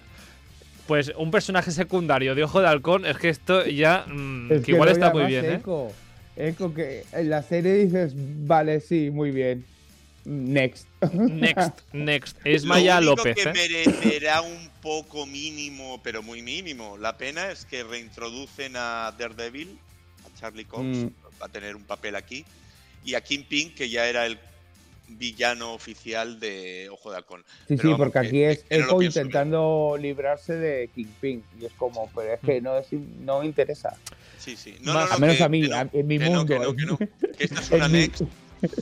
pues 0.87 1.11
un 1.17 1.31
personaje 1.31 1.71
secundario 1.71 2.35
de 2.35 2.43
Ojo 2.43 2.61
de 2.61 2.67
Halcón 2.67 3.05
es 3.05 3.17
que 3.17 3.29
esto 3.29 3.65
ya. 3.65 4.05
Mm, 4.07 4.61
que 4.61 4.71
igual 4.71 4.89
está 4.89 5.11
muy 5.11 5.25
bien, 5.25 5.45
¿eh? 5.45 5.61
Echo, 6.37 6.73
que 6.73 7.03
en 7.13 7.29
la 7.29 7.41
serie 7.43 7.75
dices, 7.75 8.13
vale, 8.15 8.81
sí, 8.81 9.09
muy 9.09 9.31
bien. 9.31 9.63
Next. 10.25 10.87
Next, 11.13 11.81
next. 11.93 12.37
Es 12.43 12.65
Maya 12.65 12.99
Lo 12.99 13.15
López. 13.15 13.35
que 13.35 13.43
¿eh? 13.43 13.53
merecerá 13.53 14.41
un 14.41 14.69
poco 14.81 15.25
mínimo, 15.27 16.01
pero 16.03 16.23
muy 16.23 16.41
mínimo. 16.41 16.97
La 16.97 17.17
pena 17.17 17.51
es 17.51 17.65
que 17.65 17.83
reintroducen 17.83 18.75
a 18.75 19.13
Daredevil, 19.17 19.77
a 20.25 20.39
Charlie 20.39 20.65
Cox, 20.65 20.83
mm. 20.83 21.07
va 21.41 21.45
a 21.45 21.49
tener 21.49 21.75
un 21.75 21.83
papel 21.83 22.15
aquí, 22.15 22.43
y 23.03 23.13
a 23.13 23.21
Kingpin, 23.21 23.75
que 23.75 23.89
ya 23.89 24.07
era 24.07 24.25
el 24.25 24.39
villano 25.07 25.75
oficial 25.75 26.39
de 26.39 26.89
Ojo 26.89 27.11
de 27.11 27.17
Halcón. 27.17 27.43
Sí, 27.67 27.77
sí, 27.77 27.93
porque 27.95 28.17
aquí 28.17 28.41
es 28.41 28.65
Echo 28.67 28.99
intentando 29.03 29.95
librarse 29.99 30.53
de 30.53 30.89
Kingpin. 30.95 31.43
Y 31.61 31.65
es 31.65 31.73
como, 31.73 32.09
pero 32.15 32.33
es 32.33 32.39
que 32.39 32.61
no, 32.61 32.73
no 33.21 33.41
me 33.41 33.45
interesa. 33.45 33.95
Sí, 34.39 34.55
sí. 34.55 34.75
No, 34.81 34.93
no, 34.93 35.19
menos 35.19 35.39
a 35.41 35.49
mí, 35.49 35.69
en 35.93 36.07
mi 36.07 36.17
mundo. 36.17 36.45
Que, 36.47 37.07
que 37.37 37.43
esta 37.43 37.61
es 37.61 37.71
una 37.71 37.87
next 37.87 38.23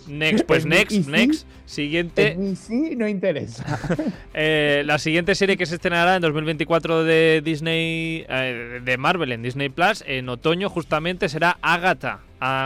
Next, 0.07 0.45
pues 0.45 0.65
next, 0.67 1.07
next. 1.07 1.47
Siguiente. 1.65 2.37
sí 2.55 2.95
no 2.95 3.07
interesa. 3.07 3.79
Eh, 4.35 4.81
la 4.85 4.97
siguiente 4.97 5.35
serie 5.35 5.57
que 5.57 5.67
se 5.67 5.75
estrenará 5.75 6.15
en 6.15 6.21
2024 6.23 7.03
de 7.03 7.41
Disney, 7.43 8.25
eh, 8.27 8.81
de 8.83 8.97
Marvel 8.97 9.31
en 9.31 9.43
Disney 9.43 9.69
Plus, 9.69 10.03
en 10.07 10.27
otoño 10.27 10.69
justamente 10.69 11.29
será 11.29 11.59
Agatha, 11.61 12.21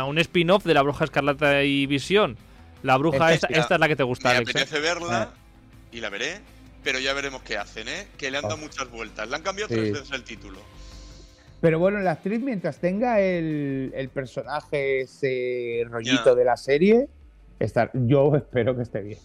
un 0.08 0.18
spin-off 0.18 0.64
de 0.64 0.74
la 0.74 0.82
Bruja 0.82 1.04
Escarlata 1.04 1.64
y 1.64 1.86
Visión. 1.86 2.38
La 2.84 2.98
bruja, 2.98 3.34
esta, 3.34 3.48
esta, 3.48 3.76
es 3.76 3.80
la 3.80 3.88
que 3.88 3.96
te 3.96 4.04
gusta, 4.04 4.30
Me 4.30 4.36
¿eh? 4.36 4.38
apetece 4.40 4.80
verla 4.80 5.34
ah. 5.34 5.38
y 5.92 6.00
la 6.00 6.10
veré, 6.10 6.40
pero 6.84 7.00
ya 7.00 7.14
veremos 7.14 7.42
qué 7.42 7.58
hacen, 7.58 7.88
¿eh? 7.88 8.08
Que 8.18 8.32
le 8.32 8.38
han 8.38 8.44
dado 8.44 8.56
oh. 8.56 8.60
muchas 8.60 8.90
vueltas. 8.90 9.28
Le 9.28 9.36
han 9.36 9.42
cambiado 9.42 9.68
tres 9.68 9.92
veces 9.92 10.12
el 10.12 10.24
título. 10.24 10.60
Pero 11.60 11.80
bueno, 11.80 12.00
la 12.00 12.12
actriz, 12.12 12.40
mientras 12.40 12.80
tenga 12.80 13.20
el, 13.20 14.10
personaje, 14.14 15.02
ese 15.02 15.84
rollito 15.90 16.36
de 16.36 16.46
la 16.46 16.56
serie, 16.56 17.08
estar, 17.60 17.92
yo 17.94 18.36
espero 18.36 18.76
que 18.76 18.84
esté 18.84 19.02
bien. 19.02 19.20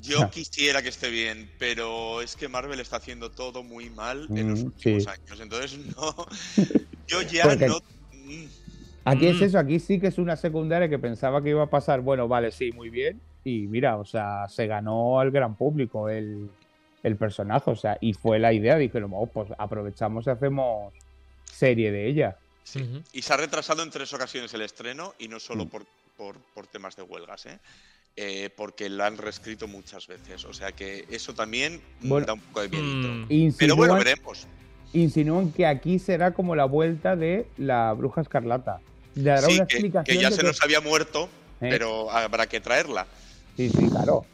Yo 0.00 0.28
quisiera 0.30 0.82
que 0.82 0.88
esté 0.88 1.10
bien, 1.10 1.50
pero 1.58 2.20
es 2.22 2.36
que 2.36 2.48
Marvel 2.48 2.80
está 2.80 2.96
haciendo 2.96 3.30
todo 3.30 3.62
muy 3.62 3.90
mal 3.90 4.26
en 4.30 4.50
los 4.50 4.62
mm, 4.62 4.66
últimos 4.66 5.06
años. 5.06 5.40
Entonces, 5.40 5.78
no. 5.96 6.14
Yo 7.06 7.22
ya 7.22 7.54
no. 7.54 7.78
Mm. 8.12 8.46
Aquí 9.04 9.26
es 9.26 9.40
mm. 9.40 9.44
eso, 9.44 9.58
aquí 9.58 9.78
sí 9.78 10.00
que 10.00 10.08
es 10.08 10.18
una 10.18 10.36
secundaria 10.36 10.88
que 10.88 10.98
pensaba 10.98 11.42
que 11.42 11.50
iba 11.50 11.62
a 11.62 11.70
pasar, 11.70 12.00
bueno, 12.00 12.28
vale, 12.28 12.50
sí, 12.50 12.72
muy 12.72 12.88
bien. 12.90 13.20
Y 13.44 13.66
mira, 13.66 13.96
o 13.96 14.04
sea, 14.04 14.48
se 14.48 14.66
ganó 14.66 15.18
al 15.18 15.30
gran 15.30 15.56
público 15.56 16.08
el, 16.08 16.50
personaje, 17.18 17.70
o 17.70 17.76
sea, 17.76 17.98
y 18.00 18.12
fue 18.12 18.38
la 18.38 18.52
idea, 18.52 18.76
dijeron, 18.76 19.10
oh, 19.14 19.26
pues 19.26 19.50
aprovechamos 19.58 20.26
y 20.26 20.30
hacemos 20.30 20.92
serie 21.62 21.92
de 21.92 22.08
ella. 22.08 22.36
Y 23.12 23.22
se 23.22 23.32
ha 23.32 23.36
retrasado 23.36 23.84
en 23.84 23.90
tres 23.90 24.12
ocasiones 24.12 24.52
el 24.52 24.62
estreno 24.62 25.14
y 25.18 25.28
no 25.28 25.38
solo 25.38 25.66
mm. 25.66 25.68
por, 25.68 25.86
por, 26.16 26.36
por 26.54 26.66
temas 26.66 26.96
de 26.96 27.02
huelgas, 27.02 27.46
¿eh? 27.46 27.60
Eh, 28.16 28.50
porque 28.56 28.90
la 28.90 29.06
han 29.06 29.16
reescrito 29.16 29.68
muchas 29.68 30.08
veces. 30.08 30.44
O 30.44 30.52
sea 30.52 30.72
que 30.72 31.06
eso 31.08 31.34
también 31.34 31.80
da 32.00 32.32
un 32.32 32.40
poco 32.40 32.62
de 32.62 32.68
miedito. 32.68 33.08
Mm. 33.08 33.56
Pero 33.56 33.76
bueno, 33.76 33.94
veremos. 33.94 34.48
Insinúan 34.92 35.52
que 35.52 35.64
aquí 35.64 35.98
será 36.00 36.32
como 36.32 36.56
la 36.56 36.64
vuelta 36.64 37.14
de 37.14 37.46
la 37.56 37.92
bruja 37.92 38.22
escarlata. 38.22 38.80
Dará 39.14 39.46
una 39.46 39.66
que, 39.66 39.92
que, 40.04 40.18
ya 40.18 40.30
se 40.30 40.42
nos 40.42 40.60
había 40.62 40.80
muerto, 40.80 41.28
¿Eh? 41.60 41.68
pero 41.70 42.10
habrá 42.10 42.46
que 42.48 42.60
traerla. 42.60 43.06
Sí, 43.56 43.70
sí, 43.70 43.88
claro. 43.88 44.26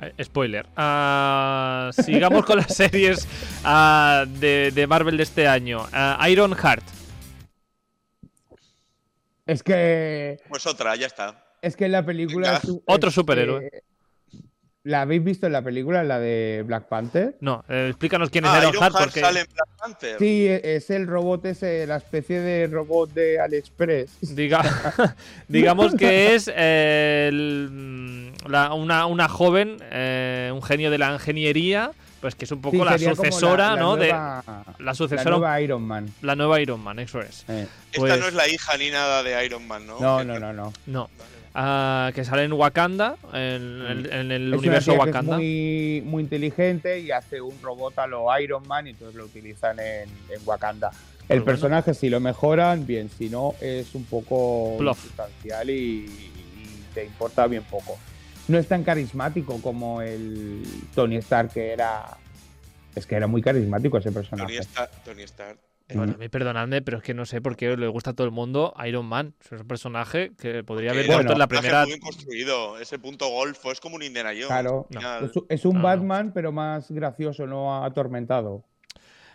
Eh, 0.00 0.24
spoiler. 0.24 0.66
Ah, 0.76 1.90
sigamos 1.92 2.44
con 2.44 2.58
las 2.58 2.74
series 2.74 3.26
ah, 3.64 4.24
de, 4.26 4.86
Marvel 4.88 5.16
de 5.16 5.22
este 5.22 5.48
año. 5.48 5.86
Ah, 5.92 6.24
Iron 6.28 6.54
Heart. 6.54 6.84
Es 9.46 9.62
que. 9.62 10.38
Pues 10.48 10.66
otra, 10.66 10.96
ya 10.96 11.06
está. 11.06 11.44
Es 11.62 11.76
que 11.76 11.88
la 11.88 12.04
película. 12.04 12.60
Otro 12.86 13.10
superhéroe. 13.10 13.70
¿La 14.86 15.00
habéis 15.00 15.24
visto 15.24 15.46
en 15.46 15.52
la 15.52 15.62
película, 15.62 16.04
la 16.04 16.20
de 16.20 16.62
Black 16.64 16.84
Panther? 16.84 17.34
No, 17.40 17.64
eh, 17.68 17.88
explícanos 17.88 18.30
quién 18.30 18.44
es 18.44 18.52
ah, 18.52 18.58
Iron 18.60 18.92
Porque... 18.92 19.18
sale 19.18 19.40
en 19.40 19.46
Black 19.52 19.68
Panther. 19.76 20.18
Sí, 20.20 20.46
e-, 20.46 20.76
es 20.76 20.90
el 20.90 21.08
robot 21.08 21.44
ese, 21.46 21.88
la 21.88 21.96
especie 21.96 22.38
de 22.38 22.68
robot 22.68 23.12
de 23.12 23.40
AliExpress. 23.40 24.36
Diga... 24.36 24.62
digamos 25.48 25.92
que 25.96 26.36
es 26.36 26.46
mm, 26.46 28.44
una, 28.46 29.28
joven, 29.28 29.78
eh, 29.90 30.52
un 30.54 30.62
genio 30.62 30.92
de 30.92 30.98
la 30.98 31.14
ingeniería, 31.14 31.90
pues 32.20 32.36
que 32.36 32.44
es 32.44 32.52
un 32.52 32.60
poco 32.60 32.84
la 32.84 32.96
sucesora, 32.96 33.74
¿no? 33.74 33.96
de 33.96 34.10
la 34.10 34.94
sucesora. 34.94 35.24
La 35.24 35.36
nueva 35.36 35.60
Iron 35.62 35.82
Man. 35.82 36.14
La 36.22 36.36
nueva 36.36 36.60
Iron 36.60 36.78
Man, 36.80 37.00
eso 37.00 37.20
es. 37.20 37.44
Eh. 37.48 37.66
Esta 37.90 38.00
pues 38.00 38.20
no 38.20 38.28
es 38.28 38.34
la 38.34 38.46
hija 38.46 38.76
ni 38.76 38.90
nada 38.90 39.24
de 39.24 39.44
Iron 39.44 39.66
Man, 39.66 39.84
¿no? 39.84 39.98
No, 39.98 40.22
no, 40.22 40.38
no, 40.38 40.52
no. 40.52 40.72
No. 40.86 41.10
Ah, 41.58 42.12
que 42.14 42.22
sale 42.22 42.44
en 42.44 42.52
Wakanda, 42.52 43.16
en, 43.32 43.78
mm. 43.78 44.30
el 44.30 44.54
universo 44.54 44.92
Wakanda. 44.92 45.38
muy, 45.38 46.02
muy 46.04 46.22
inteligente 46.22 47.00
y 47.00 47.10
hace 47.10 47.40
un 47.40 47.54
robot 47.62 47.98
a 47.98 48.06
lo 48.06 48.26
Iron 48.38 48.68
Man 48.68 48.86
y 48.86 48.90
entonces 48.90 49.16
lo 49.16 49.24
utilizan 49.24 49.78
en, 49.80 50.06
Wakanda. 50.44 50.90
El 51.30 51.42
personaje, 51.44 51.94
si 51.94 52.10
lo 52.10 52.20
mejoran, 52.20 52.86
bien, 52.86 53.08
si 53.08 53.30
no, 53.30 53.54
es 53.62 53.94
un 53.94 54.04
poco 54.04 54.76
sustancial 55.00 55.70
y, 55.70 56.30
te 56.92 57.06
importa 57.06 57.46
bien 57.46 57.64
poco. 57.64 57.98
No 58.48 58.58
es 58.58 58.68
tan 58.68 58.84
carismático 58.84 59.58
como 59.62 60.02
el 60.02 60.62
Tony 60.94 61.16
Stark, 61.16 61.54
que 61.54 61.72
era. 61.72 62.18
Es 62.94 63.06
que 63.06 63.14
era 63.14 63.26
muy 63.26 63.40
carismático 63.40 63.96
ese 63.96 64.12
personaje. 64.12 64.60
Tony 65.06 65.22
Stark 65.22 65.58
bueno, 65.94 66.14
a 66.14 66.18
mí 66.18 66.28
perdonadme, 66.28 66.82
pero 66.82 66.98
es 66.98 67.04
que 67.04 67.14
no 67.14 67.26
sé 67.26 67.40
por 67.40 67.56
qué 67.56 67.76
le 67.76 67.86
gusta 67.86 68.10
a 68.10 68.14
todo 68.14 68.26
el 68.26 68.32
mundo 68.32 68.74
Iron 68.86 69.06
Man. 69.06 69.34
Es 69.44 69.52
un 69.52 69.68
personaje 69.68 70.32
que 70.38 70.64
podría 70.64 70.90
haber 70.90 71.06
muerto 71.06 71.32
en 71.32 71.38
la 71.38 71.46
primera. 71.46 71.86
muy 71.86 72.00
construido. 72.00 72.78
Ese 72.78 72.98
punto 72.98 73.28
golfo 73.28 73.70
es 73.70 73.80
como 73.80 73.96
un 73.96 74.02
Indiana 74.02 74.30
Jones. 74.30 74.48
Claro, 74.48 74.88
es, 75.48 75.64
un 75.64 75.80
Batman, 75.82 76.32
pero 76.34 76.50
más 76.50 76.90
gracioso, 76.90 77.46
no 77.46 77.84
atormentado. 77.84 78.64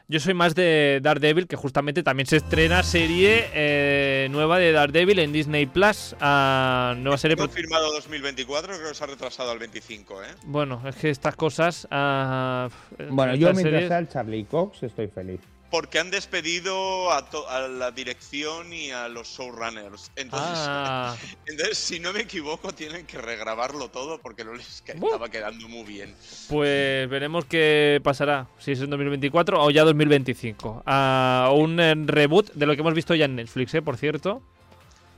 Yo 0.08 0.20
soy 0.20 0.34
más 0.34 0.56
de 0.56 0.99
Daredevil, 1.02 1.47
que 1.47 1.56
justamente 1.56 2.04
también 2.04 2.28
se 2.28 2.36
estrena 2.36 2.84
serie 2.84 3.45
eh, 3.54 4.28
nueva 4.30 4.60
de 4.60 4.74
Daredevil 4.74 5.20
en 5.20 5.32
Disney 5.32 5.68
Plus. 5.68 6.14
Uh, 6.20 6.95
nueva 6.97 7.18
serie. 7.18 7.38
Confirmado 7.38 7.93
2024, 7.93 8.76
creo 8.76 8.89
que 8.89 8.93
se 8.93 9.04
ha 9.06 9.08
retrasado 9.08 9.52
al 9.52 9.60
25, 9.60 10.22
¿eh? 10.22 10.28
Bueno, 10.43 10.82
es 10.86 10.97
que 10.97 11.12
estas 11.12 11.38
cosas. 11.38 11.86
Uh, 11.86 12.70
bueno, 13.10 13.36
yo 13.36 13.54
mientras 13.54 13.88
sea 13.88 13.99
el 13.99 14.10
Charlie 14.10 14.43
Cox 14.43 14.84
estoy 14.84 15.08
feliz 15.08 15.39
porque 15.72 15.99
han 15.99 16.11
despedido 16.11 17.11
a, 17.11 17.67
la 17.69 17.91
dirección 17.91 18.74
y 18.74 18.91
a 18.91 19.07
los 19.07 19.30
showrunners. 19.30 20.11
Ah. 20.34 21.15
Entonces, 21.47 21.78
si 21.78 21.99
no 21.99 22.11
me 22.11 22.19
equivoco, 22.19 22.74
tienen 22.74 23.05
que 23.07 23.17
regrabarlo 23.17 23.88
todo 23.88 24.19
porque 24.19 24.43
no 24.43 24.53
les 24.53 24.84
estaba 24.86 25.30
quedando 25.30 25.69
muy 25.69 25.86
bien. 25.86 26.13
Pues 26.49 27.09
veremos 27.09 27.45
qué 27.45 28.01
pasará, 28.03 28.49
si 28.59 28.74
es 28.74 28.82
en 28.82 28.89
2024 28.89 29.63
o 29.63 29.72
ya 29.72 29.86
2025. 29.86 30.84
A 30.86 31.49
un 31.55 31.80
eh, 31.80 31.95
reboot 31.95 32.51
de 32.53 32.65
lo 32.65 32.76
que 32.76 32.82
hemos 32.82 32.93
visto 32.93 33.15
ya 33.15 33.26
en 33.26 33.38
Netflix, 33.38 33.74
¿eh? 33.74 33.82
por 33.82 33.95
cierto. 33.95 34.43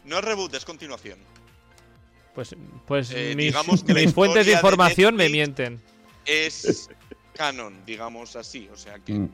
No 0.06 0.20
es 0.20 0.24
reboot, 0.24 0.54
es 0.54 0.66
continuación. 0.66 1.18
Pues, 2.36 2.56
pues 2.86 3.12
eh, 3.12 3.34
mis, 3.36 3.56
fuentes 4.14 4.46
de 4.46 4.54
información 4.54 5.16
me 5.16 5.30
mienten. 5.30 5.82
Es 6.26 6.90
canon, 7.34 7.84
digamos 7.86 8.36
así. 8.36 8.70
O 8.72 8.78
sea 8.78 9.00
que. 9.00 9.14
Mm. 9.14 9.30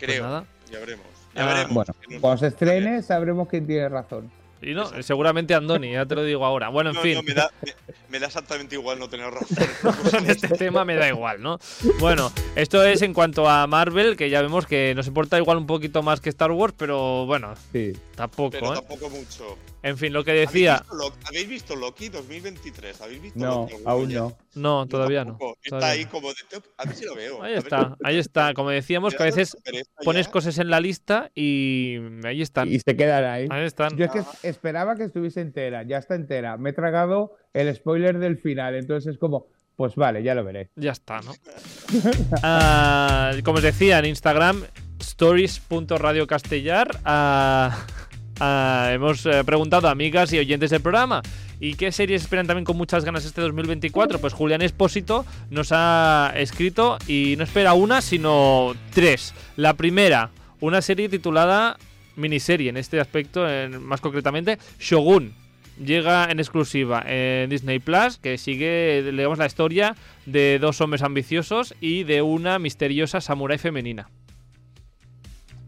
Pues 0.00 0.12
Creo. 0.12 0.46
Ya 0.70 0.78
veremos. 0.78 1.06
Ya 1.34 1.42
ah, 1.42 1.54
veremos. 1.54 1.74
Bueno, 1.74 1.94
cuando 2.20 2.38
se 2.38 2.46
estrene 2.48 3.02
sabremos 3.02 3.48
quién 3.48 3.66
tiene 3.66 3.88
razón. 3.88 4.30
Y 4.62 4.74
no, 4.74 5.02
seguramente 5.02 5.54
Andoni, 5.54 5.92
ya 5.92 6.04
te 6.04 6.14
lo 6.14 6.22
digo 6.22 6.44
ahora. 6.44 6.68
Bueno, 6.68 6.90
en 6.90 6.96
fin. 6.96 7.24
me, 7.24 7.32
da, 7.32 7.50
me, 8.10 8.18
da, 8.18 8.26
exactamente 8.26 8.74
igual 8.74 8.98
no 8.98 9.08
tener 9.08 9.32
razón. 9.32 9.56
en 10.24 10.30
este 10.30 10.48
tema 10.48 10.84
me 10.84 10.96
da 10.96 11.08
igual, 11.08 11.40
¿no? 11.40 11.58
Bueno, 11.98 12.30
esto 12.56 12.84
es 12.84 13.00
en 13.00 13.14
cuanto 13.14 13.48
a 13.48 13.66
Marvel, 13.66 14.16
que 14.16 14.28
ya 14.28 14.42
vemos 14.42 14.66
que 14.66 14.94
nos 14.94 15.06
importa 15.06 15.38
igual 15.38 15.56
un 15.56 15.66
poquito 15.66 16.02
más 16.02 16.20
que 16.20 16.28
Star 16.28 16.50
Wars, 16.50 16.74
pero 16.76 17.24
bueno, 17.24 17.54
sí. 17.72 17.94
Tampoco. 18.20 18.50
Pero 18.50 18.72
¿eh? 18.72 18.76
tampoco 18.76 19.10
mucho. 19.10 19.58
En 19.82 19.96
fin, 19.96 20.12
lo 20.12 20.24
que 20.24 20.32
decía. 20.32 20.84
¿Habéis 21.24 21.48
visto 21.48 21.74
Loki 21.74 22.10
2023? 22.10 23.00
¿Habéis 23.00 23.22
visto 23.22 23.38
no, 23.38 23.66
Aún 23.86 24.12
no. 24.12 24.36
No, 24.54 24.86
todavía 24.86 25.24
no. 25.24 25.38
Está 25.62 25.90
ahí 25.90 26.04
como 26.04 26.28
de. 26.28 26.36
A 26.76 26.84
ver 26.84 26.94
si 26.94 27.04
lo 27.04 27.14
veo. 27.14 27.42
Ahí 27.42 27.54
está, 27.54 27.96
ahí 28.04 28.18
está. 28.18 28.52
Como 28.54 28.70
decíamos, 28.70 29.14
que 29.14 29.22
a 29.22 29.26
veces 29.26 29.56
pones 30.04 30.28
cosas 30.28 30.58
en 30.58 30.70
la 30.70 30.80
lista 30.80 31.30
y 31.34 31.98
ahí 32.24 32.42
están. 32.42 32.68
Y 32.68 32.80
se 32.80 32.96
quedan 32.96 33.24
ahí. 33.24 33.46
Ahí 33.50 33.64
están. 33.64 33.96
Yo 33.96 34.04
es 34.04 34.10
que 34.10 34.48
esperaba 34.48 34.96
que 34.96 35.04
estuviese 35.04 35.40
entera. 35.40 35.82
Ya 35.84 35.98
está 35.98 36.14
entera. 36.14 36.58
Me 36.58 36.70
he 36.70 36.72
tragado 36.72 37.36
el 37.54 37.74
spoiler 37.74 38.18
del 38.18 38.38
final. 38.38 38.74
Entonces 38.74 39.14
es 39.14 39.18
como. 39.18 39.46
Pues 39.76 39.94
vale, 39.94 40.22
ya 40.22 40.34
lo 40.34 40.44
veré. 40.44 40.68
Ya 40.76 40.92
está, 40.92 41.22
¿no? 41.22 41.32
Ah, 42.42 43.32
como 43.44 43.56
os 43.56 43.62
decía, 43.62 43.98
en 43.98 44.04
Instagram, 44.04 44.64
stories.radiocastellar. 44.98 47.00
Ah, 48.42 48.88
hemos 48.90 49.26
eh, 49.26 49.44
preguntado 49.44 49.86
a 49.86 49.90
amigas 49.90 50.32
y 50.32 50.38
oyentes 50.38 50.70
del 50.70 50.80
programa. 50.80 51.20
¿Y 51.60 51.74
qué 51.74 51.92
series 51.92 52.22
esperan 52.22 52.46
también 52.46 52.64
con 52.64 52.78
muchas 52.78 53.04
ganas 53.04 53.26
este 53.26 53.42
2024? 53.42 54.18
Pues 54.18 54.32
Julián 54.32 54.62
Espósito 54.62 55.26
nos 55.50 55.72
ha 55.72 56.32
escrito 56.34 56.96
y 57.06 57.34
no 57.36 57.44
espera 57.44 57.74
una, 57.74 58.00
sino 58.00 58.72
tres. 58.94 59.34
La 59.56 59.74
primera, 59.74 60.30
una 60.60 60.80
serie 60.80 61.10
titulada 61.10 61.76
miniserie 62.16 62.70
en 62.70 62.78
este 62.78 62.98
aspecto, 62.98 63.44
más 63.78 64.00
concretamente, 64.00 64.58
Shogun. 64.78 65.34
Llega 65.78 66.30
en 66.30 66.40
exclusiva 66.40 67.04
en 67.06 67.50
Disney 67.50 67.78
Plus, 67.78 68.16
que 68.16 68.38
sigue, 68.38 69.02
digamos, 69.02 69.38
la 69.38 69.46
historia 69.46 69.96
de 70.24 70.58
dos 70.58 70.80
hombres 70.80 71.02
ambiciosos 71.02 71.74
y 71.80 72.04
de 72.04 72.22
una 72.22 72.58
misteriosa 72.58 73.20
samurái 73.20 73.58
femenina. 73.58 74.08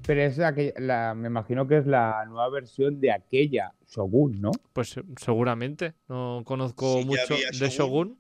Pero 0.06 0.22
es 0.22 0.38
la, 0.38 1.14
me 1.14 1.28
imagino 1.28 1.66
que 1.66 1.78
es 1.78 1.86
la 1.86 2.24
nueva 2.26 2.48
versión 2.50 3.00
de 3.00 3.12
aquella 3.12 3.72
Shogun, 3.88 4.40
¿no? 4.40 4.50
Pues 4.72 4.96
seguramente. 5.20 5.94
No 6.08 6.42
conozco 6.44 7.02
mucho 7.02 7.34
de 7.58 7.68
Shogun. 7.68 8.18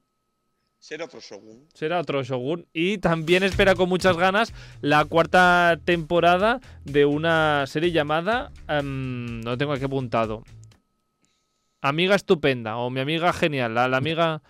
Será 0.78 1.04
otro 1.04 1.20
Shogun. 1.20 1.68
Será 1.74 2.00
otro 2.00 2.22
Shogun. 2.24 2.66
Y 2.72 2.98
también 2.98 3.44
espera 3.44 3.76
con 3.76 3.88
muchas 3.88 4.16
ganas 4.16 4.52
la 4.80 5.04
cuarta 5.04 5.78
temporada 5.84 6.60
de 6.84 7.04
una 7.04 7.64
serie 7.68 7.92
llamada. 7.92 8.50
Em, 8.68 9.40
no 9.42 9.56
tengo 9.56 9.72
aquí 9.72 9.84
apuntado. 9.84 10.42
Amiga 11.80 12.16
estupenda 12.16 12.76
o 12.78 12.90
mi 12.90 13.00
amiga 13.00 13.32
genial, 13.32 13.74
la, 13.74 13.84
amiga 13.84 14.42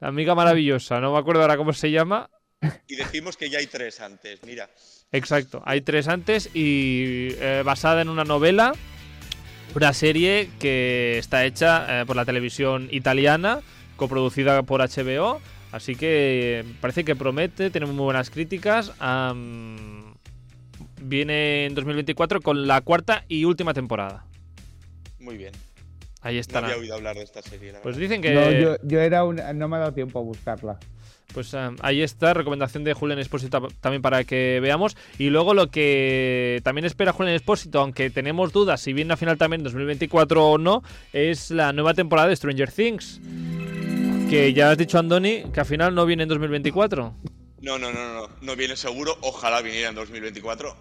la 0.00 0.08
amiga 0.08 0.34
maravillosa, 0.34 1.00
no 1.00 1.12
me 1.12 1.18
acuerdo 1.18 1.42
ahora 1.42 1.56
cómo 1.56 1.72
se 1.72 1.90
llama. 1.90 2.30
Y 2.86 2.96
decimos 2.96 3.36
que 3.36 3.50
ya 3.50 3.58
hay 3.58 3.66
tres 3.66 4.00
antes, 4.00 4.42
mira. 4.44 4.68
Exacto, 5.10 5.62
hay 5.64 5.80
tres 5.80 6.06
antes 6.06 6.50
y 6.54 7.28
eh, 7.40 7.62
basada 7.64 8.02
en 8.02 8.10
una 8.10 8.24
novela, 8.24 8.72
una 9.74 9.92
serie 9.94 10.50
que 10.58 11.16
está 11.18 11.46
hecha 11.46 12.02
eh, 12.02 12.06
por 12.06 12.14
la 12.14 12.26
televisión 12.26 12.88
italiana, 12.90 13.60
coproducida 13.96 14.62
por 14.64 14.82
HBO, 14.82 15.40
así 15.72 15.94
que 15.96 16.64
parece 16.82 17.04
que 17.04 17.16
promete, 17.16 17.70
tiene 17.70 17.86
muy 17.86 17.96
buenas 17.96 18.28
críticas. 18.28 18.92
viene 21.00 21.64
en 21.66 21.74
2024 21.74 22.42
con 22.42 22.66
la 22.66 22.82
cuarta 22.82 23.24
y 23.28 23.44
última 23.44 23.72
temporada. 23.72 24.26
Muy 25.20 25.38
bien. 25.38 25.52
Ahí 26.20 26.36
está. 26.36 26.60
No 26.60 26.66
había 26.66 26.78
oído 26.78 26.94
hablar 26.96 27.16
de 27.16 27.22
esta 27.22 27.40
serie. 27.40 27.72
pues 27.82 27.96
dicen 27.96 28.20
que. 28.20 28.34
No, 28.34 28.76
yo, 28.82 29.00
era 29.00 29.22
no 29.54 29.68
me 29.68 29.76
ha 29.76 29.78
dado 29.78 29.94
tiempo 29.94 30.18
a 30.18 30.22
buscarla. 30.22 30.78
Pues 31.34 31.52
eh, 31.52 31.70
ahí 31.82 32.02
está, 32.02 32.32
recomendación 32.32 32.84
de 32.84 32.94
Julián 32.94 33.18
Espósito 33.18 33.68
también 33.80 34.02
para 34.02 34.24
que 34.24 34.60
veamos. 34.62 34.96
Y 35.18 35.30
luego 35.30 35.54
lo 35.54 35.68
que 35.70 36.60
también 36.64 36.84
espera 36.84 37.12
Julián 37.12 37.34
Espósito, 37.34 37.80
aunque 37.80 38.10
tenemos 38.10 38.52
dudas 38.52 38.80
si 38.80 38.92
viene 38.92 39.12
a 39.12 39.16
final 39.16 39.36
también 39.36 39.60
en 39.60 39.64
2024 39.64 40.46
o 40.46 40.58
no, 40.58 40.82
es 41.12 41.50
la 41.50 41.72
nueva 41.72 41.94
temporada 41.94 42.28
de 42.28 42.36
Stranger 42.36 42.72
Things. 42.72 43.20
Que 44.30 44.52
ya 44.52 44.70
has 44.70 44.78
dicho, 44.78 44.98
Andoni, 44.98 45.44
que 45.52 45.60
al 45.60 45.66
final 45.66 45.94
no 45.94 46.04
viene 46.04 46.24
en 46.24 46.28
2024. 46.28 47.14
No, 47.60 47.78
no, 47.78 47.92
no, 47.92 48.14
no, 48.14 48.28
no 48.40 48.56
viene 48.56 48.76
seguro. 48.76 49.16
Ojalá 49.22 49.60
viniera 49.62 49.88
en 49.88 49.94
2024. 49.94 50.76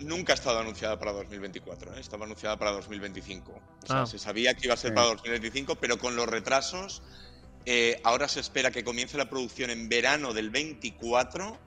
nunca 0.00 0.32
ha 0.32 0.34
estado 0.34 0.60
anunciada 0.60 0.98
para 0.98 1.12
2024, 1.12 1.94
¿eh? 1.94 2.00
estaba 2.00 2.24
anunciada 2.24 2.58
para 2.58 2.72
2025. 2.72 3.52
O 3.52 3.86
sea, 3.86 4.02
ah. 4.02 4.06
se 4.06 4.18
sabía 4.18 4.54
que 4.54 4.66
iba 4.66 4.74
a 4.74 4.76
ser 4.76 4.94
para 4.94 5.08
2025, 5.08 5.76
pero 5.76 5.98
con 5.98 6.16
los 6.16 6.26
retrasos, 6.26 7.02
eh, 7.66 8.00
ahora 8.04 8.28
se 8.28 8.40
espera 8.40 8.70
que 8.70 8.84
comience 8.84 9.18
la 9.18 9.28
producción 9.28 9.70
en 9.70 9.88
verano 9.88 10.32
del 10.32 10.50
24. 10.50 11.58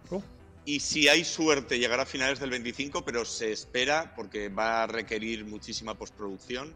Y 0.65 0.79
si 0.79 1.09
hay 1.09 1.25
suerte, 1.25 1.77
llegará 1.77 2.03
a 2.03 2.05
finales 2.05 2.39
del 2.39 2.49
25, 2.49 3.03
pero 3.03 3.25
se 3.25 3.51
espera, 3.51 4.13
porque 4.15 4.47
va 4.47 4.83
a 4.83 4.87
requerir 4.87 5.45
muchísima 5.45 5.93
postproducción, 5.93 6.73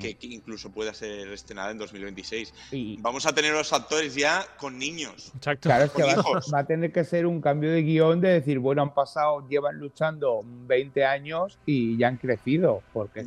que, 0.00 0.16
incluso 0.22 0.70
pueda 0.70 0.94
ser 0.94 1.28
estrenada 1.28 1.70
en 1.70 1.78
2026. 1.78 2.54
Vamos 3.00 3.26
a 3.26 3.34
tener 3.34 3.52
los 3.52 3.72
actores 3.72 4.14
ya 4.14 4.46
con 4.56 4.78
niños. 4.78 5.30
Exacto. 5.36 5.68
Claro, 5.68 5.84
es 5.84 5.92
que 5.92 6.02
va, 6.02 6.58
a 6.58 6.64
tener 6.64 6.90
que 6.90 7.04
ser 7.04 7.26
un 7.26 7.42
cambio 7.42 7.70
de 7.70 7.82
guion 7.82 8.20
de 8.20 8.30
decir, 8.30 8.58
bueno, 8.58 8.80
han 8.80 8.94
pasado, 8.94 9.46
llevan 9.46 9.78
luchando 9.78 10.42
20 10.44 11.04
años 11.04 11.58
y 11.66 11.98
ya 11.98 12.08
han 12.08 12.16
crecido. 12.16 12.82
Porque 12.94 13.24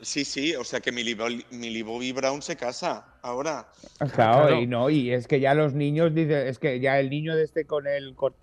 Sí, 0.00 0.26
sí, 0.26 0.54
o 0.54 0.62
sea 0.62 0.80
que 0.80 0.92
Millie, 0.92 1.82
Bobby 1.82 2.12
Brown 2.12 2.42
se 2.42 2.54
casa 2.54 3.06
ahora. 3.22 3.66
Claro, 4.12 4.60
y 4.60 4.66
no, 4.66 4.90
y 4.90 5.10
es 5.10 5.26
que 5.26 5.40
ya 5.40 5.54
los 5.54 5.72
niños 5.72 6.14
dicen, 6.14 6.46
es 6.46 6.58
que 6.58 6.80
ya 6.80 7.00
el 7.00 7.08
niño 7.08 7.34
de 7.34 7.44
este 7.44 7.64
con 7.64 7.86
el 7.86 8.14
con 8.14 8.34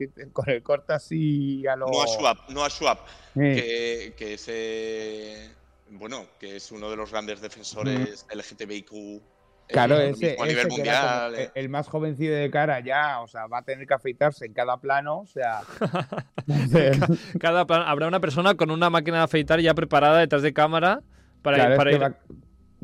el 0.47 0.63
corta 0.63 0.95
así 0.95 1.65
a 1.67 1.75
lo. 1.75 1.87
No 1.87 2.01
a 2.01 2.07
Schwab, 2.07 2.37
no 2.49 2.63
a 2.63 2.69
Schwab, 2.69 2.97
que, 3.35 4.13
que 4.17 4.33
ese 4.33 5.51
bueno, 5.91 6.25
que 6.39 6.55
es 6.55 6.71
uno 6.71 6.89
de 6.89 6.95
los 6.95 7.11
grandes 7.11 7.39
defensores 7.39 8.25
LGTBIQ. 8.33 8.93
Eh, 8.93 9.21
claro, 9.67 9.99
ese, 9.99 10.35
a 10.39 10.45
nivel 10.45 10.67
mundial. 10.67 11.35
Eh. 11.35 11.51
el 11.55 11.69
más 11.69 11.87
jovencito 11.87 12.33
de 12.33 12.49
cara 12.49 12.79
ya, 12.81 13.21
o 13.21 13.27
sea, 13.27 13.47
va 13.47 13.59
a 13.59 13.61
tener 13.61 13.87
que 13.87 13.93
afeitarse 13.93 14.45
en 14.45 14.53
cada 14.53 14.77
plano, 14.77 15.19
o 15.19 15.27
sea. 15.27 15.61
cada 17.39 17.61
habrá 17.61 18.07
una 18.07 18.19
persona 18.19 18.55
con 18.55 18.71
una 18.71 18.89
máquina 18.89 19.17
de 19.17 19.23
afeitar 19.23 19.59
ya 19.61 19.73
preparada 19.73 20.19
detrás 20.19 20.41
de 20.41 20.53
cámara 20.53 21.01
para, 21.43 21.75
para 21.75 21.91
ir 21.91 22.15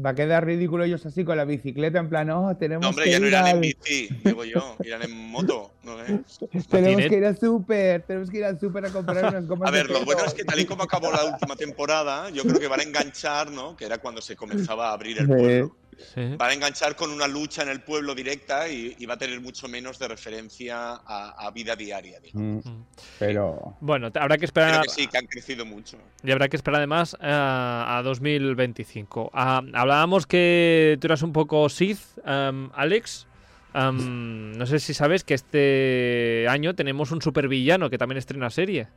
va 0.04 0.12
a 0.12 0.16
quedar 0.16 0.46
ridículo 0.46 0.84
ellos 0.84 1.06
así 1.06 1.24
con 1.24 1.38
la 1.38 1.46
bicicleta, 1.46 2.00
en 2.00 2.10
plan, 2.10 2.30
oh, 2.30 2.56
tenemos 2.58 2.84
no, 2.84 2.90
hombre, 2.90 3.06
que 3.06 3.12
ya 3.12 3.20
no 3.20 3.28
irán 3.28 3.48
en 3.48 3.62
bici, 3.62 4.10
digo 4.24 4.46
yo, 4.46 4.76
irán 4.84 5.04
en 5.04 5.30
moto. 5.30 5.72
¿no? 5.84 5.98
tenemos 6.70 7.06
que 7.06 7.18
ir 7.18 7.26
al 7.26 7.38
súper, 7.38 8.04
tenemos 8.04 8.30
que 8.30 8.38
ir 8.38 8.46
al 8.46 8.60
súper 8.60 8.86
a 8.86 8.90
comprar 8.90 9.26
unas 9.26 9.48
gomas 9.48 9.68
A 9.68 9.72
ver, 9.72 9.90
lo 9.90 10.04
bueno 10.06 10.24
es 10.26 10.34
que 10.34 10.44
tal 10.44 10.60
y 10.60 10.66
como 10.66 10.84
acabó 10.84 11.12
la 11.12 11.26
última 11.26 11.56
temporada, 11.56 12.30
yo 12.30 12.44
creo 12.44 12.60
que 12.60 12.68
van 12.68 12.80
a 12.80 12.84
enganchar, 12.84 13.52
¿no? 13.52 13.76
Que 13.76 13.86
era 13.86 13.98
cuando 13.98 14.22
se 14.22 14.36
comenzaba 14.36 14.90
a 14.90 14.94
abrir 14.94 15.20
el 15.20 15.28
pueblo. 15.28 15.76
Va 16.18 16.48
a 16.48 16.54
enganchar 16.54 16.96
con 16.96 17.12
una 17.12 17.28
lucha 17.28 17.64
en 17.64 17.70
el 17.70 17.82
pueblo 17.82 18.16
directa 18.16 18.68
y, 18.68 19.06
va 19.06 19.16
a 19.16 19.18
tener 19.18 19.40
mucho 19.42 19.68
menos 19.68 20.00
de 20.00 20.08
referencia 20.08 21.00
a, 21.06 21.52
vida 21.54 21.76
diaria. 21.76 22.20
Mm. 22.34 22.58
Mm. 22.58 22.86
Pero. 23.18 23.76
Bueno, 23.80 24.12
habrá 24.14 24.38
que 24.38 24.46
esperar. 24.46 24.84
que 24.84 24.90
sí, 24.90 25.08
que 25.08 25.18
han 25.18 25.26
crecido 25.28 25.66
mucho. 25.66 25.98
Y 26.24 26.32
habrá 26.32 26.48
que 26.48 26.56
esperar 26.56 26.78
además 26.78 27.16
eh, 27.16 27.18
a 27.22 28.02
2025. 28.04 29.32
Ah, 29.34 29.62
hablábamos 29.74 30.28
que 30.28 30.98
tú 31.00 31.08
eras 31.08 31.22
un 31.22 31.34
poco 31.34 31.68
Sith, 31.70 32.00
em, 32.26 32.70
Alex. 32.74 33.28
Em, 33.74 34.58
no 34.58 34.66
sé 34.66 34.80
si 34.80 34.94
sabes 34.94 35.24
que 35.24 35.34
este 35.34 36.46
año 36.50 36.76
tenemos 36.76 37.12
un 37.12 37.22
supervillano 37.22 37.90
que 37.90 37.98
también 37.98 38.18
estrena 38.18 38.50
serie. 38.50 38.88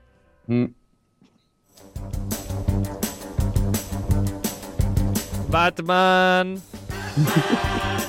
Mm. 0.47 0.67
Batman. 5.53 6.63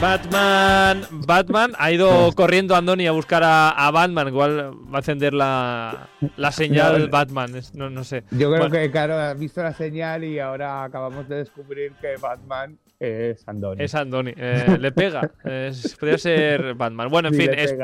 Batman, 0.00 1.02
Batman 1.10 1.72
ha 1.76 1.90
ido 1.90 2.30
corriendo 2.32 2.76
Andoni 2.76 3.08
a 3.08 3.12
buscar 3.12 3.42
a, 3.44 3.90
Batman. 3.92 4.28
Igual 4.28 4.72
va 4.92 4.98
a 4.98 4.98
encender 4.98 5.34
la, 5.34 6.08
señal 6.52 7.08
Batman. 7.08 7.52
No, 7.74 8.04
sé. 8.04 8.22
Yo 8.30 8.52
creo 8.52 8.70
que, 8.70 8.90
claro, 8.92 9.14
ha 9.14 9.34
visto 9.34 9.60
la 9.62 9.72
señal 9.72 10.22
y 10.22 10.38
ahora 10.38 10.84
acabamos 10.84 11.28
de 11.28 11.36
descubrir 11.36 11.92
que 12.00 12.16
Batman 12.16 12.78
es 13.00 13.46
Andoni. 13.48 13.82
Es 13.82 13.94
Andoni. 13.96 14.34
Eh, 14.36 14.78
le 14.78 14.92
pega. 14.92 15.32
podría 16.00 16.18
ser 16.18 16.74
Batman. 16.74 17.08
Bueno, 17.08 17.28
en 17.28 17.34
fin, 17.34 17.50
es, 17.54 17.74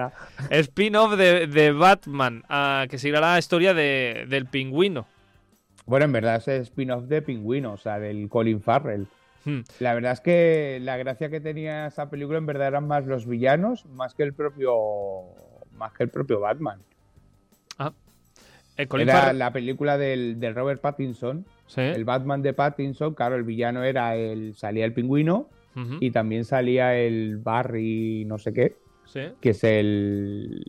spin-off 0.51 1.17
de, 1.17 1.73
Batman, 1.77 2.45
ah, 2.49 2.87
que 2.89 2.99
seguirá 2.99 3.21
la 3.21 3.39
historia 3.39 3.75
del 3.75 4.47
pingüino. 4.47 5.07
Bueno, 5.85 6.05
en 6.05 6.13
verdad 6.13 6.37
es 6.37 6.49
spin-off 6.69 7.05
de 7.05 7.23
pingüino, 7.23 7.73
o 7.73 7.77
sea, 7.77 7.99
del 7.99 8.29
Colin 8.29 8.63
Farrell. 8.63 9.09
Hmm. 9.45 9.61
La 9.81 9.95
verdad 9.95 10.13
es 10.13 10.21
que 10.21 10.79
la 10.81 10.97
gracia 10.97 11.29
que 11.29 11.41
tenía 11.41 11.87
esa 11.87 12.09
película 12.09 12.39
en 12.39 12.47
verdad 12.47 12.69
eran 12.69 12.87
más 12.87 13.07
los 13.07 13.27
villanos, 13.27 13.85
más 13.87 14.15
que 14.15 14.23
el 14.23 14.33
propio, 14.33 14.75
más 15.73 15.93
que 15.93 16.05
el 16.05 16.09
propio 16.09 16.41
Batman. 16.41 16.81
Ah. 17.79 17.93
era 18.77 19.33
la 19.33 19.53
película 19.53 19.99
del, 19.99 20.39
Robert 20.55 20.81
Pattinson, 20.81 21.45
el 21.77 22.05
Batman 22.05 22.43
de 22.43 22.53
Pattinson, 22.53 23.15
claro, 23.15 23.37
el 23.37 23.43
villano 23.43 23.83
era 23.83 24.17
el, 24.17 24.55
salía 24.55 24.85
el 24.85 24.93
pingüino 24.93 25.49
y 25.99 26.13
también 26.13 26.45
salía 26.45 26.97
el 26.97 27.39
Barry 27.39 28.25
no 28.27 28.39
sé 28.39 28.53
qué, 28.53 28.77
que 29.41 29.51
es 29.51 29.65
el, 29.65 30.65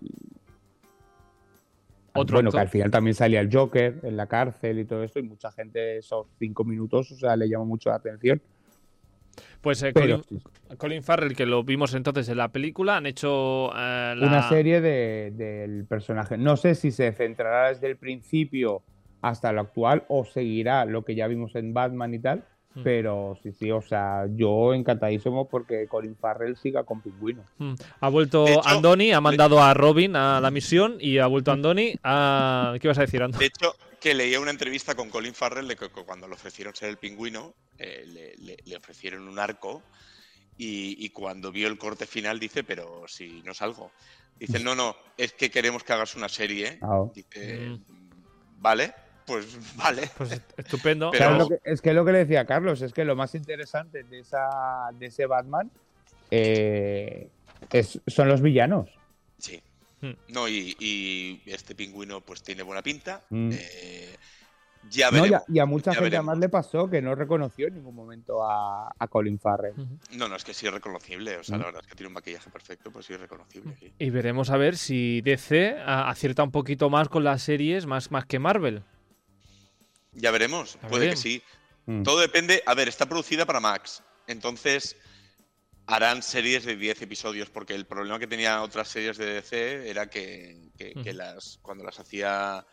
bueno, 2.15 2.51
que 2.51 2.59
al 2.59 2.69
final 2.69 2.91
también 2.91 3.13
salía 3.13 3.41
el 3.41 3.53
Joker 3.53 3.99
en 4.03 4.15
la 4.15 4.27
cárcel 4.27 4.79
y 4.79 4.85
todo 4.85 5.03
esto, 5.03 5.19
y 5.19 5.23
mucha 5.23 5.51
gente 5.51 5.97
esos 5.97 6.27
cinco 6.39 6.63
minutos, 6.63 7.11
o 7.11 7.15
sea, 7.17 7.35
le 7.35 7.49
llamó 7.49 7.65
mucho 7.65 7.89
la 7.89 7.95
atención. 7.95 8.41
Pues 9.61 9.81
eh, 9.83 9.93
Colin, 10.77 11.03
Farrell, 11.03 11.35
que 11.35 11.45
lo 11.45 11.63
vimos 11.63 11.93
entonces 11.93 12.29
en 12.29 12.37
la 12.37 12.49
película, 12.49 12.97
han 12.97 13.05
hecho 13.05 13.71
eh, 13.75 14.15
una 14.21 14.47
serie 14.47 14.81
del 14.81 15.85
personaje. 15.85 16.37
No 16.37 16.57
sé 16.57 16.75
si 16.75 16.91
se 16.91 17.11
centrará 17.13 17.69
desde 17.69 17.87
el 17.87 17.97
principio 17.97 18.83
hasta 19.21 19.51
lo 19.51 19.61
actual 19.61 20.03
o 20.07 20.23
seguirá 20.23 20.85
lo 20.85 21.03
que 21.03 21.15
ya 21.15 21.27
vimos 21.27 21.55
en 21.55 21.73
Batman 21.73 22.13
y 22.13 22.19
tal. 22.19 22.43
Hmm. 22.75 22.83
Pero 22.83 23.37
sí, 23.41 23.53
sí, 23.53 23.71
o 23.71 23.81
sea, 23.81 24.27
yo 24.35 24.73
encantadísimo 24.73 25.47
porque 25.47 25.87
Colin 25.87 26.15
Farrell 26.15 26.57
siga 26.57 26.83
con 26.83 27.01
Pingüino. 27.01 27.43
Hmm. 27.57 27.73
Ha 28.01 28.09
vuelto 28.09 28.45
Andoni, 28.65 29.13
ha 29.13 29.21
mandado 29.21 29.63
a 29.63 29.73
Robin 29.73 30.15
a 30.15 30.41
la 30.41 30.51
misión 30.51 30.97
y 30.99 31.17
ha 31.19 31.27
vuelto 31.27 31.51
Andoni 31.51 31.95
a... 32.03 32.75
¿Qué 32.81 32.87
vas 32.89 32.97
a 32.97 33.01
decir, 33.01 33.23
Andoni? 33.23 33.39
De 33.39 33.45
hecho, 33.45 33.73
que 34.05 34.13
leía 34.13 34.39
una 34.39 34.51
entrevista 34.51 34.93
con 34.93 35.09
Colin 35.09 35.33
Farrell 35.33 35.67
de 35.67 35.75
que 35.75 35.89
cuando 35.89 36.27
le 36.27 36.35
ofrecieron 36.35 36.75
ser 36.75 36.89
el 36.89 36.97
pingüino, 36.97 37.55
eh, 37.79 38.35
le, 38.63 38.77
ofrecieron 38.77 39.27
un 39.27 39.39
arco 39.39 39.81
y, 40.59 41.09
cuando 41.09 41.51
vio 41.51 41.67
el 41.67 41.79
corte 41.79 42.05
final 42.05 42.39
dice, 42.39 42.63
pero 42.63 43.07
si 43.07 43.41
no 43.41 43.55
salgo. 43.55 43.89
Dice, 44.37 44.59
no, 44.59 44.75
no, 44.75 44.95
es 45.17 45.33
que 45.33 45.49
queremos 45.49 45.83
que 45.83 45.93
hagas 45.93 46.13
una 46.13 46.29
serie. 46.29 46.77
Ah. 46.83 47.03
Dice, 47.15 47.67
mm. 47.67 47.81
vale, 48.59 48.93
pues 49.25 49.57
vale. 49.75 50.07
Pues 50.15 50.39
estupendo. 50.55 51.11
es 51.63 51.81
que 51.81 51.91
lo 51.91 52.05
que 52.05 52.11
le 52.11 52.19
decía 52.19 52.45
Carlos, 52.45 52.83
es 52.83 52.93
que 52.93 53.05
lo 53.05 53.15
más 53.15 53.33
interesante 53.33 54.03
de, 54.03 54.19
esa, 54.19 54.91
de 54.93 55.07
ese 55.07 55.25
Batman 55.25 55.71
eh, 56.29 57.27
son 58.05 58.27
los 58.27 58.43
villanos. 58.43 58.87
Sí. 59.39 59.63
Hmm. 60.05 60.33
No, 60.33 60.47
y, 60.47 61.41
este 61.45 61.75
pingüino 61.75 62.21
pues 62.21 62.43
tiene 62.43 62.63
buena 62.63 62.81
pinta. 62.81 63.25
Hmm. 63.29 63.51
Eh, 63.51 64.15
ya 64.89 65.09
y, 65.47 65.59
a, 65.59 65.65
mucha 65.65 65.93
gente 65.93 66.15
además 66.15 66.37
le 66.37 66.47
pasó 66.47 66.87
que 66.87 67.01
no 67.01 67.15
reconoció 67.15 67.67
en 67.67 67.75
ningún 67.75 67.95
momento 67.95 68.43
a, 68.43 68.91
Colin 69.09 69.39
Farrell. 69.39 69.73
No, 70.11 70.27
no, 70.27 70.35
es 70.35 70.43
que 70.43 70.53
sí 70.53 70.67
es 70.67 70.73
reconocible. 70.73 71.37
O 71.37 71.43
sea, 71.43 71.57
la 71.57 71.65
verdad 71.65 71.81
es 71.81 71.87
que 71.87 71.95
tiene 71.95 72.09
un 72.09 72.13
maquillaje 72.13 72.49
perfecto, 72.51 72.91
pues 72.91 73.07
sí 73.07 73.13
es 73.13 73.19
reconocible. 73.19 73.75
Y 73.97 74.09
veremos 74.11 74.51
a 74.51 74.57
ver 74.57 74.77
si 74.77 75.21
DC 75.21 75.77
acierta 75.85 76.43
un 76.43 76.51
poquito 76.51 76.89
más 76.89 77.09
con 77.09 77.23
las 77.23 77.41
series, 77.41 77.85
más, 77.85 78.11
más 78.11 78.25
que 78.25 78.37
Marvel. 78.37 78.83
Ya 80.13 80.31
veremos, 80.31 80.77
puede 80.87 81.09
que 81.09 81.15
sí. 81.15 81.41
Mm. 81.87 82.03
Todo 82.03 82.19
depende. 82.19 82.61
A 82.65 82.73
ver, 82.73 82.87
está 82.87 83.07
producida 83.07 83.45
para 83.45 83.59
Max. 83.59 84.03
Entonces, 84.27 84.95
harán 85.87 86.23
series 86.23 86.65
de 86.65 86.75
10 86.75 87.01
episodios, 87.03 87.49
porque 87.49 87.75
el 87.75 87.85
problema 87.85 88.19
que 88.19 88.27
tenía 88.27 88.61
otras 88.61 88.87
series 88.87 89.17
de 89.17 89.25
DC 89.25 89.89
era 89.89 90.09
que, 90.09 90.71
las 91.13 91.59
cuando 91.61 91.83
las 91.83 91.99
hacía 91.99 92.65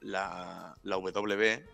la, 0.00 0.74
la 0.82 0.96
W 0.96 1.64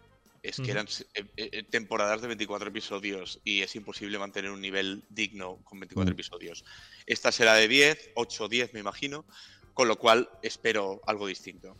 es 0.43 0.57
que 0.57 0.73
eran 0.73 0.89
eh, 1.14 1.25
eh, 1.37 1.62
temporadas 1.70 2.20
de 2.20 2.27
24 2.27 2.68
episodios 2.68 3.41
y 3.45 3.62
es 3.62 3.77
imposible 3.77 4.18
mantener 4.18 4.51
un 4.51 4.61
nivel 4.61 5.05
digno 5.09 5.59
con 5.62 5.79
24 5.79 6.11
mm. 6.11 6.14
episodios. 6.14 6.64
Esta 7.07 7.31
será 7.31 7.55
de 7.55 7.68
10, 7.68 8.11
8 8.14 8.45
o 8.45 8.49
10 8.49 8.75
me 8.75 8.81
imagino, 8.81 9.25
con 9.73 9.87
lo 9.87 9.97
cual 9.97 10.29
espero 10.43 11.01
algo 11.07 11.29
distinto 11.29 11.77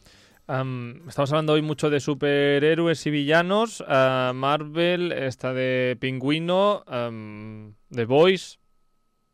estamos 1.09 1.31
hablando 1.31 1.55
hoy 1.55 1.63
mucho 1.63 1.89
de 1.89 2.01
superhéroes 2.01 3.07
y 3.07 3.11
villanos. 3.11 3.83
Ah, 3.87 4.33
Marvel, 4.35 5.13
esta 5.13 5.53
de 5.53 5.97
Pingüino, 5.99 6.85
The 7.91 8.05
Boys. 8.05 8.59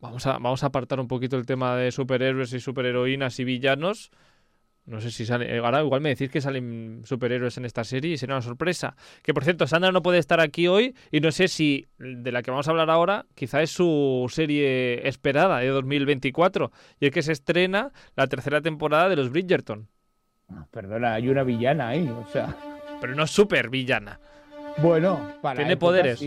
Vamos 0.01 0.27
a, 0.27 0.33
vamos 0.35 0.63
a 0.63 0.67
apartar 0.67 1.01
un 1.01 1.09
poquito 1.09 1.37
el 1.37 1.47
tema 1.47 1.77
de 1.77 1.91
superhéroes 1.91 2.53
y 2.53 2.61
superheroínas 2.61 3.39
y 3.41 3.45
villanos. 3.45 4.11
No 4.89 5.01
sé 5.03 5.11
si 5.11 5.27
sale. 5.27 5.55
Eh, 5.55 5.59
ahora 5.59 5.83
igual 5.83 6.01
me 6.01 6.09
decís 6.11 6.31
que 6.31 6.41
salen 6.41 7.03
superhéroes 7.05 7.59
en 7.59 7.67
esta 7.67 7.85
serie 7.85 8.13
y 8.13 8.17
será 8.17 8.37
una 8.37 8.43
sorpresa. 8.43 8.97
Que 9.23 9.35
por 9.35 9.45
cierto, 9.45 9.67
Sandra 9.67 9.93
no 9.93 10.03
puede 10.03 10.19
estar 10.19 10.41
aquí 10.41 10.67
hoy 10.67 10.95
y 11.11 11.21
no 11.21 11.31
sé 11.31 11.49
si 11.49 11.87
de 11.99 12.33
la 12.33 12.43
que 12.43 12.51
vamos 12.51 12.69
a 12.69 12.71
hablar 12.71 12.89
ahora, 12.89 13.27
quizá 13.35 13.61
es 13.61 13.71
su 13.71 14.27
serie 14.31 15.07
esperada 15.07 15.59
de 15.59 15.69
2024. 15.69 16.73
Y 17.01 17.07
es 17.07 17.13
que 17.13 17.23
se 17.23 17.33
estrena 17.33 17.93
la 18.17 18.29
tercera 18.29 18.63
temporada 18.63 19.11
de 19.11 19.17
los 19.17 19.31
Bridgerton. 19.31 19.89
Perdona, 20.71 21.15
hay 21.15 21.29
una 21.29 21.43
villana 21.43 21.89
ahí, 21.89 22.09
o 22.09 22.27
sea. 22.33 22.57
Pero 23.01 23.15
no 23.15 23.25
es 23.25 23.31
super 23.31 23.69
villana. 23.69 24.19
Bueno, 24.79 25.35
para. 25.43 25.57
Tiene 25.57 25.77
poderes. 25.77 26.25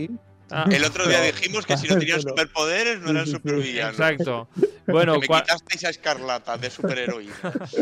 Ah. 0.52 0.66
El 0.70 0.84
otro 0.84 1.08
día 1.08 1.20
dijimos 1.22 1.64
que 1.64 1.76
si 1.76 1.88
no 1.88 1.98
tenían 1.98 2.20
superpoderes 2.20 3.00
no 3.00 3.10
eran 3.10 3.26
supervillanos. 3.26 3.94
Exacto. 3.94 4.48
Bueno, 4.84 5.14
me 5.14 5.28
quitasteis 5.28 5.84
a 5.84 5.90
Escarlata 5.90 6.58
de 6.58 6.68
superheroína. 6.68 7.32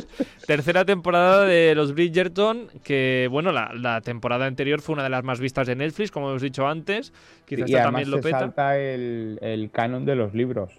Tercera 0.47 0.85
temporada 0.85 1.47
de 1.47 1.75
los 1.75 1.95
Bridgerton, 1.95 2.69
que 2.85 3.27
bueno, 3.31 3.53
la, 3.53 4.01
temporada 4.03 4.45
anterior 4.45 4.83
fue 4.83 4.93
una 4.93 5.05
de 5.05 5.09
las 5.09 5.25
más 5.25 5.41
vistas 5.41 5.67
de 5.67 5.77
Netflix, 5.77 6.11
como 6.11 6.29
hemos 6.29 6.43
dicho 6.43 6.69
antes. 6.69 7.15
Quizás 7.47 7.71
y 7.71 7.73
también 7.73 8.11
lo 8.11 8.21
peta. 8.21 8.41
salta 8.41 8.79
el, 8.79 9.39
el 9.41 9.71
canon 9.71 10.05
de 10.05 10.15
los 10.15 10.35
libros. 10.35 10.79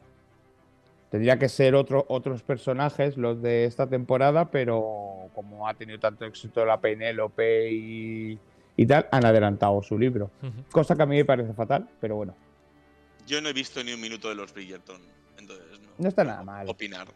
Tendría 1.11 1.37
que 1.37 1.49
ser 1.49 1.75
otro, 1.75 2.05
otros 2.07 2.41
personajes 2.41 3.17
los 3.17 3.41
de 3.41 3.65
esta 3.65 3.87
temporada, 3.87 4.49
pero 4.49 5.29
como 5.35 5.67
ha 5.67 5.73
tenido 5.73 5.99
tanto 5.99 6.23
éxito 6.23 6.65
la 6.65 6.79
Penélope 6.79 7.69
y, 7.69 8.39
y 8.81 8.87
tal, 8.87 9.07
han 9.11 9.23
adelantado 9.25 9.83
su 9.83 9.97
libro. 9.97 10.31
Cosa 10.71 10.95
que 10.95 11.03
a 11.03 11.05
mí 11.05 11.15
me 11.15 11.25
parece 11.25 11.53
fatal, 11.53 11.87
pero 11.99 12.15
bueno. 12.15 12.35
Yo 13.27 13.39
no 13.39 13.49
he 13.49 13.53
visto 13.53 13.83
ni 13.83 13.93
un 13.93 14.01
minuto 14.01 14.27
de 14.27 14.33
los 14.33 14.51
Bridgerton, 14.51 14.99
entonces 15.37 15.79
no, 15.79 15.89
no 15.99 16.09
está 16.09 16.23
nada 16.23 16.43
mal. 16.43 16.67
Opinar. 16.67 17.07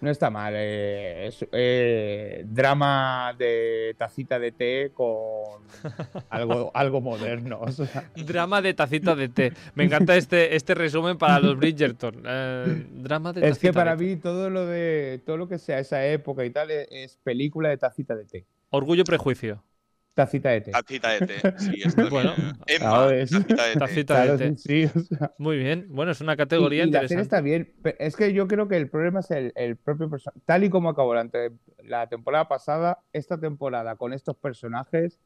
No 0.00 0.10
está 0.10 0.30
mal. 0.30 0.52
Eh, 0.56 1.28
es 1.28 1.46
eh, 1.52 2.44
drama 2.44 3.36
de 3.38 3.94
tacita 3.96 4.40
de 4.40 4.50
té 4.50 4.90
con 4.92 5.62
algo, 6.28 6.72
algo 6.74 7.00
moderno. 7.00 7.60
Drama 8.16 8.60
de 8.60 8.74
tacita 8.74 9.14
de 9.14 9.28
té. 9.28 9.52
Me 9.76 9.84
encanta 9.84 10.16
este, 10.16 10.56
este 10.56 10.74
resumen 10.74 11.18
para 11.18 11.38
los 11.38 11.56
Bridgerton. 11.56 12.20
Eh, 12.26 12.86
drama 12.94 13.32
de 13.32 13.48
Es 13.48 13.60
que 13.60 13.72
para 13.72 13.94
mí 13.94 14.16
todo 14.16 14.50
lo 14.50 14.66
de 14.66 15.22
todo 15.24 15.36
lo 15.36 15.46
que 15.46 15.60
sea 15.60 15.78
esa 15.78 16.04
época 16.04 16.44
y 16.44 16.50
tal 16.50 16.72
es 16.72 17.16
película 17.22 17.68
de 17.68 17.76
tacita 17.76 18.16
de 18.16 18.24
té. 18.24 18.44
Orgullo 18.70 19.02
y 19.02 19.04
prejuicio. 19.04 19.62
Tacita 20.14 20.50
de 20.50 20.60
té. 20.60 20.70
Tacita 20.72 21.10
de 21.10 21.26
té, 21.26 21.58
sí, 21.58 21.82
esto 21.84 22.10
bueno, 22.10 22.34
Emma, 22.66 23.08
tacita 23.08 23.66
de 23.66 23.72
té. 23.72 23.78
Tacita 23.78 24.26
de 24.26 24.38
té. 24.38 24.56
Sí, 24.56 24.90
Muy 25.38 25.56
bien, 25.56 25.86
bueno, 25.88 26.12
es 26.12 26.20
una 26.20 26.36
categoría 26.36 26.82
y, 26.82 26.86
interesante. 26.86 27.14
La 27.14 27.22
está 27.22 27.40
bien, 27.40 27.72
es 27.98 28.16
que 28.16 28.34
yo 28.34 28.46
creo 28.46 28.68
que 28.68 28.76
el 28.76 28.90
problema 28.90 29.20
es 29.20 29.30
el, 29.30 29.76
propio 29.76 30.10
personaje. 30.10 30.40
Tal 30.44 30.64
y 30.64 30.70
como 30.70 30.90
acabó 30.90 31.14
la, 31.14 31.28
la, 31.82 32.08
temporada 32.08 32.46
pasada, 32.46 32.98
esta 33.14 33.40
temporada 33.40 33.96
con 33.96 34.12
estos 34.12 34.36
personajes 34.36 35.18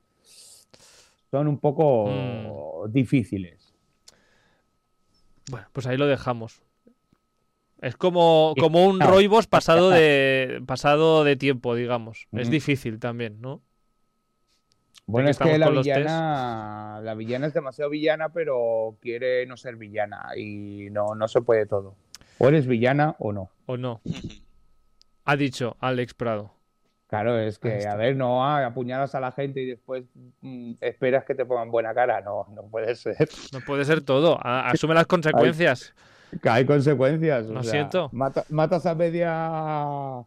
son 1.30 1.48
un 1.48 1.58
poco 1.58 2.06
mm. 2.06 2.92
difíciles. 2.92 3.74
Bueno, 5.50 5.66
pues 5.72 5.86
ahí 5.86 5.96
lo 5.96 6.06
dejamos. 6.06 6.62
Es 7.80 7.96
como, 7.96 8.54
como 8.58 8.86
un 8.86 9.00
Roibos 9.00 9.46
pasado 9.46 9.90
de, 9.90 10.62
pasado 10.66 11.24
de 11.24 11.36
tiempo, 11.36 11.74
digamos. 11.74 12.28
Es 12.32 12.50
difícil 12.50 12.98
también, 12.98 13.40
¿no? 13.40 13.62
Bueno, 15.06 15.30
es 15.30 15.38
que 15.38 15.56
la 15.56 15.70
villana, 15.70 17.00
la 17.00 17.14
villana 17.14 17.46
es 17.46 17.54
demasiado 17.54 17.90
villana, 17.90 18.30
pero 18.30 18.96
quiere 19.00 19.46
no 19.46 19.56
ser 19.56 19.76
villana 19.76 20.30
y 20.36 20.88
no, 20.90 21.14
no 21.14 21.28
se 21.28 21.42
puede 21.42 21.66
todo. 21.66 21.94
O 22.38 22.48
eres 22.48 22.66
villana 22.66 23.14
o 23.20 23.32
no. 23.32 23.50
O 23.66 23.76
no. 23.76 24.00
ha 25.24 25.36
dicho 25.36 25.76
Alex 25.78 26.14
Prado. 26.14 26.52
Claro, 27.06 27.38
es 27.38 27.60
que, 27.60 27.86
a 27.86 27.94
ver, 27.94 28.16
no 28.16 28.44
apuñalas 28.44 29.14
a 29.14 29.20
la 29.20 29.30
gente 29.30 29.60
y 29.62 29.66
después 29.66 30.02
mm, 30.40 30.72
esperas 30.80 31.24
que 31.24 31.36
te 31.36 31.46
pongan 31.46 31.70
buena 31.70 31.94
cara. 31.94 32.20
No, 32.20 32.46
no 32.52 32.64
puede 32.64 32.96
ser. 32.96 33.28
No 33.52 33.60
puede 33.60 33.84
ser 33.84 34.00
todo. 34.00 34.40
asume 34.42 34.94
las 34.94 35.06
consecuencias. 35.06 35.94
Hay, 36.42 36.50
hay 36.50 36.66
consecuencias. 36.66 37.46
Lo 37.46 37.62
siento. 37.62 38.10
matas 38.12 38.86
a 38.86 38.94
media 38.96 40.26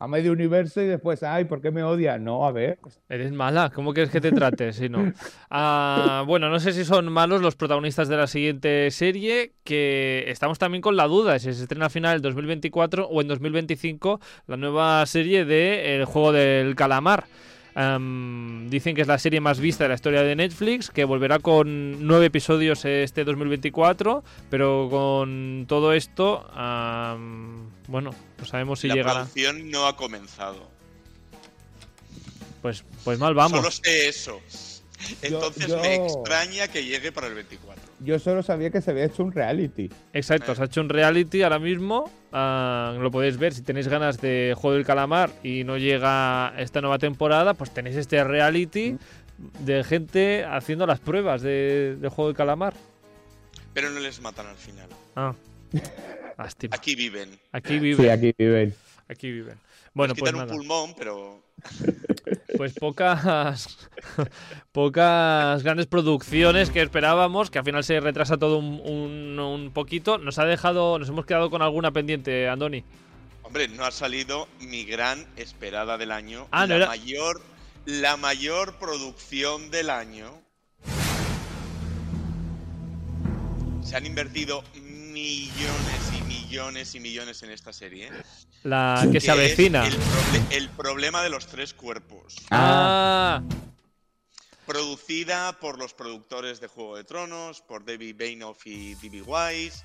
a 0.00 0.08
medio 0.08 0.32
universo 0.32 0.80
y 0.80 0.86
después, 0.86 1.22
ay, 1.22 1.44
¿por 1.44 1.60
qué 1.60 1.70
me 1.70 1.82
odia? 1.82 2.18
No, 2.18 2.46
a 2.46 2.52
ver. 2.52 2.78
Eres 3.10 3.32
mala, 3.32 3.70
¿cómo 3.72 3.92
quieres 3.92 4.10
que 4.10 4.22
te 4.22 4.32
trate? 4.32 4.72
Si 4.72 4.88
no? 4.88 5.12
Ah, 5.52 6.22
bueno, 6.26 6.48
no 6.48 6.60
sé 6.60 6.72
si 6.72 6.84
son 6.84 7.12
malos 7.12 7.42
los 7.42 7.56
protagonistas 7.56 8.08
de 8.08 8.16
la 8.16 8.28
siguiente 8.28 8.90
serie, 8.92 9.52
que 9.64 10.24
estamos 10.28 10.58
también 10.60 10.80
con 10.80 10.96
la 10.96 11.08
duda 11.08 11.38
si 11.38 11.52
se 11.52 11.62
estrena 11.62 11.86
a 11.86 11.90
final 11.90 12.12
del 12.14 12.22
2024 12.22 13.08
o 13.08 13.20
en 13.20 13.26
2025 13.28 14.20
la 14.46 14.56
nueva 14.56 15.04
serie 15.06 15.44
de 15.44 15.96
El 15.96 16.04
Juego 16.04 16.32
del 16.32 16.76
Calamar. 16.76 17.24
Dicen 17.74 18.94
que 18.94 19.02
es 19.02 19.06
la 19.06 19.18
serie 19.18 19.40
más 19.40 19.60
vista 19.60 19.84
de 19.84 19.88
la 19.88 19.94
historia 19.94 20.22
de 20.22 20.36
Netflix, 20.36 20.90
que 20.90 21.04
volverá 21.04 21.38
con 21.38 22.06
nueve 22.06 22.26
episodios 22.26 22.84
este 22.84 23.24
2024, 23.24 24.24
pero 24.50 24.88
con 24.90 25.66
todo 25.68 25.92
esto, 25.92 26.46
bueno, 27.86 28.14
no 28.38 28.44
sabemos 28.44 28.80
si 28.80 28.88
la 28.88 28.94
llegará. 28.94 29.14
La 29.20 29.20
producción 29.26 29.70
no 29.70 29.86
ha 29.86 29.96
comenzado. 29.96 30.68
Pues, 32.62 32.84
pues 33.04 33.18
mal 33.18 33.34
vamos. 33.34 33.58
Solo 33.58 33.70
sé 33.70 34.08
eso. 34.08 34.40
Entonces 35.22 35.68
me 35.68 35.94
extraña 35.94 36.68
que 36.68 36.84
llegue 36.84 37.10
para 37.10 37.28
el 37.28 37.34
24. 37.34 37.79
Yo 38.02 38.18
solo 38.18 38.42
sabía 38.42 38.70
que 38.70 38.80
se 38.80 38.90
había 38.90 39.04
hecho 39.04 39.22
un 39.22 39.32
reality. 39.32 39.90
Exacto, 40.12 40.54
se 40.54 40.62
ha 40.62 40.64
hecho 40.64 40.80
un 40.80 40.88
reality 40.88 41.42
ahora 41.42 41.58
mismo. 41.58 42.10
Ah, 42.32 42.96
lo 42.98 43.10
podéis 43.10 43.36
ver 43.36 43.52
si 43.52 43.62
tenéis 43.62 43.88
ganas 43.88 44.20
de 44.20 44.54
Juego 44.56 44.76
del 44.76 44.86
Calamar 44.86 45.30
y 45.42 45.64
no 45.64 45.76
llega 45.76 46.54
esta 46.56 46.80
nueva 46.80 46.98
temporada, 46.98 47.54
pues 47.54 47.70
tenéis 47.72 47.96
este 47.96 48.24
reality 48.24 48.96
de 49.60 49.84
gente 49.84 50.44
haciendo 50.44 50.86
las 50.86 51.00
pruebas 51.00 51.42
de, 51.42 51.98
Juego 52.10 52.28
del 52.28 52.36
Calamar. 52.36 52.74
Pero 53.74 53.90
no 53.90 54.00
les 54.00 54.20
matan 54.20 54.46
al 54.46 54.56
final. 54.56 54.88
Ah. 55.16 55.34
Aquí 56.70 56.94
viven. 56.94 57.38
Aquí 57.52 57.78
viven. 57.78 58.06
Sí, 58.06 58.08
aquí 58.08 58.34
viven. 58.38 58.74
Aquí 59.08 59.30
viven. 59.30 59.58
Bueno, 59.92 60.14
pues 60.14 60.32
un 60.32 60.46
pulmón, 60.46 60.94
pero. 60.96 61.42
Pues 62.56 62.74
pocas. 62.74 63.88
pocas 64.72 65.62
grandes 65.62 65.86
producciones 65.86 66.70
que 66.70 66.82
esperábamos, 66.82 67.50
que 67.50 67.58
al 67.58 67.64
final 67.64 67.84
se 67.84 68.00
retrasa 68.00 68.38
todo 68.38 68.58
un, 68.58 69.70
poquito. 69.74 70.18
Nos 70.18 70.38
ha 70.38 70.44
dejado. 70.44 70.98
Nos 70.98 71.08
hemos 71.08 71.26
quedado 71.26 71.50
con 71.50 71.62
alguna 71.62 71.92
pendiente, 71.92 72.48
Andoni. 72.48 72.84
Hombre, 73.42 73.68
no 73.68 73.84
ha 73.84 73.90
salido 73.90 74.48
mi 74.60 74.84
gran 74.84 75.26
esperada 75.36 75.98
del 75.98 76.12
año. 76.12 76.46
Ah, 76.50 76.66
la 76.66 76.86
mayor. 76.86 77.42
La 77.86 78.16
mayor 78.16 78.74
producción 78.78 79.70
del 79.70 79.90
año. 79.90 80.42
Se 83.82 83.96
han 83.96 84.06
invertido 84.06 84.62
millones 84.74 86.12
y 86.16 86.19
millones 86.50 86.94
y 86.96 87.00
millones 87.00 87.42
en 87.44 87.50
esta 87.52 87.72
serie. 87.72 88.08
¿eh? 88.08 88.22
La 88.64 89.08
que, 89.12 89.20
se 89.20 89.30
avecina. 89.30 89.88
El, 90.50 90.68
problema 90.70 91.22
de 91.22 91.30
los 91.30 91.46
tres 91.46 91.72
cuerpos. 91.72 92.34
Ah. 92.50 93.40
Producida 94.66 95.58
por 95.60 95.78
los 95.78 95.94
productores 95.94 96.60
de 96.60 96.66
Juego 96.66 96.96
de 96.96 97.04
Tronos, 97.04 97.60
por 97.60 97.84
David 97.84 98.16
Bainoff 98.18 98.66
y 98.66 98.94
D.B. 98.94 99.22
Wise. 99.22 99.84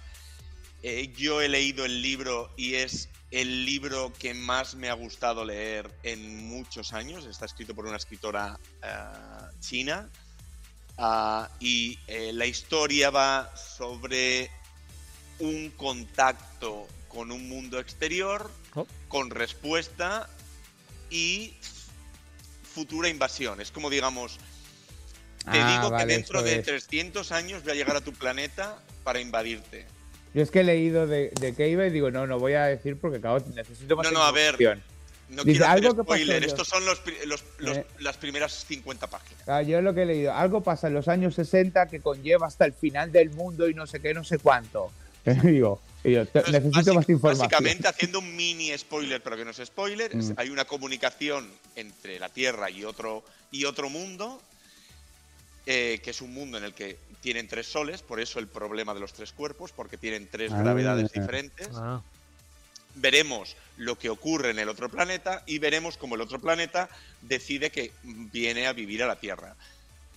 Eh, 0.81 1.13
yo 1.15 1.41
he 1.41 1.49
leído 1.49 1.85
el 1.85 2.01
libro 2.01 2.51
y 2.57 2.75
es 2.75 3.09
el 3.29 3.65
libro 3.65 4.11
que 4.17 4.33
más 4.33 4.73
me 4.75 4.89
ha 4.89 4.93
gustado 4.93 5.45
leer 5.45 5.91
en 6.01 6.47
muchos 6.47 6.93
años. 6.93 7.25
Está 7.25 7.45
escrito 7.45 7.75
por 7.75 7.85
una 7.85 7.97
escritora 7.97 8.59
eh, 8.81 8.87
china. 9.59 10.09
Ah, 10.97 11.47
y 11.59 11.99
la 12.07 12.45
historia 12.45 13.09
va 13.09 13.51
sobre 13.55 14.49
un 15.39 15.69
contacto 15.71 16.87
con 17.07 17.31
un 17.31 17.47
mundo 17.47 17.79
exterior, 17.79 18.51
oh. 18.75 18.85
con 19.07 19.29
respuesta 19.29 20.29
y 21.09 21.53
futura 22.63 23.09
invasión. 23.09 23.61
Es 23.61 23.71
como, 23.71 23.89
digamos, 23.89 24.37
te 25.51 25.59
ah, 25.59 25.81
digo 25.81 25.97
que 25.97 26.05
dentro 26.05 26.43
de 26.43 26.61
300 26.61 27.31
años 27.31 27.63
voy 27.63 27.71
a 27.71 27.75
llegar 27.75 27.95
a 27.95 28.01
tu 28.01 28.13
planeta 28.13 28.77
para 29.03 29.19
invadirte. 29.19 29.85
Yo 30.33 30.41
es 30.41 30.51
que 30.51 30.61
he 30.61 30.63
leído 30.63 31.07
de, 31.07 31.31
de 31.39 31.55
qué 31.55 31.69
iba 31.69 31.85
y 31.85 31.91
digo, 31.91 32.11
no, 32.11 32.27
no 32.27 32.39
voy 32.39 32.53
a 32.53 32.65
decir 32.65 32.97
porque 32.99 33.21
claro, 33.21 33.43
necesito 33.53 33.95
más 33.95 34.05
No, 34.05 34.11
no, 34.11 34.23
a 34.23 34.31
ver. 34.31 34.57
No 35.29 35.43
quiero 35.43 35.65
algo 35.65 36.03
spoiler, 36.03 36.43
estos 36.43 36.67
son 36.67 36.85
los, 36.85 37.01
eh. 37.07 37.85
las 37.99 38.17
primeras 38.17 38.65
50 38.65 39.07
páginas. 39.07 39.47
Ah, 39.47 39.61
yo 39.61 39.81
lo 39.81 39.95
que 39.95 40.03
he 40.03 40.05
leído, 40.05 40.33
algo 40.33 40.61
pasa 40.61 40.87
en 40.87 40.93
los 40.93 41.07
años 41.07 41.35
60 41.35 41.87
que 41.87 41.99
conlleva 41.99 42.45
hasta 42.45 42.65
el 42.65 42.73
final 42.73 43.11
del 43.11 43.31
mundo 43.31 43.67
y 43.67 43.73
no 43.73 43.87
sé 43.87 44.01
qué, 44.01 44.13
no 44.13 44.23
sé 44.23 44.37
cuánto. 44.37 44.91
digo, 45.43 45.81
necesito 46.03 46.93
más 46.93 47.09
información. 47.09 47.49
Básicamente, 47.49 47.87
haciendo 47.87 48.19
un 48.19 48.35
mini 48.35 48.77
spoiler, 48.77 49.21
pero 49.21 49.37
que 49.37 49.45
no 49.45 49.51
es 49.51 49.61
spoiler, 49.63 50.15
mm. 50.15 50.33
hay 50.37 50.49
una 50.49 50.65
comunicación 50.65 51.49
entre 51.75 52.19
la 52.19 52.29
Tierra 52.29 52.69
y 52.69 52.83
otro, 52.83 53.23
y 53.51 53.65
otro 53.65 53.89
mundo, 53.89 54.41
eh, 55.65 55.99
que 56.03 56.11
es 56.11 56.21
un 56.21 56.33
mundo 56.33 56.57
en 56.57 56.63
el 56.63 56.73
que 56.73 56.97
tienen 57.21 57.47
tres 57.47 57.65
soles, 57.65 58.03
por 58.03 58.19
eso 58.19 58.37
el 58.37 58.47
problema 58.47 58.93
de 58.93 58.99
los 58.99 59.13
tres 59.13 59.31
cuerpos, 59.31 59.71
porque 59.71 59.97
tienen 59.97 60.27
tres 60.29 60.51
ah. 60.51 60.61
gravedades 60.61 61.11
diferentes. 61.11 61.69
Ah. 61.73 62.01
Veremos 62.93 63.57
lo 63.77 63.97
que 63.97 64.09
ocurre 64.09 64.51
en 64.51 64.59
el 64.59 64.69
otro 64.69 64.89
planeta 64.89 65.43
y 65.45 65.57
veremos 65.59 65.97
cómo 65.97 66.15
el 66.15 66.21
otro 66.21 66.39
planeta 66.39 66.87
decide 67.21 67.71
que 67.71 67.91
viene 68.03 68.67
a 68.67 68.73
vivir 68.73 69.03
a 69.03 69.07
la 69.07 69.19
Tierra. 69.19 69.55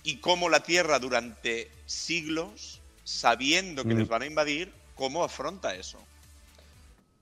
Y 0.03 0.17
cómo 0.17 0.49
la 0.49 0.61
Tierra 0.61 0.99
durante 0.99 1.69
siglos, 1.87 2.79
sabiendo 3.03 3.83
que 3.83 3.95
mm. 3.95 3.97
les 3.97 4.07
van 4.07 4.21
a 4.21 4.27
invadir, 4.27 4.71
cómo 4.99 5.23
afronta 5.23 5.73
eso. 5.75 5.97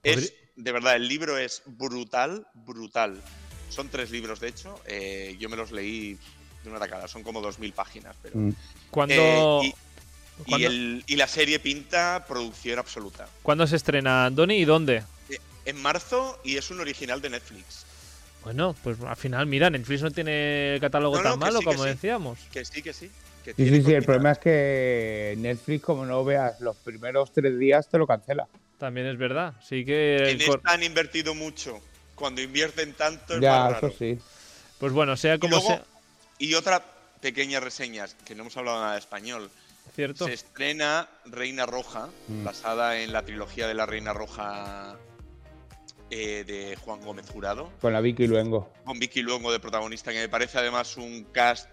Es, 0.01 0.33
de 0.55 0.71
verdad, 0.71 0.95
el 0.95 1.07
libro 1.07 1.37
es 1.37 1.61
brutal, 1.65 2.47
brutal. 2.65 3.21
Son 3.69 3.87
tres 3.87 4.09
libros, 4.09 4.39
de 4.39 4.47
hecho. 4.47 4.81
Eh, 4.87 5.37
yo 5.39 5.47
me 5.47 5.55
los 5.55 5.71
leí 5.71 6.17
de 6.63 6.69
una 6.71 6.79
tacada. 6.79 7.07
Son 7.07 7.21
como 7.21 7.39
2.000 7.39 7.73
páginas. 7.73 8.15
Pero, 8.23 8.35
mm. 8.35 8.53
Cuando... 8.89 9.61
Eh, 9.63 11.03
y, 11.05 11.15
la 11.15 11.27
serie 11.27 11.59
pinta 11.59 12.25
producción 12.27 12.79
absoluta. 12.79 13.27
¿Cuándo 13.43 13.67
se 13.67 13.75
estrena, 13.75 14.29
Doni, 14.31 14.55
y 14.55 14.65
dónde? 14.65 15.03
Eh, 15.29 15.39
en 15.65 15.81
marzo 15.81 16.39
y 16.43 16.57
es 16.57 16.71
un 16.71 16.79
original 16.79 17.21
de 17.21 17.29
Netflix. 17.29 17.85
Bueno, 18.43 18.75
pues 18.83 18.99
al 19.01 19.15
final, 19.15 19.45
mira, 19.45 19.69
Netflix 19.69 20.01
no 20.01 20.11
tiene 20.11 20.77
catálogo 20.79 21.21
tan 21.21 21.37
malo 21.37 21.59
como 21.61 21.83
decíamos. 21.83 22.39
Que 22.51 22.65
sí, 22.65 22.81
que 22.81 22.93
sí. 22.93 23.11
Sí, 23.55 23.69
sí, 23.69 23.83
sí. 23.83 23.93
El 23.93 24.03
problema 24.03 24.31
es 24.31 24.39
que 24.39 25.35
Netflix, 25.37 25.83
como 25.83 26.05
no 26.05 26.23
veas 26.23 26.59
los 26.61 26.75
primeros 26.77 27.31
tres 27.31 27.57
días, 27.57 27.87
te 27.89 27.97
lo 27.97 28.07
cancela. 28.07 28.47
También 28.77 29.07
es 29.07 29.17
verdad. 29.17 29.53
Sí 29.61 29.85
que. 29.85 30.31
En 30.31 30.41
esta 30.41 30.59
han 30.65 30.83
invertido 30.83 31.33
mucho. 31.33 31.79
Cuando 32.15 32.41
invierten 32.41 32.93
tanto 32.93 33.35
es 33.35 33.41
ya, 33.41 33.69
eso 33.69 33.91
sí. 33.97 34.17
Pues 34.79 34.91
bueno, 34.91 35.15
sea 35.15 35.37
como 35.37 35.59
sea. 35.59 35.83
Y 36.39 36.53
otra 36.55 36.83
pequeña 37.21 37.59
reseña, 37.59 38.07
que 38.25 38.35
no 38.35 38.41
hemos 38.41 38.57
hablado 38.57 38.79
nada 38.79 38.93
de 38.93 38.99
español. 38.99 39.49
¿Cierto? 39.95 40.25
Se 40.25 40.33
estrena 40.33 41.07
Reina 41.25 41.65
Roja, 41.65 42.09
mm. 42.27 42.43
basada 42.43 42.99
en 42.99 43.11
la 43.13 43.23
trilogía 43.23 43.67
de 43.67 43.73
la 43.73 43.85
Reina 43.85 44.13
Roja 44.13 44.97
eh, 46.09 46.43
de 46.45 46.75
Juan 46.77 47.01
Gómez 47.01 47.29
Jurado. 47.29 47.71
Con 47.81 47.93
la 47.93 48.01
Vicky 48.01 48.27
Luengo. 48.27 48.71
Con 48.85 48.99
Vicky 48.99 49.21
Luengo 49.21 49.51
de 49.51 49.59
protagonista, 49.59 50.11
que 50.11 50.19
me 50.19 50.29
parece 50.29 50.57
además 50.59 50.97
un 50.97 51.25
cast. 51.31 51.69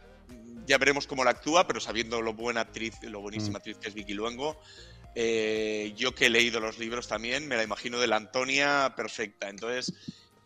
Ya 0.66 0.78
veremos 0.78 1.06
cómo 1.06 1.24
la 1.24 1.30
actúa, 1.30 1.66
pero 1.66 1.80
sabiendo 1.80 2.22
lo 2.22 2.32
buena 2.32 2.62
actriz, 2.62 2.94
lo 3.02 3.20
buenísima 3.20 3.54
mm. 3.54 3.56
actriz 3.56 3.76
que 3.78 3.88
es 3.88 3.94
Vicky 3.94 4.14
Luengo. 4.14 4.60
Eh, 5.14 5.92
yo 5.96 6.14
que 6.14 6.26
he 6.26 6.30
leído 6.30 6.60
los 6.60 6.78
libros 6.78 7.06
también, 7.06 7.46
me 7.46 7.56
la 7.56 7.62
imagino 7.62 7.98
de 8.00 8.06
la 8.06 8.16
Antonia 8.16 8.94
perfecta. 8.96 9.48
Entonces, 9.48 9.92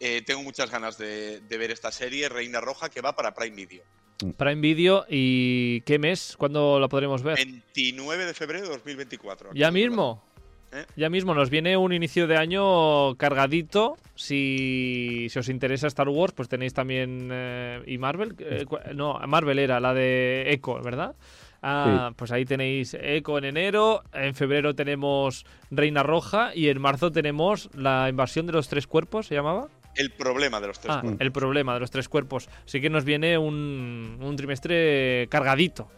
eh, 0.00 0.22
tengo 0.26 0.42
muchas 0.42 0.70
ganas 0.70 0.98
de, 0.98 1.40
ver 1.48 1.70
esta 1.70 1.90
serie, 1.90 2.28
Reina 2.28 2.60
Roja, 2.60 2.88
que 2.88 3.00
va 3.00 3.14
para 3.14 3.32
Prime 3.32 3.56
Video. 3.56 3.84
Mm. 4.22 4.30
Prime 4.30 4.60
Video, 4.60 5.06
¿y 5.08 5.80
qué 5.82 5.98
mes? 5.98 6.34
¿Cuándo 6.36 6.78
la 6.78 6.88
podremos 6.88 7.22
ver? 7.22 7.36
29 7.36 8.26
de 8.26 8.34
febrero 8.34 8.66
de 8.66 8.74
2024. 8.74 9.50
¿Ya 9.54 9.70
mismo? 9.70 10.24
¿Eh? 10.72 10.84
Ya 10.96 11.08
mismo 11.08 11.34
nos 11.34 11.50
viene 11.50 11.76
un 11.76 11.92
inicio 11.92 12.26
de 12.26 12.36
año 12.36 13.16
cargadito. 13.16 13.96
Si, 14.14 15.28
os 15.36 15.48
interesa 15.48 15.86
Star 15.86 16.08
Wars, 16.08 16.32
pues 16.34 16.48
tenéis 16.48 16.74
también. 16.74 17.30
Eh, 17.32 17.82
¿Y 17.86 17.98
Marvel? 17.98 18.34
Eh, 18.38 18.66
no, 18.94 19.18
Marvel 19.26 19.58
era 19.58 19.80
la 19.80 19.94
de 19.94 20.52
Echo, 20.52 20.80
¿verdad? 20.82 21.14
Ah, 21.62 22.12
Pues 22.16 22.30
ahí 22.30 22.44
tenéis 22.44 22.94
Echo 23.00 23.38
en 23.38 23.44
enero. 23.44 24.02
En 24.12 24.34
febrero 24.34 24.74
tenemos 24.74 25.46
Reina 25.70 26.02
Roja. 26.02 26.54
Y 26.54 26.68
en 26.68 26.80
marzo 26.80 27.10
tenemos 27.10 27.70
la 27.74 28.08
invasión 28.08 28.46
de 28.46 28.52
los 28.52 28.68
tres 28.68 28.86
cuerpos, 28.86 29.26
¿se 29.26 29.34
llamaba? 29.34 29.68
El 29.94 30.10
problema 30.10 30.60
de 30.60 30.68
los 30.68 30.78
tres 30.78 30.94
ah, 30.96 31.00
cuerpos. 31.00 31.20
El 31.20 31.32
problema 31.32 31.74
de 31.74 31.80
los 31.80 31.90
tres 31.90 32.08
cuerpos. 32.08 32.48
Así 32.66 32.80
que 32.80 32.90
nos 32.90 33.04
viene 33.04 33.38
un, 33.38 34.18
un 34.20 34.36
trimestre 34.36 35.28
cargadito. 35.30 35.88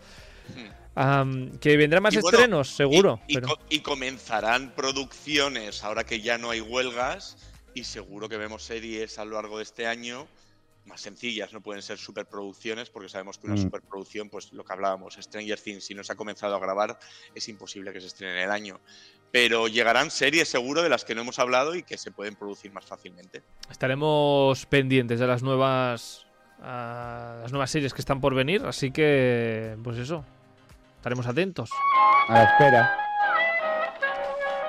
Hmm 0.55 0.80
que 0.95 1.77
vendrán 1.77 2.03
más 2.03 2.15
estrenos, 2.15 2.69
seguro. 2.69 3.21
Y, 3.27 3.81
comenzarán 3.81 4.75
producciones 4.75 5.85
ahora 5.85 6.05
que 6.05 6.21
ya 6.21 6.39
no 6.39 6.51
hay 6.51 6.61
huelgas 6.61 7.37
y 7.75 7.85
seguro 7.85 8.29
que 8.29 8.37
vemos 8.37 8.65
series 8.65 9.19
a 9.19 9.25
lo 9.25 9.37
largo 9.37 9.59
de 9.59 9.65
este 9.65 9.87
año 9.87 10.27
más 10.87 11.01
sencillas, 11.01 11.53
no 11.53 11.61
pueden 11.61 11.83
ser 11.83 11.99
superproducciones 11.99 12.91
porque 12.91 13.09
sabemos 13.09 13.39
que 13.39 13.47
una 13.47 13.57
mm. 13.57 13.63
superproducción, 13.63 14.29
pues 14.29 14.53
lo 14.53 14.65
que 14.65 14.73
hablábamos, 14.73 15.17
Stranger 15.21 15.59
Things, 15.59 15.85
si 15.85 15.95
no 15.95 16.03
se 16.03 16.13
ha 16.13 16.17
comenzado 16.17 16.55
a 16.57 16.59
grabar, 16.59 16.99
es 17.35 17.49
imposible 17.49 17.93
que 17.93 18.01
se 18.01 18.09
estrene 18.09 18.39
en 18.39 18.45
el 18.45 18.51
año. 18.51 18.81
Pero 19.31 19.69
llegarán 19.69 20.11
series 20.11 20.49
seguro 20.49 20.83
de 20.83 20.89
las 20.89 21.05
que 21.05 21.15
no 21.15 21.21
hemos 21.21 21.39
hablado 21.39 21.75
y 21.75 21.83
que 21.83 21.97
se 21.97 22.11
pueden 22.11 22.35
producir 22.35 22.73
más 22.73 22.85
fácilmente. 22.85 23.43
Estaremos 23.71 24.67
pendientes 24.67 25.21
de 25.21 25.27
las 25.27 25.43
nuevas, 25.43 26.27
ah, 26.61 27.39
las 27.43 27.53
nuevas 27.53 27.71
series 27.71 27.95
que 27.95 28.01
están 28.01 28.21
por 28.21 28.35
venir, 28.35 28.65
así 28.65 28.91
que, 28.91 29.77
pues 29.85 29.99
eso, 29.99 30.25
Estaremos 31.01 31.27
atentos. 31.27 31.71
A 32.29 32.35
la 32.35 32.43
espera. 32.45 32.99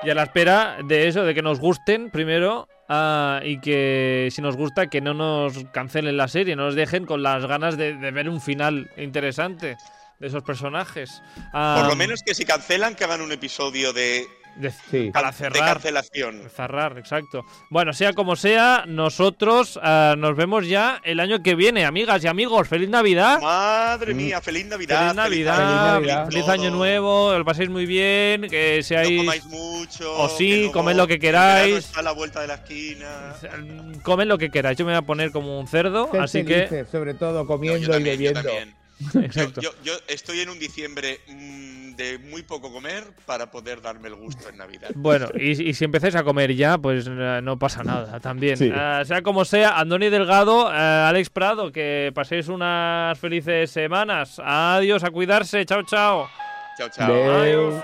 Y 0.01 0.09
a 0.09 0.15
la 0.15 0.23
espera 0.23 0.77
de 0.81 1.09
eso, 1.09 1.25
de 1.25 1.33
que 1.33 1.41
nos 1.41 1.59
gusten 1.59 2.09
primero 2.09 2.69
ah, 2.87 3.41
y 3.43 3.59
que 3.59 4.29
si 4.31 4.41
nos 4.41 4.55
gusta 4.55 4.87
que 4.87 5.01
no 5.01 5.13
nos 5.13 5.65
cancelen 5.73 6.15
la 6.15 6.29
serie, 6.29 6.55
no 6.55 6.63
nos 6.63 6.75
dejen 6.75 7.05
con 7.05 7.21
las 7.21 7.45
ganas 7.47 7.75
de, 7.75 7.91
ver 7.95 8.29
un 8.29 8.39
final 8.39 8.89
interesante 8.95 9.75
de 10.19 10.27
esos 10.27 10.41
personajes. 10.41 11.21
Por 11.51 11.87
lo 11.87 11.97
menos 11.97 12.21
que 12.25 12.33
si 12.33 12.45
cancelan, 12.45 12.95
que 12.95 13.03
hagan 13.03 13.19
un 13.19 13.33
episodio 13.33 13.91
de 13.91 14.25
para 15.11 15.31
cerrar. 15.31 15.73
cancelación. 15.73 16.49
Cerrar, 16.55 16.97
exacto. 16.97 17.45
Bueno, 17.69 17.93
sea 17.93 18.13
como 18.13 18.35
sea, 18.35 18.85
nosotros 18.87 19.79
eh, 19.83 20.15
nos 20.17 20.35
vemos 20.35 20.67
ya 20.67 21.01
el 21.03 21.19
año 21.19 21.41
que 21.41 21.55
viene, 21.55 21.85
amigas 21.85 22.23
y 22.23 22.27
amigos. 22.27 22.67
¡Feliz 22.67 22.89
Navidad! 22.89 23.41
Madre 23.41 24.13
mía, 24.13 24.41
feliz 24.41 24.65
Navidad. 24.65 24.99
Feliz 24.99 25.15
Navidad, 25.45 26.25
feliz, 26.27 26.47
año 26.47 26.71
nuevo, 26.71 27.37
lo 27.37 27.45
paséis 27.45 27.69
muy 27.69 27.85
bien, 27.85 28.47
que 28.49 28.83
seáis. 28.83 29.11
No 29.11 29.17
comáis 29.23 29.45
mucho. 29.45 30.17
O 30.17 30.29
sí, 30.29 30.69
comed 30.73 30.95
lo 30.95 31.07
que 31.07 31.19
queráis. 31.19 31.95
a 31.97 32.01
la 32.01 32.11
vuelta 32.11 32.41
de 32.41 32.47
la 32.47 32.55
esquina. 32.55 33.35
Comed 34.03 34.25
lo 34.25 34.37
que 34.37 34.49
queráis. 34.49 34.77
Yo 34.77 34.85
me 34.85 34.91
voy 34.91 34.99
a 34.99 35.03
poner 35.03 35.31
como 35.31 35.59
un 35.59 35.67
cerdo, 35.67 36.09
así 36.19 36.43
que. 36.43 36.85
Sobre 36.91 37.13
todo 37.13 37.45
comiendo 37.45 37.97
y 37.97 38.03
bebiendo. 38.03 38.49
Exacto. 39.15 39.61
Yo, 39.61 39.71
yo, 39.83 39.93
estoy 40.07 40.41
en 40.41 40.49
un 40.49 40.59
diciembre. 40.59 41.21
Mm, 41.27 41.80
de 41.95 42.17
muy 42.17 42.43
poco 42.43 42.71
comer 42.71 43.03
para 43.25 43.51
poder 43.51 43.81
darme 43.81 44.07
el 44.07 44.15
gusto 44.15 44.49
en 44.49 44.57
Navidad. 44.57 44.89
Bueno, 44.95 45.27
y, 45.39 45.73
si 45.73 45.85
empezáis 45.85 46.15
a 46.15 46.23
comer 46.23 46.53
ya, 46.55 46.77
pues 46.77 47.07
eh, 47.09 47.39
no 47.43 47.57
pasa 47.57 47.83
nada 47.83 48.19
también. 48.19 48.57
Eh, 48.59 49.05
sea 49.05 49.21
como 49.21 49.45
sea, 49.45 49.79
Andoni 49.79 50.09
Delgado, 50.09 50.71
eh, 50.71 50.75
Alex 50.75 51.29
Prado, 51.29 51.71
que 51.71 52.11
paséis 52.13 52.47
unas 52.47 53.17
felices 53.19 53.71
semanas. 53.71 54.41
Adiós, 54.43 55.03
a 55.03 55.11
cuidarse. 55.11 55.65
Chao, 55.65 55.83
chao. 55.83 56.29
Chao, 56.77 56.89
chao. 56.89 57.31
Adiós. 57.31 57.83